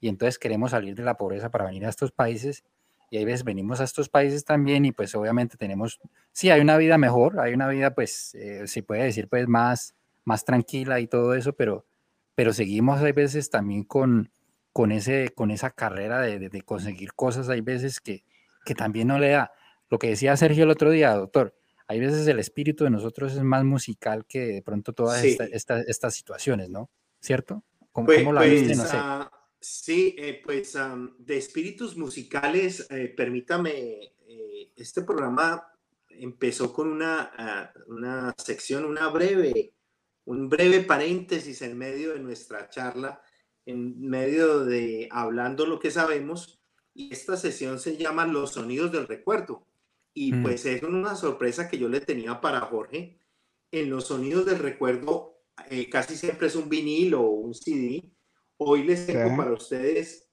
y 0.00 0.08
entonces 0.08 0.38
queremos 0.38 0.72
salir 0.72 0.94
de 0.94 1.02
la 1.02 1.16
pobreza 1.16 1.50
para 1.50 1.66
venir 1.66 1.86
a 1.86 1.90
estos 1.90 2.12
países 2.12 2.64
y 3.10 3.16
hay 3.16 3.24
veces 3.24 3.44
venimos 3.44 3.80
a 3.80 3.84
estos 3.84 4.08
países 4.08 4.44
también 4.44 4.84
y 4.84 4.92
pues 4.92 5.14
obviamente 5.14 5.56
tenemos, 5.56 5.98
sí, 6.32 6.50
hay 6.50 6.60
una 6.60 6.76
vida 6.76 6.98
mejor, 6.98 7.40
hay 7.40 7.54
una 7.54 7.68
vida 7.68 7.94
pues, 7.94 8.34
eh, 8.34 8.66
se 8.66 8.82
puede 8.82 9.04
decir 9.04 9.28
pues 9.28 9.48
más 9.48 9.94
más 10.28 10.44
tranquila 10.44 11.00
y 11.00 11.08
todo 11.08 11.34
eso, 11.34 11.54
pero, 11.54 11.86
pero 12.36 12.52
seguimos 12.52 13.00
hay 13.00 13.12
veces 13.12 13.50
también 13.50 13.82
con, 13.82 14.30
con, 14.72 14.92
ese, 14.92 15.30
con 15.34 15.50
esa 15.50 15.70
carrera 15.70 16.20
de, 16.20 16.62
conseguir 16.62 17.14
cosas, 17.14 17.48
hay 17.48 17.62
veces 17.62 17.98
que, 17.98 18.24
que 18.64 18.74
también 18.74 19.08
no 19.08 19.18
le 19.18 19.30
da. 19.30 19.50
Lo 19.88 19.98
que 19.98 20.10
decía 20.10 20.36
Sergio 20.36 20.64
el 20.64 20.70
otro 20.70 20.90
día, 20.90 21.14
doctor, 21.14 21.56
hay 21.88 21.98
veces 21.98 22.28
el 22.28 22.38
espíritu 22.38 22.84
de 22.84 22.90
nosotros 22.90 23.32
es 23.32 23.42
más 23.42 23.64
musical 23.64 24.26
que 24.26 24.40
de 24.46 24.62
pronto 24.62 24.92
todas 24.92 25.24
estas 25.24 26.14
situaciones, 26.14 26.68
¿no? 26.68 26.90
¿Cierto? 27.20 27.64
¿Cómo, 27.90 28.06
pues, 28.06 28.22
la 28.26 28.42
viste? 28.42 28.76
No 28.76 28.84
sé. 28.84 28.96
Ah, 28.96 29.30
sí, 29.60 30.14
eh, 30.18 30.40
pues 30.44 30.76
de 31.18 31.36
espíritus 31.36 31.96
musicales, 31.96 32.86
eh, 32.90 33.12
permítame, 33.16 34.14
eh, 34.26 34.72
este 34.76 35.02
programa 35.02 35.72
empezó 36.10 36.72
con 36.72 36.90
una, 36.90 37.32
ah, 37.36 37.72
una 37.86 38.34
sección, 38.38 38.84
una 38.84 39.08
breve 39.08 39.72
un 40.24 40.50
breve 40.50 40.80
paréntesis 40.80 41.62
en 41.62 41.78
medio 41.78 42.12
de 42.12 42.20
nuestra 42.20 42.68
charla, 42.68 43.22
en 43.64 43.98
medio 43.98 44.62
de 44.66 45.08
hablando 45.10 45.64
lo 45.64 45.78
que 45.78 45.90
sabemos, 45.90 46.60
y 46.92 47.10
esta 47.10 47.38
sesión 47.38 47.78
se 47.78 47.96
llama 47.96 48.26
Los 48.26 48.52
sonidos 48.52 48.92
del 48.92 49.08
recuerdo. 49.08 49.66
Y 50.12 50.34
mm. 50.34 50.42
pues 50.42 50.66
es 50.66 50.82
una 50.82 51.14
sorpresa 51.14 51.70
que 51.70 51.78
yo 51.78 51.88
le 51.88 52.02
tenía 52.02 52.42
para 52.42 52.60
Jorge. 52.60 53.18
En 53.70 53.88
los 53.88 54.08
sonidos 54.08 54.44
del 54.44 54.58
recuerdo 54.58 55.40
casi 55.90 56.16
siempre 56.16 56.48
es 56.48 56.56
un 56.56 56.68
vinilo 56.68 57.22
o 57.22 57.30
un 57.30 57.54
CD. 57.54 58.04
Hoy 58.60 58.82
les 58.82 59.06
tengo 59.06 59.36
para 59.36 59.52
ustedes 59.52 60.28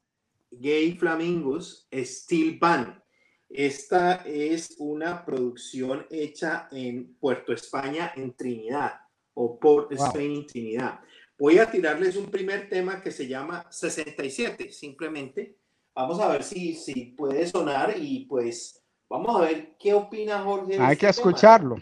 Gay 0.49 0.93
Flamingos 0.97 1.88
Steel 1.93 2.57
Band. 2.57 2.99
Esta 3.47 4.15
es 4.26 4.76
una 4.80 5.23
producción 5.23 6.07
hecha 6.09 6.67
en 6.71 7.15
Puerto 7.19 7.53
España, 7.53 8.13
en 8.15 8.34
Trinidad, 8.34 8.93
o 9.36 9.59
por 9.59 9.93
Spain 9.93 10.38
en 10.38 10.47
Trinidad. 10.47 10.99
Voy 11.38 11.59
a 11.59 11.69
tirarles 11.69 12.15
un 12.15 12.26
primer 12.32 12.67
tema 12.67 12.99
que 12.99 13.11
se 13.11 13.28
llama 13.28 13.67
67, 13.69 14.71
simplemente. 14.71 15.59
Vamos 15.93 16.19
a 16.19 16.28
ver 16.28 16.43
si, 16.43 16.73
si 16.73 17.05
puede 17.15 17.45
sonar 17.45 17.93
y 17.95 18.26
pues 18.26 18.84
vamos 19.07 19.36
a 19.36 19.41
ver 19.41 19.76
qué 19.80 19.93
opina 19.93 20.39
Jorge. 20.39 20.80
Hay 20.80 20.97
que 20.97 21.07
este 21.07 21.21
escucharlo. 21.21 21.78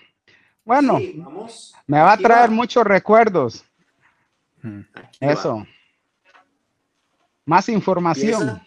Bueno, 0.66 1.00
me 1.88 2.00
va 2.00 2.12
a 2.12 2.18
traer 2.18 2.50
muchos 2.50 2.84
recuerdos. 2.84 3.64
Hmm. 4.62 4.82
Eso. 5.22 5.66
Más 7.46 7.68
información. 7.70 8.62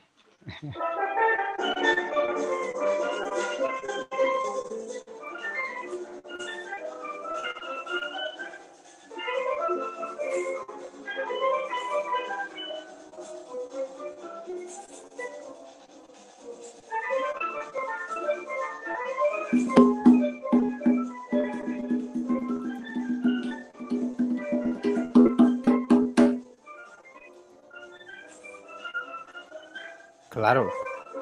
Claro. 30.46 30.70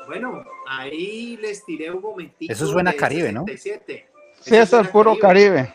Bueno, 0.06 0.44
ahí 0.68 1.38
les 1.38 1.64
tiré 1.64 1.90
un 1.90 2.02
momentito. 2.02 2.52
Eso 2.52 2.66
suena 2.66 2.92
Caribe, 2.92 3.32
¿no? 3.32 3.46
Sí, 3.56 4.54
eso 4.54 4.80
es 4.80 4.88
puro 4.88 5.18
Caribe. 5.18 5.72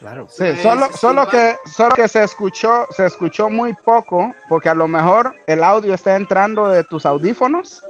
Claro. 0.00 0.26
Sí, 0.28 0.56
solo, 0.60 0.88
solo 0.92 1.28
que, 1.28 1.54
solo 1.64 1.94
que 1.94 2.08
se 2.08 2.24
escuchó, 2.24 2.88
se 2.90 3.06
escuchó 3.06 3.48
muy 3.48 3.72
poco, 3.72 4.34
porque 4.48 4.68
a 4.68 4.74
lo 4.74 4.88
mejor 4.88 5.32
el 5.46 5.62
audio 5.62 5.94
está 5.94 6.16
entrando 6.16 6.68
de 6.70 6.82
tus 6.82 7.06
audífonos. 7.06 7.84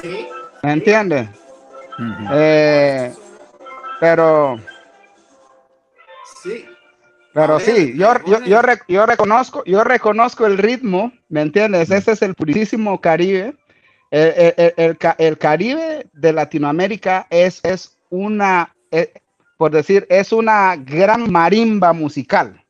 Sí. 0.00 0.28
¿Me 0.62 0.74
entiendes? 0.74 1.28
Eh, 2.32 3.12
pero. 3.98 4.60
Sí. 6.40 6.68
Pero 7.32 7.58
sí, 7.58 7.94
yo, 7.96 8.14
yo, 8.26 8.44
yo, 8.44 8.62
yo, 8.86 9.06
reconozco, 9.06 9.64
yo 9.64 9.82
reconozco 9.82 10.46
el 10.46 10.56
ritmo, 10.56 11.10
¿me 11.28 11.42
entiendes? 11.42 11.90
Ese 11.90 12.12
es 12.12 12.22
el 12.22 12.36
purísimo 12.36 13.00
Caribe. 13.00 13.56
El, 14.10 15.38
Caribe 15.38 16.06
de 16.12 16.32
Latinoamérica 16.32 17.26
es, 17.30 17.60
es 17.64 17.96
una, 18.10 18.74
eh, 18.90 19.12
por 19.56 19.72
decir, 19.72 20.06
es 20.08 20.32
una 20.32 20.76
gran 20.76 21.30
marimba 21.30 21.92
musical, 21.92 22.62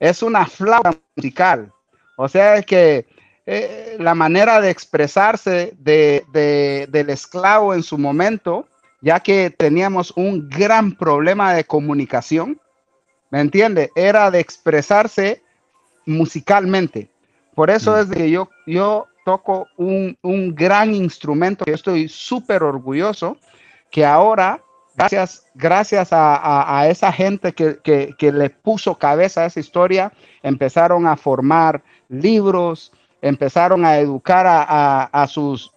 es 0.00 0.22
una 0.22 0.46
flauta 0.46 0.94
musical. 1.16 1.72
O 2.16 2.28
sea 2.28 2.62
que 2.62 3.06
eh, 3.46 3.96
la 3.98 4.14
manera 4.14 4.60
de 4.60 4.70
expresarse 4.70 5.74
del 5.78 7.10
esclavo 7.10 7.72
en 7.72 7.82
su 7.82 7.96
momento, 7.96 8.68
ya 9.00 9.20
que 9.20 9.50
teníamos 9.50 10.12
un 10.16 10.48
gran 10.48 10.92
problema 10.96 11.54
de 11.54 11.64
comunicación, 11.64 12.60
¿me 13.30 13.40
entiende? 13.40 13.90
Era 13.94 14.30
de 14.30 14.40
expresarse 14.40 15.42
musicalmente. 16.04 17.08
Por 17.54 17.70
eso 17.70 17.92
mm. 17.92 18.00
es 18.00 18.10
que 18.10 18.30
yo, 18.30 18.50
yo 18.66 19.06
toco 19.28 19.68
un, 19.76 20.54
gran 20.54 20.94
instrumento 20.94 21.66
que 21.66 21.72
estoy 21.72 22.08
súper 22.08 22.62
orgulloso, 22.62 23.36
que 23.90 24.06
ahora, 24.06 24.62
gracias, 24.96 25.44
gracias 25.54 26.08
a, 26.12 26.86
esa 26.88 27.12
gente 27.12 27.52
que, 27.52 28.32
le 28.32 28.48
puso 28.48 28.94
cabeza 28.94 29.42
a 29.42 29.44
esa 29.44 29.60
historia, 29.60 30.12
empezaron 30.42 31.06
a 31.06 31.14
formar 31.14 31.82
libros, 32.08 32.90
empezaron 33.20 33.84
a 33.84 33.98
educar 33.98 34.46
a, 34.48 35.26
sus, 35.28 35.70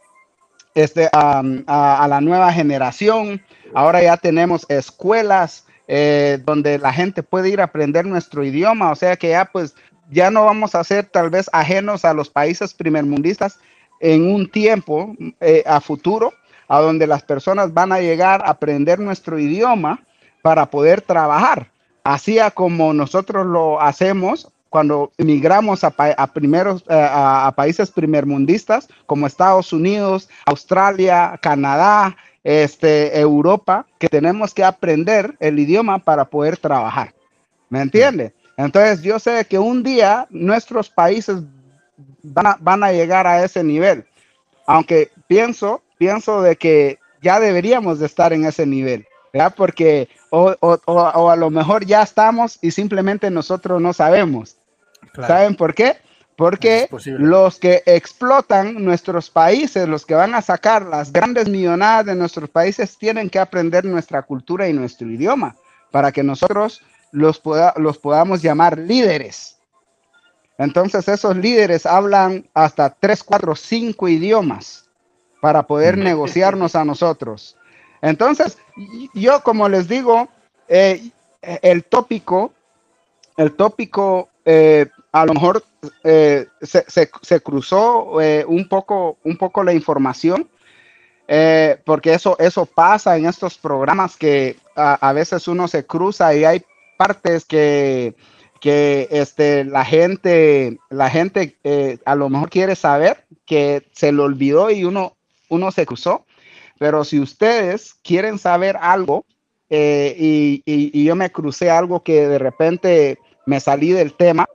este, 0.74 1.10
a, 1.12 2.08
la 2.10 2.22
nueva 2.22 2.54
generación. 2.54 3.41
Ahora 3.74 4.02
ya 4.02 4.16
tenemos 4.16 4.66
escuelas 4.70 5.68
eh, 5.89 6.39
donde 6.45 6.80
la 6.80 6.93
gente 6.93 7.22
puede 7.22 7.49
ir 7.49 7.60
a 7.60 7.66
aprender 7.66 8.06
nuestro 8.06 8.45
idioma, 8.45 8.91
o 8.91 8.95
sea 8.95 9.18
que 9.18 9.32
ya 9.32 9.43
pues 9.43 9.76
ya 10.12 10.30
no 10.30 10.45
vamos 10.45 10.76
a 10.76 10.84
ser 10.84 11.05
tal 11.05 11.30
vez 11.30 11.49
ajenos 11.53 12.05
a 12.05 12.14
los 12.14 12.30
países 12.30 12.74
primermundistas 12.74 13.59
en 13.99 14.32
un 14.32 14.49
tiempo 14.49 15.16
eh, 15.39 15.64
a 15.66 15.80
futuro, 15.80 16.34
a 16.68 16.80
donde 16.80 17.07
las 17.07 17.24
personas 17.24 17.74
van 17.74 17.91
a 17.91 17.99
llegar 17.99 18.41
a 18.41 18.51
aprender 18.51 18.99
nuestro 18.99 19.39
idioma 19.39 20.03
para 20.41 20.68
poder 20.68 21.01
trabajar, 21.01 21.72
así 22.03 22.38
como 22.53 22.93
nosotros 22.93 23.45
lo 23.45 23.82
hacemos 23.82 24.51
cuando 24.70 25.12
emigramos 25.18 25.84
a, 25.84 25.91
primeros, 26.34 26.82
eh, 26.88 27.07
a, 27.12 27.51
países 27.55 27.91
primermundistas 27.91 28.88
como 29.05 29.28
Estados 29.28 29.74
Unidos, 29.74 30.30
Australia, 30.45 31.38
Canadá, 31.41 32.16
este, 32.43 33.20
Europa, 33.20 33.86
que 33.99 34.07
tenemos 34.07 34.53
que 34.53 34.64
aprender 34.64 35.36
el 35.41 35.59
idioma 35.59 35.99
para 35.99 36.24
poder 36.26 36.55
trabajar. 36.55 37.14
¿Me 37.70 37.82
entiende? 37.82 38.34
Entonces 38.66 39.01
yo 39.01 39.20
sé 39.20 39.45
que 39.45 39.59
un 39.59 39.84
día 39.84 40.28
nuestros 40.30 40.89
países 40.89 41.38
van 42.24 42.84
a, 42.84 42.91
llegar 42.91 43.26
a 43.26 43.43
ese 43.43 43.64
nivel, 43.64 44.05
aunque 44.68 45.12
pienso, 45.28 45.82
pienso 45.97 46.41
de 46.41 46.55
que 46.55 46.99
ya 47.22 47.39
deberíamos 47.39 47.99
de 47.99 48.05
estar 48.05 48.34
en 48.34 48.45
ese 48.45 48.66
nivel, 48.66 49.07
¿verdad? 49.34 49.53
Porque 49.55 50.09
o, 50.30 50.55
a 51.30 51.36
lo 51.36 51.49
mejor 51.49 51.86
ya 51.86 52.03
estamos 52.03 52.59
y 52.62 52.72
simplemente 52.72 53.30
nosotros 53.32 53.82
no 53.82 53.93
sabemos. 53.93 54.57
¿Saben 55.16 55.55
por 55.55 55.74
qué? 55.74 55.97
Porque 56.36 56.88
los 57.05 57.59
que 57.59 57.84
explotan 57.86 58.84
nuestros 58.84 59.30
países, 59.30 59.88
los 59.88 60.05
que 60.05 60.16
van 60.16 60.34
a 60.34 60.41
sacar 60.41 60.84
las 60.84 61.12
grandes 61.12 61.49
millonadas 61.49 62.05
de 62.05 62.16
nuestros 62.16 62.49
países, 62.49 62.97
tienen 62.97 63.30
que 63.30 63.39
aprender 63.39 63.86
nuestra 63.86 64.22
cultura 64.22 64.68
y 64.68 64.74
nuestro 64.74 65.09
idioma 65.09 65.55
para 65.91 66.12
que 66.12 66.24
nosotros 66.24 66.82
los, 67.12 67.41
los 67.78 67.97
podamos 67.97 68.41
llamar 68.41 68.78
líderes. 68.78 69.57
Entonces 70.57 71.07
esos 71.07 71.36
líderes 71.38 71.86
hablan 71.86 72.47
hasta 72.53 72.89
tres, 72.91 73.24
cuatro, 73.24 73.55
cinco 73.55 74.07
idiomas 74.07 74.89
para 75.41 75.64
poder 75.64 75.97
mm. 75.97 76.03
negociarnos 76.03 76.76
a 76.76 76.86
nosotros. 76.86 77.57
Entonces, 78.01 78.57
yo 79.14 79.41
como 79.43 79.68
les 79.70 79.88
digo, 79.88 80.30
eh, 80.68 81.12
el 81.41 81.84
tópico, 81.84 82.53
el 83.38 83.53
tópico 83.53 84.30
eh, 84.45 84.88
a 85.12 85.26
lo 85.26 85.34
mejor 85.34 85.64
eh, 86.03 86.47
se, 86.62 87.41
cruzó 87.41 88.12
un, 88.47 88.68
poco, 88.70 89.18
un 89.24 89.38
poco 89.38 89.64
la 89.64 89.74
información, 89.74 90.47
porque 91.86 92.14
eso, 92.14 92.38
eso 92.39 92.66
pasa 92.66 93.18
en 93.18 93.26
estos 93.26 93.57
programas 93.57 94.16
que 94.18 94.57
a, 94.76 95.09
a, 95.09 95.14
veces 95.14 95.47
uno 95.47 95.68
se 95.68 95.86
cruza 95.86 96.34
y 96.36 96.43
hay 96.43 96.64
partes 97.02 97.45
que, 97.45 98.14
que 98.60 99.08
este, 99.10 99.66
la 99.66 99.84
gente, 99.84 100.78
la 100.91 101.10
gente 101.10 101.58
eh, 101.64 101.97
a 102.06 102.14
lo 102.14 102.30
mejor 102.30 102.52
quiere 102.52 102.76
saber 102.76 103.26
que 103.47 103.88
se 103.91 104.12
le 104.12 104.22
olvidó 104.22 104.70
y 104.70 104.86
uno, 104.86 105.18
uno 105.49 105.72
se 105.72 105.88
cruzó. 105.88 106.28
Pero 106.78 107.04
si 107.04 107.20
ustedes 107.20 107.95
quieren 108.04 108.38
saber 108.38 108.78
algo 108.80 109.26
eh, 109.72 110.16
y, 110.64 111.04
yo 111.04 111.16
me 111.16 111.32
crucé 111.32 111.72
algo 111.72 112.04
que 112.04 112.28
de 112.28 112.38
repente 112.38 113.18
me 113.47 113.60
salí 113.60 113.93
del 113.93 114.14
tema, 114.14 114.45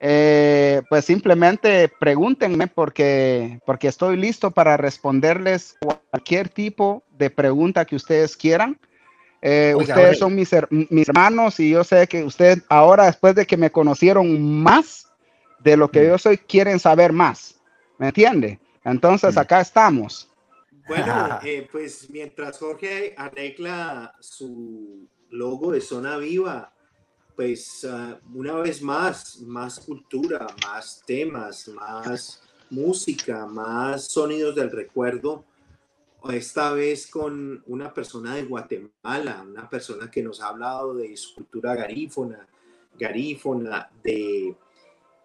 eh, 0.00 0.80
pues 0.88 1.04
simplemente 1.04 1.90
pregúntenme 2.00 2.66
porque, 2.66 3.60
porque 3.66 3.88
estoy 3.88 4.16
listo 4.16 4.52
para 4.52 4.78
responderles 4.78 5.76
cualquier 6.10 6.48
tipo 6.48 7.02
de 7.18 7.28
pregunta 7.28 7.84
que 7.84 7.96
ustedes 7.96 8.38
quieran. 8.38 8.78
Eh, 9.40 9.74
ustedes 9.76 10.18
son 10.18 10.34
mis, 10.34 10.52
hermanos 10.52 11.60
y 11.60 11.70
yo 11.70 11.84
sé 11.84 12.06
que 12.08 12.24
ustedes 12.24 12.62
ahora, 12.68 13.06
después 13.06 13.34
de 13.34 13.46
que 13.46 13.56
me 13.56 13.70
conocieron 13.70 14.62
más 14.62 15.06
de 15.60 15.76
lo 15.76 15.90
que 15.90 16.00
mm. 16.00 16.06
yo 16.06 16.18
soy, 16.18 16.38
quieren 16.38 16.80
saber 16.80 17.12
más. 17.12 17.60
¿Me 17.98 18.08
entiende? 18.08 18.58
Entonces 18.84 19.36
mm. 19.36 19.38
acá 19.38 19.60
estamos. 19.60 20.28
Bueno, 20.88 21.38
eh, 21.44 21.68
pues 21.70 22.08
mientras 22.10 22.58
Jorge 22.58 23.14
arregla 23.16 24.14
su 24.20 25.06
logo 25.30 25.72
de 25.72 25.80
Zona 25.82 26.16
Viva, 26.16 26.72
pues 27.36 27.86
ah, 27.88 28.18
una 28.34 28.54
vez 28.54 28.82
más, 28.82 29.40
más 29.42 29.78
cultura, 29.80 30.46
más 30.66 31.02
temas, 31.06 31.68
más 31.68 32.42
música, 32.70 33.46
más 33.46 34.06
sonidos 34.06 34.54
del 34.54 34.70
recuerdo 34.70 35.44
esta 36.32 36.72
vez 36.72 37.06
con 37.06 37.62
una 37.66 37.92
persona 37.92 38.34
de 38.34 38.44
Guatemala, 38.44 39.44
una 39.48 39.68
persona 39.68 40.10
que 40.10 40.22
nos 40.22 40.40
ha 40.40 40.48
hablado 40.48 40.94
de 40.94 41.16
su 41.16 41.34
cultura 41.34 41.74
garífona, 41.74 42.46
garífona, 42.98 43.90
de, 44.02 44.54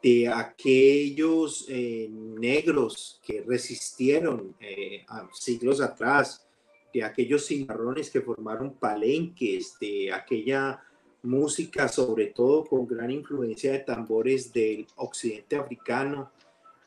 de 0.02 0.28
aquellos 0.28 1.66
eh, 1.70 2.08
negros 2.12 3.22
que 3.26 3.42
resistieron 3.42 4.56
eh, 4.60 5.06
siglos 5.34 5.82
atrás, 5.82 6.46
de 6.94 7.04
aquellos 7.04 7.48
cimarrones 7.48 8.10
que 8.10 8.22
formaron 8.22 8.74
palenques, 8.74 9.78
de 9.80 10.12
aquella 10.12 10.84
música, 11.24 11.88
sobre 11.88 12.28
todo 12.28 12.66
con 12.66 12.86
gran 12.86 13.10
influencia 13.10 13.72
de 13.72 13.80
tambores 13.80 14.54
del 14.54 14.86
occidente 14.98 15.56
africano, 15.56 16.32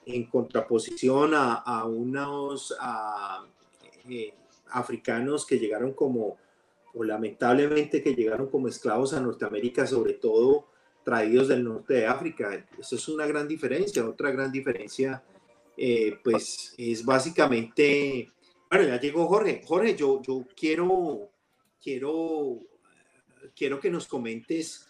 en 0.04 0.24
contraposición 0.26 1.32
a, 1.34 1.84
unos 1.84 2.72
eh, 4.09 4.34
africanos 4.70 5.46
que 5.46 5.59
llegaron 5.59 5.92
como, 5.92 6.36
o 6.94 7.04
lamentablemente 7.04 8.02
que 8.02 8.14
llegaron 8.14 8.48
como 8.48 8.68
esclavos 8.68 9.14
a 9.14 9.20
Norteamérica, 9.20 9.86
sobre 9.86 10.14
todo 10.14 10.66
traídos 11.04 11.48
del 11.48 11.62
norte 11.62 11.94
de 11.94 12.07
África. 12.07 12.66
Eso 12.78 12.96
es 12.96 13.09
una 13.09 13.26
gran 13.26 13.46
diferencia. 13.46 14.04
Otra 14.04 14.32
gran 14.32 14.50
diferencia, 14.50 15.22
eh, 15.76 16.18
pues, 16.22 16.74
es 16.76 17.04
básicamente, 17.04 18.32
bueno, 18.68 18.88
ya 18.88 19.00
llegó 19.00 19.26
Jorge. 19.28 19.62
Jorge, 19.64 19.94
yo, 19.94 20.20
yo 20.20 20.44
quiero, 20.57 21.30
quiero, 21.80 22.59
quiero 23.54 23.78
que 23.78 23.90
nos 23.90 24.09
comentes 24.09 24.88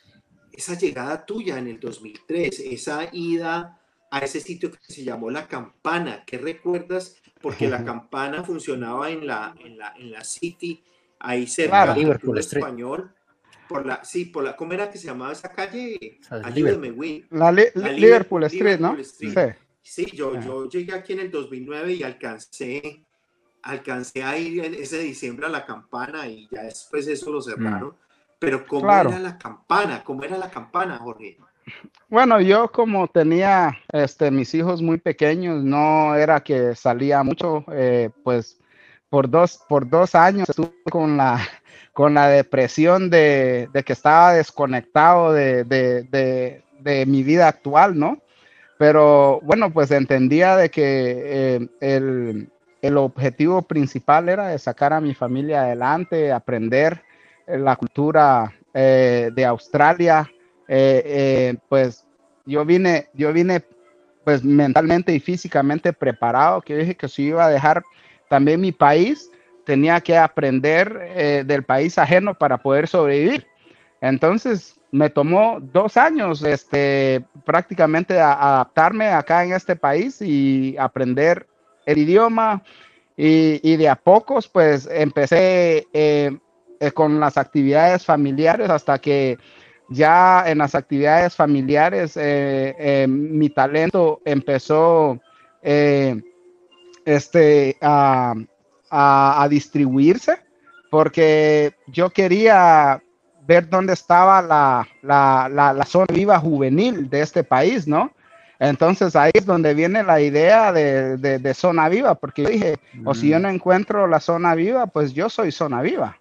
esa 0.50 0.78
llegada 0.78 1.26
tuya 1.26 1.58
en 1.58 1.68
el 1.68 1.78
2003, 1.78 2.60
esa 2.60 3.10
ida 3.12 3.78
a 4.10 4.18
ese 4.20 4.40
sitio 4.40 4.70
que 4.70 4.78
se 4.80 5.04
llamó 5.04 5.30
La 5.30 5.46
Campana. 5.46 6.24
¿Qué 6.26 6.38
recuerdas? 6.38 7.16
Porque 7.40 7.68
La 7.68 7.84
Campana 7.84 8.42
funcionaba 8.42 9.10
en 9.10 9.26
la, 9.26 9.54
en 9.64 9.78
la, 9.78 9.94
en 9.96 10.10
la 10.10 10.24
City, 10.24 10.82
ahí 11.18 11.46
cerca 11.46 11.84
claro, 11.84 11.94
Liverpool 11.94 12.38
español. 12.38 13.12
Por 13.68 13.84
la, 13.84 14.04
sí, 14.04 14.26
por 14.26 14.44
la, 14.44 14.54
¿cómo 14.54 14.72
era 14.72 14.90
que 14.90 14.98
se 14.98 15.06
llamaba 15.06 15.32
esa 15.32 15.50
calle? 15.50 16.20
Liverpool. 16.54 17.26
La, 17.30 17.50
Liverpool, 17.50 18.44
Street, 18.44 18.78
¿no? 18.78 18.96
Sí. 19.02 19.34
sí, 19.82 20.06
yo, 20.14 20.34
ah. 20.36 20.40
yo 20.40 20.68
llegué 20.68 20.94
aquí 20.94 21.14
en 21.14 21.20
el 21.20 21.30
2009 21.32 21.94
y 21.94 22.02
alcancé, 22.04 23.04
alcancé 23.62 24.22
a 24.22 24.38
ir 24.38 24.64
ese 24.64 25.00
diciembre 25.00 25.46
a 25.46 25.48
la 25.48 25.66
campana 25.66 26.28
y 26.28 26.48
ya 26.50 26.62
después 26.62 27.08
eso 27.08 27.32
lo 27.32 27.42
cerraron. 27.42 27.90
Mm. 27.90 28.06
Pero 28.38 28.66
¿cómo 28.66 28.92
era 28.92 29.18
la 29.18 29.38
campana? 29.38 30.04
¿Cómo 30.04 30.22
era 30.22 30.36
la 30.38 30.50
campana, 30.50 30.98
Jorge? 30.98 31.38
Bueno, 32.08 32.40
yo 32.40 32.70
como 32.70 33.08
tenía 33.08 33.78
este, 33.92 34.30
mis 34.30 34.54
hijos 34.54 34.80
muy 34.80 34.98
pequeños, 34.98 35.64
no 35.64 36.14
era 36.14 36.40
que 36.40 36.74
salía 36.76 37.22
mucho, 37.24 37.64
eh, 37.72 38.10
pues 38.22 38.60
por 39.08 39.28
dos, 39.28 39.60
por 39.68 39.88
dos 39.88 40.14
años 40.14 40.48
estuve 40.48 40.70
con 40.90 41.16
la, 41.16 41.40
con 41.92 42.14
la 42.14 42.28
depresión 42.28 43.10
de, 43.10 43.68
que 43.84 43.92
estaba 43.92 44.34
desconectado 44.34 45.32
de, 45.32 46.62
mi 47.06 47.22
vida 47.24 47.48
actual, 47.48 47.98
¿no? 47.98 48.18
Pero 48.78 49.40
bueno, 49.42 49.72
pues 49.72 49.90
entendía 49.90 50.56
de 50.56 50.70
que 50.70 51.58
eh, 51.80 52.48
el, 52.82 52.96
objetivo 52.96 53.62
principal 53.62 54.28
era 54.28 54.48
de 54.48 54.58
sacar 54.60 54.92
a 54.92 55.00
mi 55.00 55.12
familia 55.12 55.62
adelante, 55.62 56.30
aprender 56.30 57.02
la 57.48 57.74
cultura 57.74 58.54
eh, 58.74 59.30
de 59.34 59.44
Australia, 59.44 60.30
eh, 60.68 61.02
eh, 61.04 61.56
pues 61.68 62.04
yo 62.44 62.64
vine, 62.64 63.08
yo 63.14 63.32
vine 63.32 63.62
pues 64.24 64.42
mentalmente 64.42 65.14
y 65.14 65.20
físicamente 65.20 65.92
preparado, 65.92 66.60
que 66.60 66.76
dije 66.76 66.96
que 66.96 67.08
si 67.08 67.24
iba 67.24 67.46
a 67.46 67.50
dejar 67.50 67.84
también 68.28 68.60
mi 68.60 68.72
país, 68.72 69.30
tenía 69.64 70.00
que 70.00 70.16
aprender 70.16 71.00
eh, 71.02 71.44
del 71.46 71.62
país 71.62 71.96
ajeno 71.98 72.34
para 72.34 72.58
poder 72.58 72.88
sobrevivir. 72.88 73.46
Entonces 74.00 74.80
me 74.90 75.10
tomó 75.10 75.58
dos 75.60 75.96
años 75.96 76.42
este, 76.42 77.24
prácticamente 77.44 78.18
adaptarme 78.20 79.08
acá 79.08 79.44
en 79.44 79.52
este 79.52 79.76
país 79.76 80.20
y 80.20 80.76
aprender 80.78 81.46
el 81.84 81.98
idioma 81.98 82.62
y, 83.16 83.60
y 83.62 83.76
de 83.76 83.88
a 83.88 83.96
pocos 83.96 84.48
pues 84.48 84.88
empecé 84.90 85.86
con 86.94 87.20
las 87.20 87.36
actividades 87.36 88.04
familiares 88.04 88.68
hasta 88.70 88.98
que 88.98 89.38
ya 89.88 90.44
en 90.46 90.58
las 90.58 90.74
actividades 90.74 91.34
familiares, 91.34 92.16
eh, 92.16 92.74
eh, 92.78 93.06
mi 93.08 93.50
talento 93.50 94.20
empezó 94.24 95.20
eh, 95.62 96.20
este, 97.04 97.76
a, 97.80 98.34
distribuirse 99.50 100.38
porque 100.90 101.74
yo 101.88 102.10
quería 102.10 103.02
ver 103.46 103.68
dónde 103.68 103.92
estaba 103.92 104.42
la, 104.42 104.88
la, 105.02 105.84
zona 105.84 106.06
viva 106.12 106.38
juvenil 106.38 107.08
de 107.08 107.20
este 107.20 107.44
país, 107.44 107.86
¿no? 107.86 108.10
Entonces 108.58 109.14
ahí 109.14 109.32
es 109.34 109.44
donde 109.44 109.74
viene 109.74 110.02
la 110.02 110.20
idea 110.20 110.72
de, 110.72 111.18
de 111.18 111.54
zona 111.54 111.88
viva, 111.88 112.14
porque 112.14 112.42
yo 112.44 112.48
dije, 112.48 112.76
o 113.04 113.14
si 113.14 113.28
yo 113.28 113.38
mm. 113.38 113.42
no 113.42 113.48
encuentro 113.50 114.06
la 114.06 114.18
zona 114.18 114.54
viva, 114.54 114.86
pues 114.86 115.12
yo 115.12 115.28
soy 115.28 115.52
zona 115.52 115.82
viva. 115.82 116.16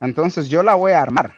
Entonces 0.00 0.48
yo 0.48 0.62
la 0.62 0.74
voy 0.74 0.92
a 0.92 1.02
armar. 1.02 1.37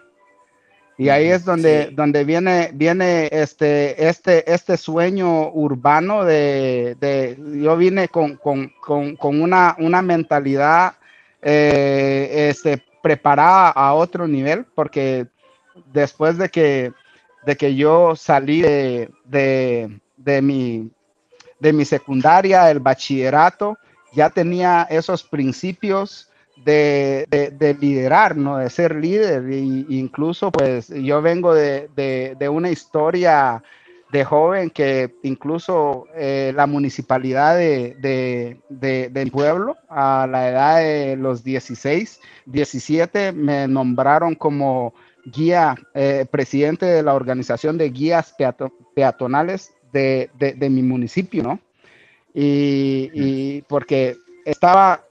Y 1.00 1.08
ahí 1.08 1.28
es 1.30 1.46
donde, 1.46 1.86
donde 1.92 2.24
viene, 2.24 2.72
viene 2.74 3.30
este, 3.32 4.06
este, 4.06 4.52
este 4.52 4.76
sueño 4.76 5.50
urbano 5.50 6.26
de, 6.26 6.94
de 7.00 7.38
yo 7.62 7.74
vine 7.78 8.08
con, 8.08 8.36
con, 8.36 8.70
con, 8.82 9.16
con 9.16 9.40
una, 9.40 9.74
una, 9.78 10.02
mentalidad 10.02 10.96
eh, 11.40 12.50
este, 12.50 12.84
preparada 13.02 13.70
a 13.70 13.94
otro 13.94 14.28
nivel, 14.28 14.66
porque 14.74 15.26
después 15.90 16.36
de 16.36 16.50
que, 16.50 16.92
de 17.46 17.56
que 17.56 17.74
yo 17.74 18.14
salí 18.14 18.60
de, 18.60 19.08
de, 19.24 19.98
de, 20.18 20.42
mi, 20.42 20.90
de 21.60 21.72
mi 21.72 21.86
secundaria, 21.86 22.70
el 22.70 22.80
bachillerato, 22.80 23.78
ya 24.12 24.28
tenía 24.28 24.86
esos 24.90 25.22
principios 25.22 26.29
de, 26.64 27.26
de, 27.30 27.74
liderar, 27.74 28.36
¿no? 28.36 28.58
De 28.58 28.70
ser 28.70 28.96
líder. 28.96 29.50
Y, 29.52 29.86
incluso, 29.90 30.50
pues, 30.50 30.88
yo 30.88 31.22
vengo 31.22 31.54
de, 31.54 31.88
de 32.38 32.48
una 32.48 32.70
historia 32.70 33.62
de 34.12 34.24
joven 34.24 34.70
que 34.70 35.14
incluso 35.22 36.06
eh, 36.14 36.52
la 36.54 36.66
municipalidad 36.66 37.56
de, 37.56 37.96
de, 38.68 39.08
del 39.08 39.30
pueblo, 39.30 39.76
a 39.88 40.26
la 40.28 40.48
edad 40.48 40.78
de 40.78 41.16
los 41.16 41.44
16, 41.44 42.20
17, 42.46 43.32
me 43.32 43.68
nombraron 43.68 44.34
como 44.34 44.94
guía, 45.24 45.76
eh, 45.94 46.26
presidente 46.30 46.86
de 46.86 47.02
la 47.02 47.14
organización 47.14 47.78
de 47.78 47.90
guías 47.90 48.34
peatonales 48.94 49.72
de, 49.92 50.30
mi 50.70 50.82
municipio, 50.82 51.42
¿no? 51.42 51.60
Y 52.34 53.62
porque 53.62 54.16
estaba 54.44 55.04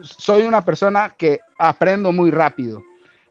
soy 0.00 0.42
una 0.42 0.64
persona 0.64 1.14
que 1.16 1.40
aprendo 1.58 2.12
muy 2.12 2.30
rápido. 2.30 2.82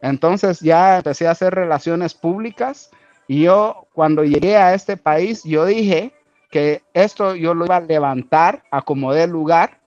Entonces 0.01 0.59
ya 0.59 0.97
empecé 0.97 1.27
a 1.27 1.31
hacer 1.31 1.53
relaciones 1.53 2.13
públicas 2.13 2.91
y 3.27 3.43
yo 3.43 3.87
cuando 3.93 4.23
llegué 4.23 4.57
a 4.57 4.73
este 4.73 4.95
país, 4.97 5.43
yo 5.43 5.65
dije 5.65 6.13
que 6.49 6.81
esto 6.93 7.35
yo 7.35 7.53
lo 7.53 7.65
iba 7.65 7.77
a 7.77 7.81
levantar 7.81 8.63
a 8.71 8.81
como 8.81 9.13
de 9.13 9.27
lugar, 9.27 9.79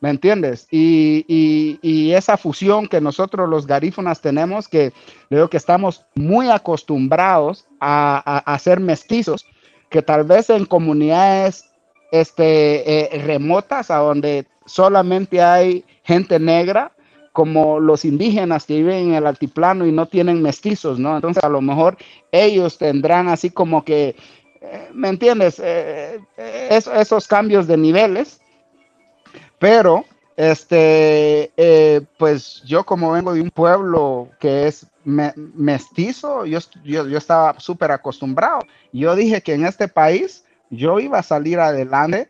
¿me 0.00 0.10
entiendes? 0.10 0.68
Y, 0.70 2.12
esa 2.14 2.36
fusión 2.36 2.86
que 2.86 3.00
nosotros 3.00 3.48
los 3.48 3.66
garífonas 3.66 4.20
tenemos, 4.20 4.68
que 4.68 4.92
veo 5.30 5.50
que 5.50 5.56
estamos 5.56 6.06
muy 6.14 6.48
acostumbrados 6.48 7.66
a, 7.80 8.38
a, 8.46 8.58
ser 8.60 8.78
mestizos, 8.78 9.44
que 9.90 10.00
tal 10.00 10.22
vez 10.22 10.48
en 10.48 10.64
comunidades 10.64 11.68
este, 12.12 13.16
eh, 13.16 13.22
remotas, 13.22 13.90
a 13.90 13.96
donde 13.96 14.46
solamente 14.66 15.42
hay 15.42 15.84
gente 16.02 16.38
negra, 16.38 16.92
como 17.32 17.80
los 17.80 18.04
indígenas 18.04 18.64
que 18.64 18.76
viven 18.76 19.08
en 19.08 19.14
el 19.14 19.26
altiplano 19.26 19.86
y 19.86 19.92
no 19.92 20.06
tienen 20.06 20.40
mestizos, 20.40 20.98
¿no? 20.98 21.16
Entonces 21.16 21.42
a 21.42 21.48
lo 21.48 21.60
mejor 21.60 21.96
ellos 22.30 22.78
tendrán 22.78 23.28
así 23.28 23.50
como 23.50 23.84
que, 23.84 24.14
eh, 24.60 24.88
¿me 24.92 25.08
entiendes? 25.08 25.60
Eh, 25.62 26.20
esos 26.36 27.26
cambios 27.26 27.66
de 27.66 27.76
niveles, 27.76 28.40
pero 29.58 30.04
este, 30.36 31.50
pues 32.18 32.62
yo 32.64 32.84
como 32.84 33.12
vengo 33.12 33.34
de 33.34 33.40
un 33.40 33.50
pueblo 33.50 34.28
que 34.38 34.68
es 34.68 34.86
mestizo, 35.04 36.46
yo, 36.46 36.58
yo, 36.84 37.06
yo 37.06 37.18
estaba 37.18 37.58
súper 37.58 37.90
acostumbrado. 37.90 38.60
Yo 38.92 39.14
dije 39.14 39.42
que 39.42 39.54
en 39.54 39.66
este 39.66 39.88
país 39.88 40.44
yo 40.70 40.98
iba 40.98 41.18
a 41.18 41.22
salir 41.22 41.60
adelante, 41.60 42.28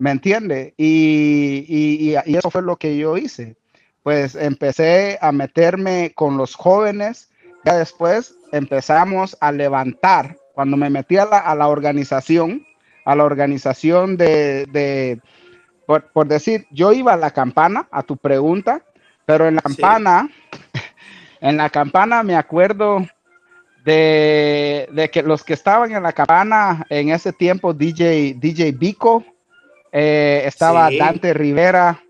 ¿me 0.00 0.10
entiende? 0.10 0.74
Y, 0.78 1.66
y, 1.68 2.16
y, 2.26 2.36
eso 2.36 2.50
fue 2.50 2.62
lo 2.62 2.76
que 2.76 2.96
yo 2.96 3.18
hice. 3.18 3.54
Pues 4.02 4.34
empecé 4.34 5.18
a 5.20 5.30
meterme 5.30 6.12
con 6.14 6.38
los 6.38 6.54
jóvenes, 6.54 7.30
ya 7.64 7.76
después 7.76 8.34
empezamos 8.50 9.36
a 9.40 9.52
levantar, 9.52 10.38
cuando 10.54 10.78
me 10.78 10.88
metí 10.88 11.18
a 11.18 11.26
la, 11.26 11.38
a 11.38 11.54
la 11.54 11.68
organización, 11.68 12.66
a 13.04 13.14
la 13.14 13.24
organización 13.24 14.16
de, 14.16 14.64
de 14.72 15.20
por, 15.84 16.10
por, 16.12 16.26
decir, 16.26 16.66
yo 16.70 16.92
iba 16.92 17.12
a 17.12 17.18
la 17.18 17.32
campana, 17.32 17.86
a 17.90 18.02
tu 18.02 18.16
pregunta, 18.16 18.82
pero 19.26 19.46
en 19.46 19.56
la 19.56 19.62
campana, 19.62 20.30
en 21.42 21.58
la 21.58 21.68
campana 21.68 22.22
me 22.22 22.36
acuerdo 22.36 23.06
de, 23.84 24.88
de, 24.92 25.10
que 25.10 25.22
los 25.22 25.44
que 25.44 25.52
estaban 25.52 25.92
en 25.92 26.02
la 26.02 26.14
cabana 26.14 26.86
en 26.88 27.10
ese 27.10 27.34
tiempo, 27.34 27.74
DJ, 27.74 28.34
DJ 28.38 28.72
Vico, 28.72 29.24
eh, 29.92 30.42
estaba 30.46 30.90
Dante 30.90 31.34
Rivera, 31.34 32.02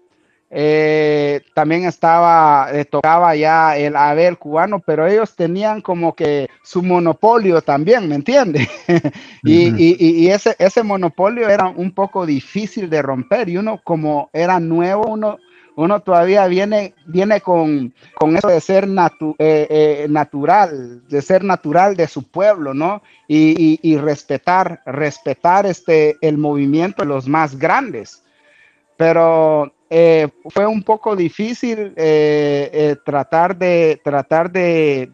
eh, 0.53 1.43
también 1.55 1.85
estaba, 1.85 2.68
eh, 2.72 2.85
tocaba 2.85 3.37
ya 3.37 3.76
el 3.76 3.95
Abel 3.95 4.37
cubano, 4.37 4.81
pero 4.81 5.07
ellos 5.07 5.37
tenían 5.37 5.81
como 5.81 6.14
que 6.14 6.49
su 6.64 6.83
monopolio 6.83 7.62
también, 7.62 8.09
¿me 8.09 8.16
entiendes? 8.16 8.68
y, 9.45 10.28
ese, 10.28 10.57
ese 10.59 10.83
monopolio 10.83 11.49
era 11.49 11.68
un 11.68 11.93
poco 11.93 12.26
difícil 12.26 12.91
de 12.91 13.01
romper 13.01 13.49
y 13.49 13.59
uno 13.59 13.81
como 13.85 14.28
era 14.33 14.59
nuevo, 14.59 15.07
uno, 15.07 15.39
uno 15.81 16.01
todavía 16.01 16.47
viene, 16.47 16.95
viene 17.07 17.41
con, 17.41 17.95
con 18.14 18.37
eso 18.37 18.49
de 18.49 18.61
ser 18.61 18.89
eh, 19.39 20.07
natural, 20.09 21.03
de 21.09 21.22
ser 21.22 21.45
natural 21.45 21.97
de 21.97 22.07
su 22.07 22.22
pueblo, 22.22 22.74
¿no? 22.74 23.03
Y, 23.28 23.78
y, 23.83 23.97
respetar, 23.97 24.83
respetar 24.87 25.66
este, 25.66 26.16
el 26.20 26.39
movimiento 26.39 27.03
de 27.03 27.09
los 27.09 27.28
más 27.28 27.59
grandes. 27.59 28.22
Pero 28.97 29.72
eh, 29.93 30.28
fue 30.51 30.66
un 30.66 30.85
poco 30.85 31.16
difícil 31.16 31.93
eh, 31.97 32.70
eh, 32.72 32.97
tratar, 33.05 33.57
de, 33.57 34.01
tratar 34.05 34.53
de, 34.53 35.11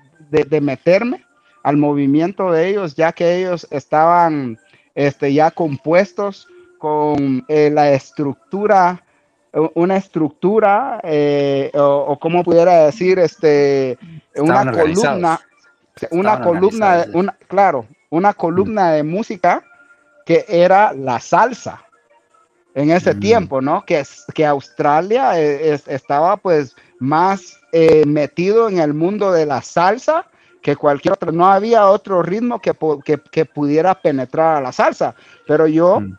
meterme 0.61 1.25
al 1.63 1.79
movimiento 1.79 2.53
de 2.53 2.69
ellos, 2.69 2.95
ya 2.95 3.13
que 3.13 3.37
ellos 3.39 3.67
estaban 3.71 4.59
este, 4.95 5.33
ya 5.33 5.51
compuestos 5.51 6.47
con 6.79 7.47
la 7.49 7.93
estructura, 7.93 9.03
una 9.75 9.97
estructura, 9.97 11.01
o, 11.75 12.19
como 12.21 12.45
pudiera 12.45 12.85
decir, 12.85 13.19
este, 13.19 13.99
una 14.37 14.71
columna, 14.71 15.41
una 16.11 16.41
columna, 16.41 17.07
una, 17.15 17.37
claro, 17.49 17.87
una 18.11 18.35
columna 18.35 18.93
de 18.93 19.03
música 19.03 19.63
que 20.27 20.45
era 20.49 20.93
la 20.93 21.21
salsa 21.21 21.87
en 22.75 22.91
ese 22.91 23.15
mm. 23.15 23.21
tiempo, 23.21 23.61
¿no? 23.63 23.85
Que, 23.87 24.05
que 24.35 24.45
Australia 24.45 25.41
eh, 25.41 25.81
estaba 25.87 26.37
pues 26.37 26.77
más 26.99 27.59
eh, 27.73 28.05
metido 28.07 28.69
en 28.69 28.79
el 28.79 28.93
mundo 28.93 29.33
de 29.33 29.47
la 29.47 29.63
salsa 29.63 30.27
que 30.61 30.77
cualquier 30.77 31.15
otro. 31.15 31.33
No 31.33 31.47
había 31.47 31.87
otro 31.87 32.23
ritmo 32.23 32.61
que, 32.61 32.75
que, 33.31 33.45
pudiera 33.47 33.95
penetrar 33.95 34.57
a 34.57 34.61
la 34.61 34.73
salsa. 34.73 35.15
Pero 35.47 35.67
yo, 35.67 36.01
mm. 36.01 36.19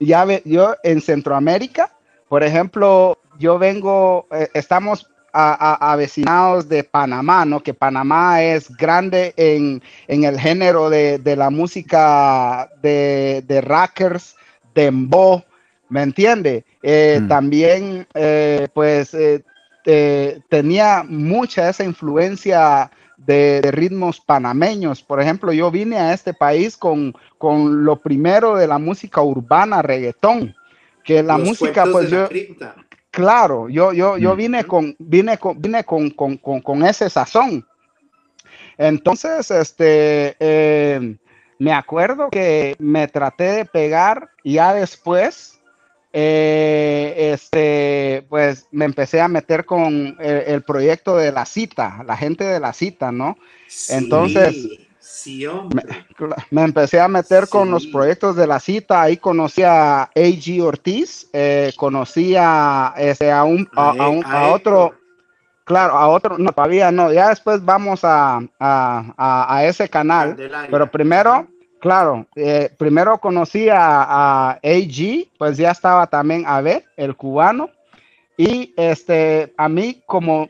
ya 0.00 0.26
ve, 0.26 0.42
yo 0.44 0.74
en 0.82 1.00
Centroamérica, 1.00 1.95
por 2.28 2.42
ejemplo, 2.42 3.18
yo 3.38 3.58
vengo, 3.58 4.26
eh, 4.30 4.48
estamos 4.54 5.06
a, 5.38 5.96
de 6.66 6.84
Panamá, 6.84 7.44
¿no? 7.44 7.62
Que 7.62 7.74
Panamá 7.74 8.42
es 8.42 8.74
grande 8.76 9.34
en, 9.36 9.82
en 10.08 10.24
el 10.24 10.38
género 10.38 10.88
de, 10.88 11.18
de, 11.18 11.36
la 11.36 11.50
música 11.50 12.70
de, 12.80 13.44
de 13.46 13.60
rockers, 13.60 14.34
dembow, 14.74 15.42
¿me 15.88 16.02
entiende? 16.02 16.64
Eh, 16.82 17.20
mm. 17.20 17.28
También, 17.28 18.06
eh, 18.14 18.68
pues, 18.72 19.14
eh, 19.14 20.40
tenía 20.48 21.04
mucha 21.06 21.68
esa 21.68 21.84
influencia 21.84 22.90
de, 23.16 23.60
ritmos 23.72 24.20
panameños. 24.20 25.02
Por 25.02 25.20
ejemplo, 25.20 25.52
yo 25.52 25.70
vine 25.70 25.98
a 25.98 26.12
este 26.12 26.32
país 26.32 26.76
con, 26.76 27.14
con 27.38 27.84
lo 27.84 27.96
primero 27.96 28.56
de 28.56 28.66
la 28.66 28.78
música 28.78 29.20
urbana, 29.20 29.82
reggaetón, 29.82 30.54
que 31.06 31.22
la 31.22 31.38
música, 31.38 31.86
pues 31.90 32.10
yo... 32.10 32.28
Claro, 33.10 33.70
yo, 33.70 33.94
yo, 33.94 34.18
yo 34.18 34.36
vine 34.36 34.64
con, 34.64 34.94
vine 34.98 35.38
con, 35.38 35.58
vine 35.58 35.84
con, 35.84 36.10
con, 36.10 36.36
con, 36.36 36.84
ese 36.84 37.08
sazón. 37.08 37.66
Entonces, 38.76 39.50
este, 39.50 40.36
me 41.58 41.72
acuerdo 41.72 42.28
que 42.28 42.76
me 42.78 43.08
traté 43.08 43.44
de 43.52 43.64
pegar 43.64 44.28
ya 44.44 44.74
después 44.74 45.56
eh, 46.18 47.32
este, 47.34 48.24
pues 48.30 48.68
me 48.70 48.86
empecé 48.86 49.20
a 49.20 49.28
meter 49.28 49.66
con 49.66 50.16
el, 50.18 50.62
proyecto 50.62 51.14
de 51.16 51.30
la 51.30 51.44
cita, 51.44 52.02
la 52.06 52.16
gente 52.16 52.44
de 52.44 52.58
la 52.58 52.72
cita, 52.72 53.12
¿no? 53.12 53.36
Entonces, 53.90 54.66
me, 56.50 56.62
empecé 56.62 57.00
a 57.00 57.08
meter 57.08 57.48
con 57.48 57.70
los 57.70 57.86
proyectos 57.86 58.36
de 58.36 58.46
la 58.46 58.60
cita, 58.60 59.02
ahí 59.02 59.16
conocí 59.16 59.62
a 59.62 60.02
A.G. 60.02 60.62
Ortiz, 60.62 61.28
eh, 61.32 61.72
conocí 61.76 62.34
a, 62.36 62.94
este, 62.96 63.30
a, 63.30 63.44
un, 63.44 63.68
a, 63.74 64.48
otro, 64.48 64.94
claro, 65.64 65.94
a 65.94 66.08
otro, 66.08 66.38
no, 66.38 66.52
todavía 66.52 66.90
no, 66.90 67.12
ya 67.12 67.28
después 67.28 67.64
vamos 67.64 68.00
a, 68.02 68.40
a 68.58 69.64
ese 69.64 69.88
canal, 69.88 70.36
pero 70.70 70.90
primero 70.90 71.46
Claro, 71.86 72.26
eh, 72.34 72.70
primero 72.78 73.18
conocí 73.18 73.68
a, 73.68 74.50
AG, 74.52 75.28
pues 75.38 75.56
ya 75.56 75.70
estaba 75.70 76.06
también 76.06 76.44
a 76.46 76.60
ver, 76.60 76.84
el 76.96 77.14
cubano. 77.14 77.70
Y 78.36 78.74
este, 78.76 79.54
a 79.56 79.68
mí 79.68 80.02
como 80.06 80.48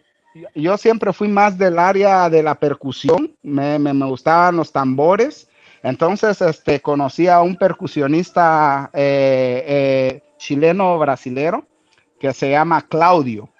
yo 0.54 0.76
siempre 0.76 1.12
fui 1.12 1.28
más 1.28 1.58
del 1.58 1.78
área 1.78 2.28
de 2.28 2.42
la 2.42 2.54
percusión, 2.54 3.36
me, 3.42 3.78
me, 3.78 3.92
gustaban 4.06 4.56
los 4.56 4.72
tambores. 4.72 5.48
Entonces, 5.82 6.40
este, 6.40 6.80
conocí 6.80 7.28
a 7.28 7.40
un 7.42 7.56
percusionista 7.56 8.90
eh, 8.92 9.64
eh, 9.66 10.22
chileno 10.38 10.98
brasilero 10.98 11.66
que 12.18 12.32
se 12.32 12.50
llama 12.50 12.82
Claudio. 12.82 13.50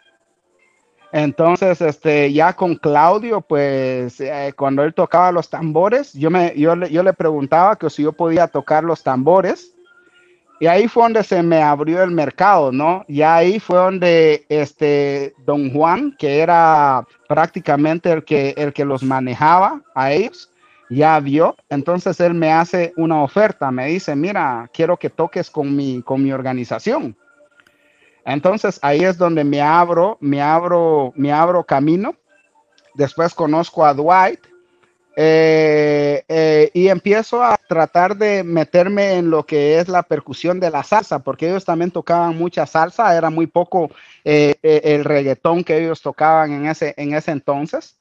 Entonces, 1.12 1.80
este, 1.80 2.32
ya 2.32 2.52
con 2.54 2.74
Claudio, 2.74 3.40
pues 3.40 4.20
eh, 4.20 4.52
cuando 4.56 4.82
él 4.82 4.92
tocaba 4.92 5.30
los 5.32 5.48
tambores, 5.48 6.12
yo, 6.14 6.30
me, 6.30 6.52
yo, 6.56 6.74
yo 6.86 7.02
le 7.02 7.12
preguntaba 7.12 7.76
que 7.76 7.88
si 7.90 8.02
yo 8.02 8.12
podía 8.12 8.48
tocar 8.48 8.84
los 8.84 9.02
tambores. 9.02 9.75
Y 10.58 10.66
ahí 10.66 10.88
fue 10.88 11.02
donde 11.02 11.22
se 11.22 11.42
me 11.42 11.62
abrió 11.62 12.02
el 12.02 12.10
mercado, 12.10 12.72
¿no? 12.72 13.04
Y 13.08 13.20
ahí 13.22 13.60
fue 13.60 13.76
donde 13.76 14.46
este 14.48 15.34
Don 15.44 15.70
Juan, 15.70 16.16
que 16.18 16.40
era 16.40 17.06
prácticamente 17.28 18.10
el 18.10 18.24
que, 18.24 18.54
el 18.56 18.72
que 18.72 18.86
los 18.86 19.02
manejaba 19.02 19.82
a 19.94 20.12
ellos, 20.12 20.50
ya 20.88 21.20
vio. 21.20 21.56
Entonces 21.68 22.18
él 22.20 22.32
me 22.32 22.52
hace 22.52 22.94
una 22.96 23.22
oferta, 23.22 23.70
me 23.70 23.86
dice, 23.86 24.16
mira, 24.16 24.70
quiero 24.72 24.96
que 24.96 25.10
toques 25.10 25.50
con 25.50 25.76
mi, 25.76 26.00
con 26.02 26.22
mi 26.22 26.32
organización. 26.32 27.16
Entonces 28.24 28.78
ahí 28.82 29.04
es 29.04 29.18
donde 29.18 29.44
me 29.44 29.60
abro, 29.60 30.16
me 30.20 30.40
abro, 30.40 31.12
me 31.16 31.32
abro 31.32 31.64
camino. 31.64 32.14
Después 32.94 33.34
conozco 33.34 33.84
a 33.84 33.92
Dwight 33.92 34.40
eh, 35.18 36.24
eh, 36.28 36.70
y 36.74 36.88
empiezo 36.88 37.42
a 37.42 37.56
tratar 37.56 38.18
de 38.18 38.44
meterme 38.44 39.14
en 39.14 39.30
lo 39.30 39.46
que 39.46 39.78
es 39.78 39.88
la 39.88 40.02
percusión 40.02 40.60
de 40.60 40.70
la 40.70 40.82
salsa, 40.82 41.20
porque 41.20 41.48
ellos 41.48 41.64
también 41.64 41.90
tocaban 41.90 42.36
mucha 42.36 42.66
salsa, 42.66 43.16
era 43.16 43.30
muy 43.30 43.46
poco 43.46 43.90
eh, 44.24 44.56
el 44.62 45.04
reggaetón 45.04 45.64
que 45.64 45.78
ellos 45.78 46.02
tocaban 46.02 46.52
en 46.52 46.66
ese, 46.66 46.92
en 46.98 47.14
ese 47.14 47.30
entonces. 47.30 47.98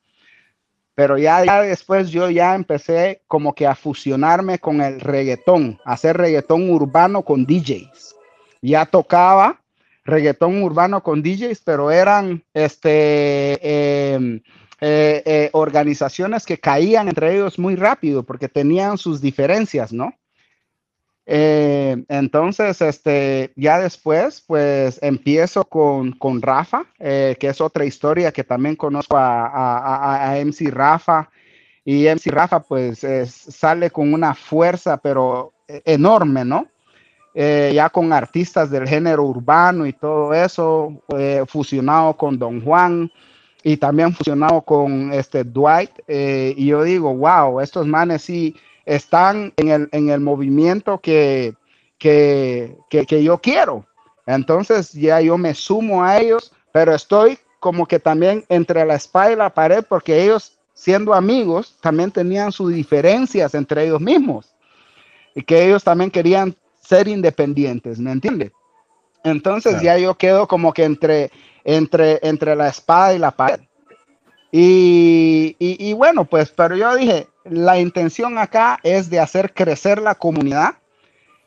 Pero 0.93 1.17
ya, 1.17 1.45
ya 1.45 1.61
después 1.61 2.09
yo 2.09 2.29
ya 2.29 2.53
empecé 2.53 3.21
como 3.27 3.55
que 3.55 3.65
a 3.65 3.75
fusionarme 3.75 4.59
con 4.59 4.81
el 4.81 4.99
reggaetón, 4.99 5.79
a 5.85 5.93
hacer 5.93 6.17
reggaetón 6.17 6.69
urbano 6.69 7.23
con 7.23 7.45
DJs. 7.45 8.15
Ya 8.61 8.85
tocaba 8.85 9.61
reggaetón 10.05 10.61
urbano 10.63 11.01
con 11.01 11.21
DJs, 11.21 11.61
pero 11.65 11.91
eran 11.91 12.43
este, 12.53 14.13
em, 14.13 14.41
eh, 14.81 15.23
eh, 15.25 15.49
organizaciones 15.53 16.45
que 16.45 16.59
caían 16.59 17.07
entre 17.07 17.33
ellos 17.33 17.57
muy 17.57 17.77
rápido 17.77 18.23
porque 18.23 18.49
tenían 18.49 18.97
sus 18.97 19.21
diferencias, 19.21 19.93
¿no? 19.93 20.13
Eh, 21.25 22.03
entonces, 22.09 22.81
este, 22.81 23.53
ya 23.55 23.79
después, 23.79 24.43
pues 24.45 24.99
empiezo 25.01 25.63
con, 25.63 26.11
con 26.11 26.41
Rafa, 26.41 26.85
que 26.99 27.37
es 27.39 27.61
otra 27.61 27.85
historia 27.85 28.33
que 28.33 28.43
también 28.43 28.75
conozco 28.75 29.17
a, 29.17 30.33
a, 30.33 30.37
MC 30.43 30.69
Rafa. 30.69 31.29
Y 31.85 32.07
MC 32.07 32.27
Rafa, 32.27 32.59
pues 32.59 33.05
sale 33.27 33.89
con 33.89 34.13
una 34.13 34.35
fuerza, 34.35 34.97
pero 34.97 35.53
enorme, 35.67 36.43
¿no? 36.43 36.67
Ya 37.33 37.89
con 37.89 38.13
artistas 38.13 38.69
del 38.69 38.87
género 38.87 39.23
urbano 39.23 39.87
y 39.87 39.93
todo 39.93 40.33
eso, 40.33 41.01
eh, 41.17 41.43
fusionado 41.47 42.15
con 42.17 42.37
Don 42.37 42.61
Juan 42.61 43.09
y 43.67 43.77
también 43.77 44.13
fusionado 44.13 44.61
con 44.61 45.11
este 45.11 45.43
Dwight. 45.43 45.89
Eh, 46.07 46.53
y 46.55 46.67
yo 46.67 46.83
digo, 46.83 47.15
wow, 47.15 47.59
estos 47.59 47.87
manes 47.87 48.21
sí 48.21 48.55
están 48.85 49.51
en 49.57 49.69
el, 49.69 49.89
en 49.91 50.09
el 50.09 50.19
movimiento 50.19 50.99
que, 50.99 51.55
que, 51.97 52.77
que, 52.91 53.07
que 53.07 53.23
yo 53.23 53.39
quiero. 53.39 53.83
Entonces 54.27 54.93
ya 54.93 55.19
yo 55.19 55.35
me 55.39 55.55
sumo 55.55 56.03
a 56.03 56.19
ellos, 56.19 56.53
pero 56.71 56.93
estoy 56.93 57.39
como 57.59 57.87
que 57.87 57.97
también 57.99 58.45
entre 58.49 58.85
la 58.85 58.93
espada 58.93 59.31
y 59.31 59.35
la 59.35 59.51
pared 59.51 59.83
porque 59.89 60.23
ellos 60.23 60.59
siendo 60.75 61.15
amigos 61.15 61.75
también 61.81 62.11
tenían 62.11 62.51
sus 62.51 62.71
diferencias 62.71 63.55
entre 63.55 63.85
ellos 63.85 63.99
mismos 63.99 64.53
y 65.33 65.41
que 65.41 65.65
ellos 65.65 65.83
también 65.83 66.11
querían 66.11 66.55
ser 66.79 67.07
independientes, 67.07 67.97
¿me 67.97 68.11
entiendes? 68.11 68.51
Entonces 69.23 69.81
ya 69.81 69.97
yo 69.97 70.13
quedo 70.13 70.47
como 70.47 70.71
que 70.71 70.83
entre, 70.83 71.31
entre, 71.65 72.19
entre 72.21 72.55
la 72.55 72.69
espada 72.69 73.13
y 73.13 73.19
la 73.19 73.31
pared. 73.31 73.59
Y, 74.51 75.57
y, 75.59 75.91
bueno, 75.91 76.23
pues, 76.23 76.49
pero 76.49 76.77
yo 76.77 76.95
dije, 76.95 77.27
la 77.43 77.77
intención 77.77 78.37
acá 78.37 78.79
es 78.83 79.09
de 79.09 79.19
hacer 79.19 79.53
crecer 79.53 80.01
la 80.01 80.15
comunidad 80.15 80.75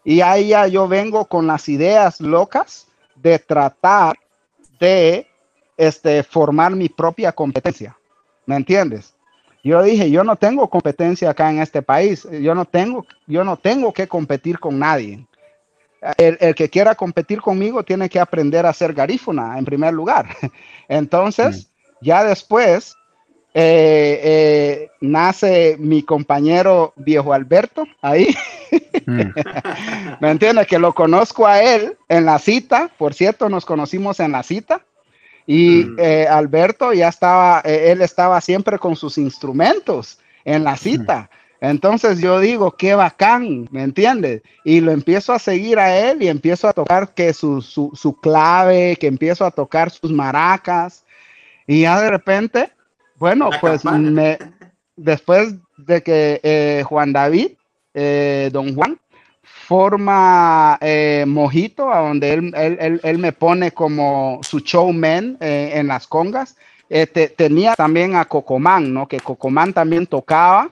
y 0.05 0.21
ahí 0.21 0.49
ya 0.49 0.67
yo 0.67 0.87
vengo 0.87 1.25
con 1.25 1.47
las 1.47 1.71
ideas 1.71 2.21
locas 2.21 2.87
de 3.17 3.39
tratar 3.39 4.19
de 4.79 5.27
este, 5.79 6.23
formar 6.23 6.77
mi 6.77 6.91
propia 6.91 7.33
competencia. 7.33 7.97
¿Me 8.45 8.57
entiendes? 8.57 9.15
Yo 9.65 9.83
dije, 9.83 10.11
yo 10.11 10.23
no 10.23 10.37
tengo 10.37 10.69
competencia 10.69 11.31
acá 11.31 11.51
en 11.51 11.61
este 11.61 11.81
país. 11.81 12.29
Yo 12.31 12.55
no 12.55 12.65
tengo, 12.65 13.07
yo 13.27 13.43
no 13.43 13.57
tengo 13.57 13.93
que 13.93 14.07
competir 14.07 14.59
con 14.59 14.79
nadie. 14.79 15.27
El, 16.17 16.55
que 16.55 16.69
quiera 16.69 16.95
competir 16.95 17.41
conmigo 17.41 17.83
tiene 17.83 18.09
que 18.09 18.21
aprender 18.21 18.67
a 18.67 18.73
ser 18.73 18.93
garífuna 18.93 19.59
en 19.59 19.65
primer 19.65 19.93
lugar. 19.93 20.29
Entonces, 20.89 21.67
mm. 21.67 22.05
ya 22.05 22.25
después 22.25 22.97
eh, 23.55 24.21
eh, 24.23 24.91
nace 25.01 25.77
mi 25.79 26.03
compañero 26.03 26.93
viejo 26.97 27.33
Alberto 27.33 27.85
ahí. 28.01 28.35
Mm. 29.07 29.21
¿Me 30.21 30.31
entiendes? 30.31 30.67
Que 30.67 30.79
lo 30.79 30.95
conozco 30.95 31.47
a 31.47 31.63
él 31.63 31.97
en 32.09 32.25
la 32.27 32.39
cita. 32.39 32.91
Por 32.97 33.15
cierto, 33.15 33.49
nos 33.49 33.65
conocimos 33.65 34.21
en 34.21 34.33
la 34.33 34.45
cita. 34.45 34.83
Y 35.47 35.85
mm. 35.85 35.97
eh, 35.99 36.27
Alberto 36.29 36.93
ya 36.93 37.09
estaba, 37.09 37.61
él 37.65 38.03
estaba 38.03 38.41
siempre 38.41 38.79
con 38.79 38.95
sus 38.95 39.19
instrumentos 39.19 40.21
en 40.45 40.63
la 40.63 40.77
cita. 40.77 41.29
Entonces 41.61 42.21
yo 42.21 42.39
digo, 42.39 42.73
qué 42.73 42.95
bacán, 42.95 43.69
¿me 43.73 43.83
entiendes? 43.83 44.43
Y 44.65 44.81
lo 44.81 44.93
empiezo 44.93 45.33
a 45.33 45.39
seguir 45.39 45.79
a 45.79 45.97
él 45.97 46.23
y 46.23 46.29
empiezo 46.29 46.69
a 46.69 46.73
tocar 46.73 47.15
que 47.15 47.33
su, 47.33 47.61
su, 47.63 47.91
su 47.95 48.15
clave, 48.21 48.97
que 48.97 49.09
empiezo 49.09 49.45
a 49.45 49.51
tocar 49.51 49.91
sus 49.91 50.13
maracas. 50.13 51.05
Y 51.67 51.83
ya 51.83 52.01
de 52.01 52.11
repente, 52.11 52.71
bueno, 53.17 53.51
pues 53.61 53.85
me, 53.85 54.39
después 54.97 55.55
de 55.77 56.03
que 56.03 56.41
eh, 56.45 56.85
Juan 56.87 57.13
David, 57.13 57.53
eh, 57.95 58.51
don 58.53 58.75
Juan, 58.77 58.99
forma 59.43 60.79
eh, 60.81 61.25
Mojito, 61.27 61.93
a 61.93 61.99
donde 61.99 62.35
él, 62.35 62.55
él, 62.57 63.01
él, 63.03 63.19
me 63.19 63.33
pone 63.33 63.73
como 63.73 64.39
su 64.43 64.61
showman 64.61 65.37
en 65.41 65.89
las 65.89 66.07
congas, 66.07 66.57
tenía 67.37 67.75
también 67.75 68.15
a 68.15 68.25
Cocomán, 68.25 68.95
¿no? 68.95 69.09
Que 69.09 69.21
Cocomán 69.21 69.73
también 69.73 70.07
tocaba 70.07 70.71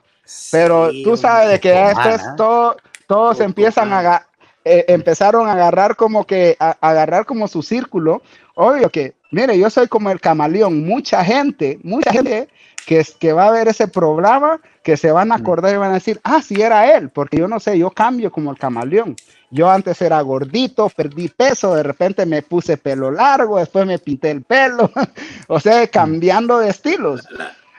pero 0.51 0.89
tú 1.03 1.17
sabes 1.17 1.49
de 1.49 1.59
que 1.59 1.71
después 1.71 2.21
todo, 2.35 2.77
todos 3.07 3.39
empiezan 3.39 3.93
a, 3.93 4.27
eh, 4.65 4.85
empezaron 4.89 5.47
a 5.47 5.53
agarrar 5.53 5.95
como 5.95 6.25
que, 6.25 6.57
a, 6.59 6.77
agarrar 6.81 7.25
como 7.25 7.47
su 7.47 7.63
círculo. 7.63 8.21
Obvio 8.55 8.89
que, 8.89 9.13
mire, 9.31 9.57
yo 9.57 9.69
soy 9.69 9.87
como 9.87 10.11
el 10.11 10.19
camaleón. 10.19 10.85
Mucha 10.85 11.23
gente, 11.23 11.79
mucha 11.83 12.11
gente 12.11 12.49
que, 12.85 13.05
que 13.17 13.31
va 13.31 13.47
a 13.47 13.51
ver 13.51 13.69
ese 13.69 13.87
programa, 13.87 14.59
que 14.83 14.97
se 14.97 15.11
van 15.11 15.31
a 15.31 15.37
mm. 15.37 15.41
acordar 15.41 15.73
y 15.73 15.77
van 15.77 15.91
a 15.91 15.95
decir, 15.95 16.19
ah, 16.23 16.41
sí 16.41 16.61
era 16.61 16.97
él, 16.97 17.09
porque 17.09 17.37
yo 17.37 17.47
no 17.47 17.59
sé, 17.59 17.77
yo 17.77 17.91
cambio 17.91 18.31
como 18.31 18.51
el 18.51 18.57
camaleón. 18.57 19.15
Yo 19.49 19.69
antes 19.71 20.01
era 20.01 20.19
gordito, 20.19 20.89
perdí 20.89 21.29
peso, 21.29 21.73
de 21.73 21.83
repente 21.83 22.25
me 22.25 22.41
puse 22.41 22.75
pelo 22.75 23.09
largo, 23.09 23.59
después 23.59 23.85
me 23.85 23.99
pinté 23.99 24.31
el 24.31 24.41
pelo, 24.41 24.91
o 25.47 25.59
sea, 25.61 25.83
mm. 25.83 25.87
cambiando 25.87 26.59
de 26.59 26.69
estilos. 26.69 27.25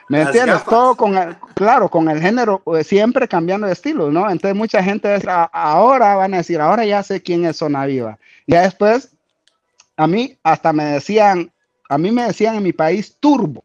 ¿Me 0.09 0.23
entiendes? 0.23 0.65
Todo 0.65 0.95
con 0.95 1.15
el, 1.15 1.35
claro, 1.53 1.87
con 1.87 2.09
el 2.09 2.19
género, 2.19 2.63
eh, 2.75 2.83
siempre 2.83 3.27
cambiando 3.27 3.67
de 3.67 3.73
estilo, 3.73 4.11
¿no? 4.11 4.29
Entonces 4.29 4.55
mucha 4.55 4.83
gente 4.83 5.21
ahora 5.53 6.15
van 6.15 6.33
a 6.33 6.37
decir, 6.37 6.59
ahora 6.59 6.83
ya 6.83 7.03
sé 7.03 7.21
quién 7.21 7.45
es 7.45 7.57
Zona 7.57 7.85
Viva. 7.85 8.17
Ya 8.47 8.63
después, 8.63 9.11
a 9.95 10.07
mí 10.07 10.35
hasta 10.43 10.73
me 10.73 10.83
decían, 10.85 11.51
a 11.89 11.97
mí 11.99 12.11
me 12.11 12.23
decían 12.23 12.55
en 12.55 12.63
mi 12.63 12.73
país 12.73 13.17
turbo. 13.19 13.63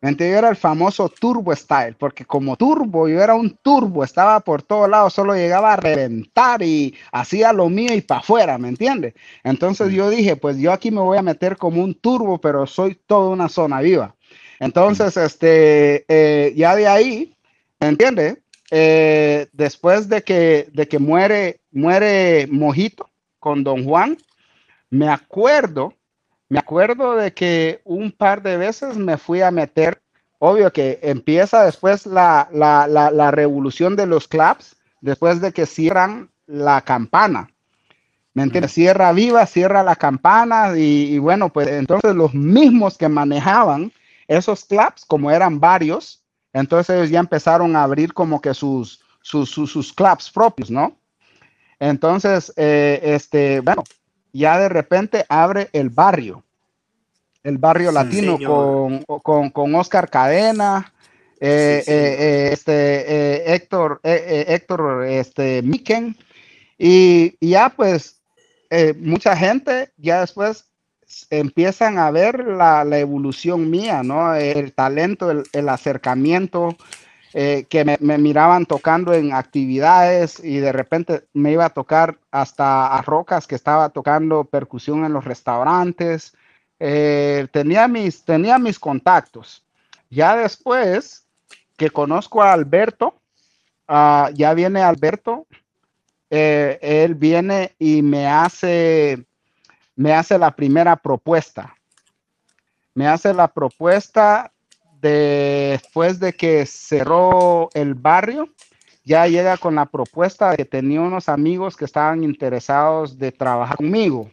Entonces 0.00 0.30
yo 0.30 0.38
era 0.38 0.48
el 0.48 0.56
famoso 0.56 1.08
turbo 1.08 1.54
style, 1.56 1.96
porque 1.98 2.24
como 2.24 2.56
turbo, 2.56 3.08
yo 3.08 3.20
era 3.20 3.34
un 3.34 3.50
turbo, 3.56 4.04
estaba 4.04 4.38
por 4.38 4.62
todos 4.62 4.88
lados, 4.88 5.12
solo 5.12 5.34
llegaba 5.34 5.72
a 5.72 5.76
reventar 5.76 6.62
y 6.62 6.94
hacía 7.10 7.52
lo 7.52 7.68
mío 7.68 7.92
y 7.92 8.00
para 8.00 8.20
afuera, 8.20 8.58
¿me 8.58 8.68
entiendes? 8.68 9.14
Entonces 9.42 9.92
yo 9.92 10.08
dije, 10.08 10.36
pues 10.36 10.56
yo 10.58 10.72
aquí 10.72 10.92
me 10.92 11.00
voy 11.00 11.18
a 11.18 11.22
meter 11.22 11.56
como 11.56 11.82
un 11.82 11.94
turbo, 11.94 12.40
pero 12.40 12.64
soy 12.68 12.94
toda 12.94 13.30
una 13.30 13.48
zona 13.48 13.80
viva. 13.80 14.14
Entonces, 14.60 15.16
este, 15.16 16.04
eh, 16.08 16.52
ya 16.56 16.74
de 16.74 16.88
ahí, 16.88 17.34
¿entiende? 17.80 18.42
Eh, 18.70 19.46
después 19.52 20.08
de 20.08 20.22
que, 20.22 20.68
de 20.72 20.88
que 20.88 20.98
muere, 20.98 21.60
muere 21.70 22.46
Mojito 22.50 23.08
con 23.38 23.64
Don 23.64 23.84
Juan, 23.84 24.18
me 24.90 25.08
acuerdo, 25.08 25.94
me 26.48 26.58
acuerdo 26.58 27.14
de 27.14 27.32
que 27.32 27.80
un 27.84 28.10
par 28.10 28.42
de 28.42 28.56
veces 28.56 28.96
me 28.96 29.16
fui 29.16 29.42
a 29.42 29.50
meter, 29.50 30.00
obvio 30.38 30.72
que 30.72 30.98
empieza 31.02 31.64
después 31.64 32.04
la, 32.06 32.48
la, 32.52 32.86
la, 32.88 33.30
revolución 33.30 33.96
de 33.96 34.06
los 34.06 34.28
clubs, 34.28 34.76
después 35.00 35.40
de 35.40 35.52
que 35.52 35.66
cierran 35.66 36.30
la 36.46 36.80
campana. 36.82 37.50
¿Me 38.34 38.42
entiendes? 38.42 38.72
Cierra 38.72 39.12
viva, 39.12 39.46
cierra 39.46 39.82
la 39.82 39.96
campana 39.96 40.76
y, 40.76 41.14
y, 41.14 41.18
bueno, 41.18 41.48
pues 41.48 41.68
entonces 41.68 42.14
los 42.14 42.34
mismos 42.34 42.96
que 42.96 43.08
manejaban 43.08 43.92
esos 44.28 44.64
clubs, 44.66 45.04
como 45.06 45.30
eran 45.30 45.58
varios, 45.58 46.22
entonces 46.52 46.94
ellos 46.94 47.10
ya 47.10 47.20
empezaron 47.20 47.74
a 47.74 47.82
abrir 47.82 48.12
como 48.12 48.40
que 48.40 48.54
sus, 48.54 49.00
sus, 49.22 49.50
sus, 49.50 49.92
clubs 49.92 50.30
propios, 50.30 50.70
¿no? 50.70 50.96
Entonces, 51.80 52.52
eh, 52.56 53.00
este, 53.02 53.60
bueno, 53.60 53.84
ya 54.32 54.58
de 54.58 54.68
repente 54.68 55.24
abre 55.28 55.70
el 55.72 55.88
barrio, 55.90 56.44
el 57.42 57.58
barrio 57.58 57.90
latino 57.90 58.38
con, 58.38 59.50
con, 59.50 59.74
Oscar 59.74 60.10
Cadena, 60.10 60.92
eh, 61.40 61.82
eh, 61.86 62.50
este, 62.52 63.54
Héctor, 63.54 64.00
Héctor, 64.02 65.06
este, 65.06 65.62
Miken, 65.62 66.16
y, 66.76 67.36
y 67.40 67.50
ya 67.50 67.70
pues 67.70 68.20
mucha 68.98 69.36
gente 69.36 69.92
ya 69.96 70.20
después 70.20 70.67
empiezan 71.30 71.98
a 71.98 72.10
ver 72.10 72.46
la, 72.46 72.82
evolución 72.98 73.70
mía, 73.70 74.02
¿no? 74.02 74.34
El 74.34 74.72
talento, 74.72 75.30
el, 75.30 75.68
acercamiento, 75.68 76.76
eh, 77.34 77.66
que 77.68 77.84
me, 77.84 78.18
miraban 78.18 78.66
tocando 78.66 79.12
en 79.12 79.32
actividades 79.32 80.42
y 80.42 80.58
de 80.58 80.72
repente 80.72 81.24
me 81.34 81.52
iba 81.52 81.66
a 81.66 81.70
tocar 81.70 82.18
hasta 82.30 82.86
a 82.86 83.02
rocas 83.02 83.46
que 83.46 83.54
estaba 83.54 83.90
tocando 83.90 84.44
percusión 84.44 85.04
en 85.04 85.12
los 85.12 85.24
restaurantes. 85.24 86.34
Eh, 86.78 87.46
tenía, 87.52 87.88
mis, 87.88 88.24
tenía 88.24 88.58
mis 88.58 88.78
contactos. 88.78 89.64
Ya 90.10 90.36
después 90.36 91.26
que 91.76 91.90
conozco 91.90 92.42
a 92.42 92.52
Alberto, 92.52 93.14
ah, 93.86 94.30
ya 94.34 94.54
viene 94.54 94.82
Alberto, 94.82 95.46
eh, 96.30 96.78
él 96.82 97.14
viene 97.14 97.74
y 97.78 98.02
me 98.02 98.26
hace 98.26 99.27
me 99.98 100.12
hace 100.12 100.38
la 100.38 100.52
primera 100.52 100.94
propuesta. 100.94 101.74
Me 102.94 103.08
hace 103.08 103.34
la 103.34 103.48
propuesta 103.48 104.52
después 105.00 106.20
de 106.20 106.32
que 106.34 106.66
cerró 106.66 107.68
el 107.74 107.94
barrio, 107.94 108.48
ya 109.04 109.26
llega 109.26 109.56
con 109.56 109.74
la 109.74 109.86
propuesta 109.86 110.50
de 110.50 110.58
que 110.58 110.64
tenía 110.64 111.00
unos 111.00 111.28
amigos 111.28 111.76
que 111.76 111.84
estaban 111.84 112.22
interesados 112.22 113.18
de 113.18 113.32
trabajar 113.32 113.76
conmigo. 113.76 114.30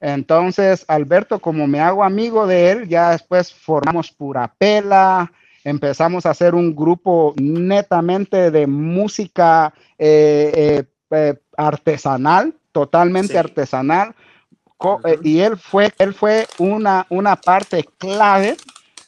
Entonces, 0.00 0.84
Alberto, 0.86 1.40
como 1.40 1.66
me 1.66 1.80
hago 1.80 2.04
amigo 2.04 2.46
de 2.46 2.70
él, 2.70 2.88
ya 2.88 3.10
después 3.10 3.52
formamos 3.52 4.12
pura 4.12 4.54
pela, 4.56 5.32
empezamos 5.64 6.26
a 6.26 6.30
hacer 6.30 6.54
un 6.54 6.76
grupo 6.76 7.34
netamente 7.38 8.52
de 8.52 8.68
música 8.68 9.74
eh, 9.98 10.52
eh, 10.54 10.84
eh, 11.10 11.34
artesanal, 11.56 12.54
totalmente 12.70 13.36
artesanal, 13.36 14.14
eh, 15.04 15.18
y 15.22 15.40
él 15.40 15.56
fue, 15.56 15.92
él 15.98 16.14
fue 16.14 16.46
una, 16.58 17.06
una 17.08 17.36
parte 17.36 17.84
clave 17.98 18.56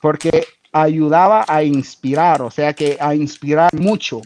porque 0.00 0.46
ayudaba 0.72 1.44
a 1.48 1.62
inspirar, 1.62 2.42
o 2.42 2.50
sea 2.50 2.72
que 2.72 2.96
a 3.00 3.14
inspirar 3.14 3.72
mucho 3.74 4.20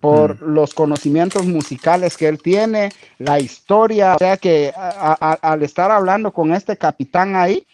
por 0.00 0.42
mm. 0.42 0.54
los 0.54 0.74
conocimientos 0.74 1.46
musicales 1.46 2.16
que 2.16 2.28
él 2.28 2.40
tiene, 2.40 2.90
la 3.18 3.40
historia, 3.40 4.14
o 4.16 4.18
sea 4.18 4.36
que 4.36 4.72
al 4.74 5.62
estar 5.62 5.90
hablando 5.90 6.32
con 6.32 6.52
este 6.52 6.76
capitán 6.76 7.36
ahí, 7.36 7.66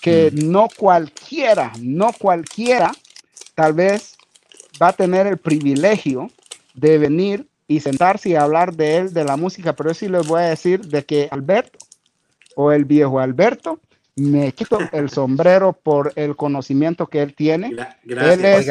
que 0.00 0.30
mm. 0.32 0.50
no 0.50 0.68
cualquiera, 0.76 1.72
no 1.80 2.12
cualquiera, 2.12 2.92
tal 3.54 3.72
vez 3.74 4.16
va 4.80 4.88
a 4.88 4.92
tener 4.92 5.26
el 5.26 5.38
privilegio 5.38 6.30
de 6.74 6.98
venir 6.98 7.46
y 7.68 7.80
sentarse 7.80 8.30
y 8.30 8.34
hablar 8.34 8.74
de 8.74 8.96
él, 8.98 9.12
de 9.12 9.24
la 9.24 9.36
música, 9.36 9.74
pero 9.74 9.94
sí 9.94 10.08
les 10.08 10.26
voy 10.26 10.40
a 10.40 10.46
decir 10.46 10.86
de 10.86 11.04
que 11.04 11.28
Alberto 11.30 11.78
o 12.56 12.72
el 12.72 12.84
viejo 12.84 13.20
Alberto, 13.20 13.80
me 14.16 14.52
quito 14.52 14.78
el 14.92 15.08
sombrero 15.08 15.72
por 15.72 16.12
el 16.16 16.36
conocimiento 16.36 17.06
que 17.06 17.22
él 17.22 17.34
tiene. 17.34 17.74
Él 18.06 18.44
es, 18.44 18.68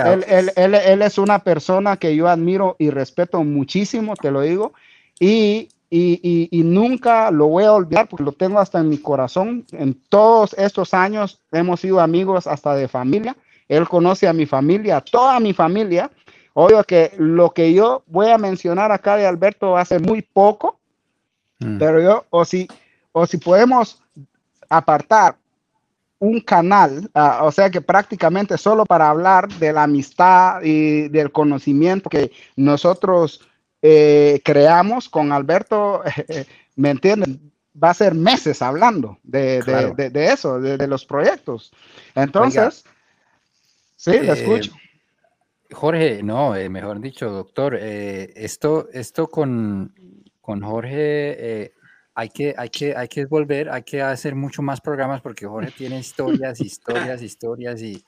él, 0.55 1.01
es, 1.01 1.17
una 1.17 1.39
persona 1.39 1.97
que 1.97 2.15
yo 2.15 2.27
admiro 2.27 2.75
y 2.77 2.91
respeto 2.91 3.43
muchísimo, 3.43 4.15
te 4.15 4.29
lo 4.29 4.41
digo, 4.41 4.73
y, 5.19 5.69
y, 5.89 6.47
y, 6.51 6.63
nunca 6.63 7.31
lo 7.31 7.47
voy 7.47 7.63
a 7.63 7.73
olvidar 7.73 8.07
porque 8.07 8.23
lo 8.23 8.31
tengo 8.33 8.59
hasta 8.59 8.79
en 8.79 8.89
mi 8.89 8.99
corazón. 8.99 9.65
En 9.71 9.95
todos 10.09 10.53
estos 10.53 10.93
años 10.93 11.41
hemos 11.51 11.79
sido 11.79 11.99
amigos 11.99 12.45
hasta 12.45 12.75
de 12.75 12.87
familia. 12.87 13.35
Él 13.67 13.87
conoce 13.87 14.27
a 14.27 14.33
mi 14.33 14.45
familia, 14.45 14.97
a 14.97 15.01
toda 15.01 15.39
mi 15.39 15.53
familia, 15.53 16.11
Obvio 16.53 16.83
que 16.83 17.13
lo 17.17 17.51
que 17.51 17.73
yo 17.73 18.03
voy 18.07 18.29
a 18.29 18.37
mencionar 18.37 18.91
acá 18.91 19.15
de 19.15 19.25
Alberto 19.25 19.77
hace 19.77 19.99
muy 19.99 20.21
poco, 20.21 20.79
mm. 21.59 21.77
pero 21.77 22.01
yo, 22.01 22.25
o 22.29 22.43
si, 22.43 22.67
o 23.11 23.25
si 23.25 23.37
podemos 23.37 24.01
apartar 24.69 25.35
un 26.21 26.39
canal, 26.39 27.09
ah, 27.15 27.41
o 27.43 27.51
sea 27.51 27.71
que 27.71 27.81
prácticamente 27.81 28.55
solo 28.57 28.85
para 28.85 29.09
hablar 29.09 29.49
de 29.55 29.73
la 29.73 29.83
amistad 29.83 30.61
y 30.61 31.09
del 31.09 31.31
conocimiento 31.31 32.11
que 32.11 32.31
nosotros 32.55 33.41
eh, 33.81 34.39
creamos 34.45 35.09
con 35.09 35.31
Alberto, 35.31 36.03
¿me 36.75 36.91
entienden? 36.91 37.51
Va 37.81 37.89
a 37.89 37.95
ser 37.95 38.13
meses 38.13 38.61
hablando 38.61 39.17
de, 39.23 39.63
eso, 40.13 40.59
de, 40.59 40.87
los 40.87 41.05
proyectos. 41.05 41.71
Entonces, 42.13 42.83
sí, 43.95 44.11
eh, 44.11 44.31
escucho. 44.31 44.73
Jorge, 45.71 46.21
no, 46.21 46.55
eh, 46.55 46.69
mejor 46.69 46.99
dicho, 46.99 47.31
doctor, 47.31 47.75
esto, 47.75 48.89
esto 48.93 49.27
con, 49.27 49.95
con 50.41 50.61
Jorge 50.61 51.73
hay 52.13 52.29
que, 52.29 52.53
hay 52.57 52.69
que, 52.69 52.95
hay 52.95 53.07
que 53.07 53.25
volver, 53.25 53.69
hay 53.69 53.83
que 53.83 54.01
hacer 54.01 54.35
mucho 54.35 54.61
más 54.61 54.81
programas 54.81 55.21
porque 55.21 55.45
Jorge 55.45 55.71
tiene 55.71 55.99
historias, 55.99 56.59
historias, 56.59 57.21
historias 57.21 57.81
y, 57.81 58.03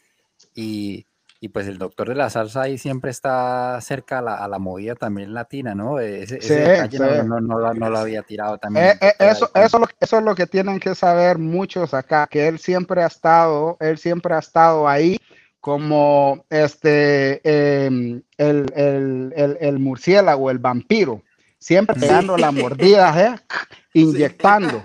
y, 0.54 1.06
y, 1.40 1.50
pues 1.50 1.68
el 1.68 1.78
doctor 1.78 2.10
de 2.10 2.16
la 2.16 2.30
salsa 2.30 2.64
ahí 2.64 2.78
siempre 2.78 3.12
está 3.12 3.80
cerca 3.82 4.20
a 4.20 4.22
la, 4.22 4.36
a 4.36 4.48
la 4.48 4.60
movida 4.60 4.96
también 4.96 5.34
latina, 5.34 5.74
¿no? 5.74 6.00
Ese, 6.00 6.42
sí, 6.42 6.98
No, 7.00 7.40
no, 7.40 7.74
no, 7.74 7.90
lo 7.90 7.98
había 7.98 8.24
tirado 8.24 8.58
también. 8.58 8.88
Eh, 8.88 8.98
eh, 9.02 9.14
eso, 9.20 9.50
eso, 9.56 9.82
eso 10.00 10.18
es 10.18 10.24
lo 10.24 10.36
que 10.36 10.48
tienen 10.48 10.80
que 10.80 10.96
saber 10.96 11.38
muchos 11.38 11.94
acá, 11.94 12.28
que 12.30 12.48
él 12.48 12.60
siempre 12.60 13.04
ha 13.04 13.08
estado, 13.08 13.78
él 13.80 13.98
siempre 13.98 14.34
ha 14.36 14.40
estado 14.40 14.88
ahí 14.88 15.18
como 15.62 16.46
este, 16.50 17.40
em, 17.86 18.22
el, 18.38 18.66
el, 18.76 19.34
el, 19.38 19.58
el 19.62 19.80
murciélago, 19.80 20.52
el 20.52 20.60
vampiro 20.60 21.24
siempre 21.64 21.98
pegando 21.98 22.38
la 22.38 22.52
mordida, 22.52 23.14
¿eh? 23.22 23.36
inyectando. 23.94 24.84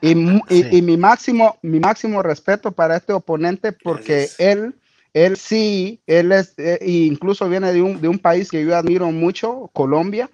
Y, 0.00 0.12
y, 0.48 0.82
mi, 0.82 0.96
máximo, 0.96 1.58
mi 1.62 1.80
máximo 1.80 2.22
respeto 2.22 2.70
para 2.70 2.96
este 2.96 3.12
oponente 3.12 3.72
porque 3.72 4.28
él, 4.38 4.76
él 5.12 5.36
sí, 5.36 6.00
él 6.06 6.30
es, 6.30 6.54
eh, 6.58 6.78
incluso 6.86 7.48
viene 7.48 7.72
de 7.72 7.82
un, 7.82 8.00
de 8.00 8.06
un, 8.06 8.18
país 8.18 8.48
que 8.48 8.64
yo 8.64 8.76
admiro 8.76 9.10
mucho, 9.10 9.70
Colombia, 9.72 10.30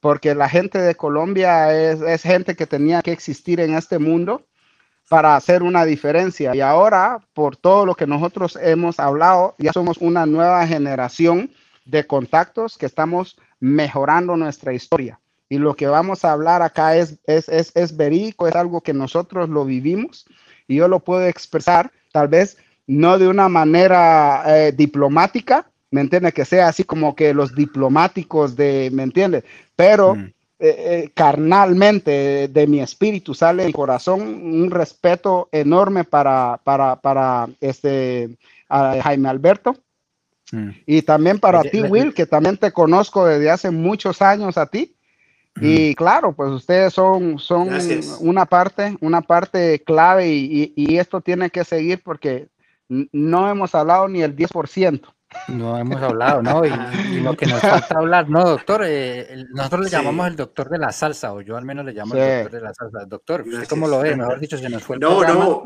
porque 0.00 0.34
la 0.34 0.48
gente 0.48 0.78
de 0.78 0.94
Colombia 0.94 1.74
es, 1.90 2.02
es 2.02 2.22
gente 2.22 2.54
que 2.54 2.66
tenía 2.66 3.00
que 3.00 3.12
existir 3.12 3.60
en 3.60 3.74
este 3.74 3.98
mundo 3.98 4.46
para 5.08 5.36
hacer 5.36 5.62
una 5.62 5.86
diferencia. 5.86 6.54
Y 6.54 6.60
ahora, 6.60 7.18
por 7.32 7.56
todo 7.56 7.86
lo 7.86 7.94
que 7.94 8.06
nosotros 8.06 8.58
hemos 8.60 9.00
hablado, 9.00 9.54
ya 9.58 9.72
somos 9.72 9.96
una 9.98 10.26
nueva 10.26 10.66
generación 10.66 11.50
de 11.86 12.06
contactos 12.06 12.76
que 12.76 12.86
estamos 12.86 13.36
mejorando 13.58 14.36
nuestra 14.36 14.74
historia. 14.74 15.18
Y 15.50 15.58
lo 15.58 15.74
que 15.74 15.88
vamos 15.88 16.24
a 16.24 16.32
hablar 16.32 16.62
acá 16.62 16.96
es, 16.96 17.18
es, 17.26 17.48
es, 17.48 17.72
es 17.74 17.96
verídico, 17.96 18.46
es 18.46 18.54
algo 18.54 18.80
que 18.80 18.94
nosotros 18.94 19.48
lo 19.48 19.64
vivimos 19.64 20.24
y 20.68 20.76
yo 20.76 20.86
lo 20.86 21.00
puedo 21.00 21.26
expresar, 21.26 21.90
tal 22.12 22.28
vez 22.28 22.56
no 22.86 23.18
de 23.18 23.26
una 23.26 23.48
manera 23.48 24.44
eh, 24.46 24.72
diplomática, 24.72 25.66
¿me 25.90 26.00
entiendes? 26.00 26.34
Que 26.34 26.44
sea 26.44 26.68
así 26.68 26.84
como 26.84 27.16
que 27.16 27.34
los 27.34 27.54
diplomáticos 27.54 28.54
de, 28.54 28.90
¿me 28.92 29.02
entiendes? 29.02 29.42
Pero 29.74 30.14
mm. 30.14 30.24
eh, 30.24 30.32
eh, 30.60 31.10
carnalmente 31.14 32.46
de 32.46 32.66
mi 32.68 32.80
espíritu 32.80 33.34
sale 33.34 33.64
el 33.64 33.72
corazón 33.72 34.20
un 34.20 34.70
respeto 34.70 35.48
enorme 35.50 36.04
para, 36.04 36.60
para, 36.62 36.96
para 36.96 37.48
este 37.60 38.30
Jaime 38.68 39.28
Alberto. 39.28 39.76
Mm. 40.52 40.70
Y 40.86 41.02
también 41.02 41.40
para 41.40 41.62
ti, 41.62 41.82
Will, 41.82 42.14
que 42.14 42.26
también 42.26 42.56
te 42.56 42.70
conozco 42.70 43.26
desde 43.26 43.50
hace 43.50 43.70
muchos 43.72 44.22
años 44.22 44.56
a 44.56 44.66
ti. 44.66 44.94
Y 45.56 45.94
claro, 45.94 46.32
pues 46.32 46.50
ustedes 46.50 46.92
son, 46.92 47.38
son 47.38 47.68
una 48.20 48.46
parte, 48.46 48.96
una 49.00 49.20
parte 49.20 49.82
clave 49.82 50.28
y, 50.28 50.72
y, 50.76 50.96
esto 50.96 51.20
tiene 51.20 51.50
que 51.50 51.64
seguir 51.64 52.02
porque 52.02 52.48
no 52.88 53.50
hemos 53.50 53.74
hablado 53.74 54.08
ni 54.08 54.22
el 54.22 54.34
10%. 54.34 55.12
No 55.48 55.78
hemos 55.78 56.02
hablado, 56.02 56.42
¿no? 56.42 56.64
Y, 56.64 57.20
lo 57.20 57.36
que 57.36 57.46
nos 57.46 57.60
falta 57.60 57.98
hablar, 57.98 58.28
no, 58.28 58.44
doctor, 58.44 58.82
eh, 58.84 59.44
nosotros 59.50 59.84
le 59.84 59.90
llamamos 59.90 60.26
el 60.28 60.36
doctor 60.36 60.68
de 60.68 60.78
la 60.78 60.92
salsa, 60.92 61.32
o 61.32 61.40
yo 61.40 61.56
al 61.56 61.64
menos 61.64 61.84
le 61.84 61.92
llamo 61.92 62.14
el 62.14 62.42
doctor 62.42 62.60
de 62.60 62.66
la 62.66 62.74
salsa. 62.74 63.04
Doctor, 63.06 63.44
¿usted 63.46 63.68
cómo 63.68 63.86
lo 63.86 64.00
ve? 64.00 64.16
Mejor 64.16 64.40
dicho, 64.40 64.58
se 64.58 64.68
nos 64.68 64.82
fue 64.82 64.96
el 64.96 65.00
No, 65.00 65.22
no, 65.22 65.62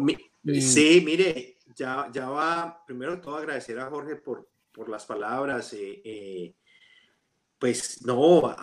sí, 0.61 1.03
mire, 1.05 1.59
ya, 1.75 2.09
ya 2.13 2.29
va, 2.29 2.85
primero 2.87 3.21
todo 3.21 3.37
agradecer 3.37 3.79
a 3.81 3.87
Jorge 3.87 4.17
por, 4.17 4.49
por 4.73 4.89
las 4.89 5.07
palabras. 5.07 5.73
Eh, 5.73 6.03
eh 6.05 6.55
pues 7.65 8.05
no, 8.05 8.55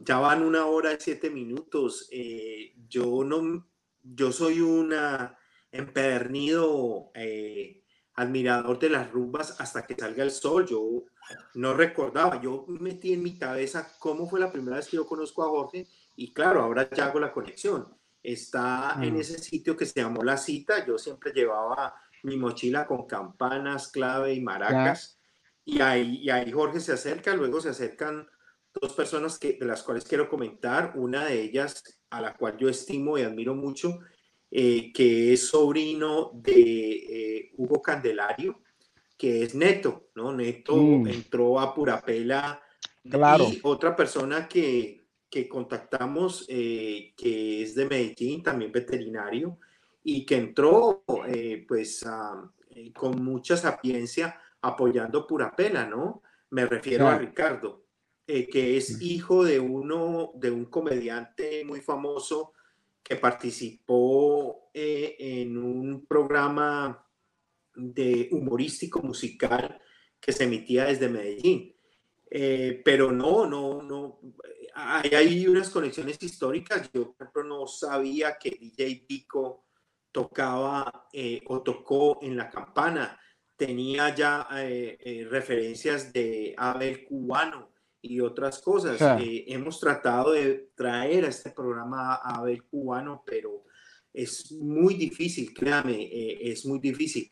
ya 0.00 0.18
van 0.18 0.42
una 0.42 0.66
hora 0.66 0.92
y 0.92 0.96
siete 0.98 1.30
minutos. 1.30 2.08
Eh, 2.10 2.74
yo 2.88 3.22
no, 3.22 3.68
yo 4.02 4.32
soy 4.32 4.60
una 4.60 5.38
empedernido 5.70 7.12
eh, 7.14 7.84
admirador 8.14 8.80
de 8.80 8.90
las 8.90 9.12
rumbas 9.12 9.60
hasta 9.60 9.86
que 9.86 9.94
salga 9.94 10.24
el 10.24 10.32
sol. 10.32 10.66
Yo 10.66 11.04
no 11.54 11.74
recordaba, 11.74 12.40
yo 12.40 12.66
metí 12.66 13.12
en 13.12 13.22
mi 13.22 13.38
cabeza 13.38 13.96
cómo 14.00 14.28
fue 14.28 14.40
la 14.40 14.50
primera 14.50 14.78
vez 14.78 14.88
que 14.88 14.96
yo 14.96 15.06
conozco 15.06 15.44
a 15.44 15.48
Jorge 15.48 15.86
y 16.16 16.32
claro, 16.32 16.62
ahora 16.62 16.90
ya 16.90 17.06
hago 17.06 17.20
la 17.20 17.32
conexión. 17.32 17.96
Está 18.24 18.98
en 19.00 19.14
mm. 19.14 19.20
ese 19.20 19.38
sitio 19.38 19.76
que 19.76 19.86
se 19.86 20.00
llamó 20.00 20.24
La 20.24 20.36
Cita. 20.36 20.84
Yo 20.84 20.98
siempre 20.98 21.30
llevaba 21.32 21.94
mi 22.24 22.36
mochila 22.36 22.88
con 22.88 23.06
campanas, 23.06 23.86
clave 23.86 24.34
y 24.34 24.40
maracas. 24.40 25.20
Y 25.64 25.80
ahí, 25.80 26.28
ahí 26.28 26.50
Jorge 26.50 26.80
se 26.80 26.92
acerca, 26.92 27.36
luego 27.36 27.60
se 27.60 27.68
acercan 27.68 28.26
dos 28.80 28.92
personas 28.94 29.38
que, 29.38 29.54
de 29.54 29.66
las 29.66 29.82
cuales 29.82 30.04
quiero 30.04 30.28
comentar, 30.28 30.92
una 30.96 31.26
de 31.26 31.40
ellas 31.40 31.82
a 32.10 32.20
la 32.20 32.34
cual 32.34 32.56
yo 32.56 32.68
estimo 32.68 33.18
y 33.18 33.22
admiro 33.22 33.54
mucho, 33.54 34.00
eh, 34.50 34.92
que 34.92 35.32
es 35.32 35.48
sobrino 35.48 36.30
de 36.34 36.60
eh, 36.60 37.50
Hugo 37.56 37.80
Candelario, 37.80 38.60
que 39.16 39.44
es 39.44 39.54
Neto, 39.54 40.10
¿no? 40.14 40.32
Neto 40.32 40.76
mm. 40.76 41.06
entró 41.08 41.58
a 41.58 41.74
Purapela. 41.74 42.60
Claro. 43.08 43.44
Y 43.44 43.60
otra 43.62 43.96
persona 43.96 44.46
que, 44.46 45.06
que 45.30 45.48
contactamos, 45.48 46.44
eh, 46.48 47.14
que 47.16 47.62
es 47.62 47.74
de 47.74 47.86
Medellín, 47.86 48.42
también 48.42 48.70
veterinario, 48.70 49.58
y 50.04 50.26
que 50.26 50.36
entró 50.36 51.04
pues 51.68 52.04
con 52.92 53.24
mucha 53.24 53.56
sapiencia 53.56 54.36
apoyando 54.60 55.26
Purapela, 55.26 55.86
¿no? 55.86 56.22
Me 56.50 56.66
refiero 56.66 57.06
a 57.06 57.16
Ricardo. 57.16 57.81
Eh, 58.24 58.48
que 58.48 58.76
es 58.76 59.02
hijo 59.02 59.44
de 59.44 59.58
uno, 59.58 60.30
de 60.36 60.50
un 60.50 60.66
comediante 60.66 61.64
muy 61.64 61.80
famoso 61.80 62.52
que 63.02 63.16
participó 63.16 64.70
eh, 64.72 65.16
en 65.18 65.58
un 65.58 66.06
programa 66.06 67.04
de 67.74 68.28
humorístico 68.30 69.02
musical 69.02 69.80
que 70.20 70.30
se 70.30 70.44
emitía 70.44 70.84
desde 70.84 71.08
Medellín. 71.08 71.76
Eh, 72.30 72.80
pero 72.84 73.10
no, 73.10 73.44
no, 73.44 73.82
no, 73.82 74.20
hay, 74.72 75.10
hay, 75.10 75.48
unas 75.48 75.68
conexiones 75.68 76.22
históricas. 76.22 76.90
Yo, 76.92 77.12
por 77.12 77.26
ejemplo, 77.26 77.42
no 77.42 77.66
sabía 77.66 78.38
que 78.38 78.50
DJ 78.50 79.04
Pico 79.08 79.66
tocaba 80.12 81.08
o 81.46 81.62
tocó 81.62 82.20
en 82.22 82.36
la 82.36 82.48
campana. 82.48 83.18
Tenía 83.56 84.14
ya 84.14 84.46
referencias 85.28 86.12
de 86.12 86.54
Abel 86.56 87.04
Cubano 87.04 87.71
y 88.02 88.20
otras 88.20 88.60
cosas. 88.60 89.00
Eh, 89.22 89.44
hemos 89.46 89.78
tratado 89.78 90.32
de 90.32 90.70
traer 90.74 91.24
a 91.24 91.28
este 91.28 91.50
programa 91.50 92.16
a 92.16 92.38
Abel 92.38 92.64
Cubano, 92.64 93.22
pero 93.24 93.64
es 94.12 94.52
muy 94.52 94.94
difícil, 94.94 95.54
créame, 95.54 96.02
eh, 96.02 96.50
es 96.50 96.66
muy 96.66 96.80
difícil. 96.80 97.30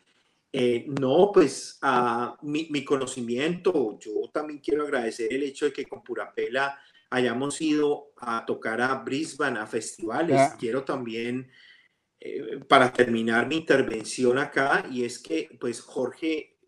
Eh, 0.52 0.86
no, 1.00 1.30
pues 1.34 1.78
a 1.82 2.38
mi, 2.42 2.68
mi, 2.70 2.84
conocimiento, 2.84 3.98
yo 3.98 4.30
también 4.32 4.60
quiero 4.60 4.84
agradecer 4.84 5.32
el 5.32 5.42
hecho 5.42 5.66
de 5.66 5.72
que 5.72 5.84
con 5.84 6.02
Purapela 6.02 6.78
hayamos 7.10 7.60
ido 7.60 8.12
a 8.16 8.44
tocar 8.46 8.80
a 8.80 8.94
Brisbane, 8.94 9.58
a 9.58 9.66
festivales. 9.66 10.52
Quiero 10.58 10.84
también, 10.84 11.50
para 12.68 12.92
terminar 12.92 13.48
mi 13.48 13.56
intervención 13.56 14.38
acá, 14.38 14.86
y 14.90 15.04
es 15.04 15.18
que, 15.18 15.56
pues 15.60 15.80
Jorge, 15.80 16.58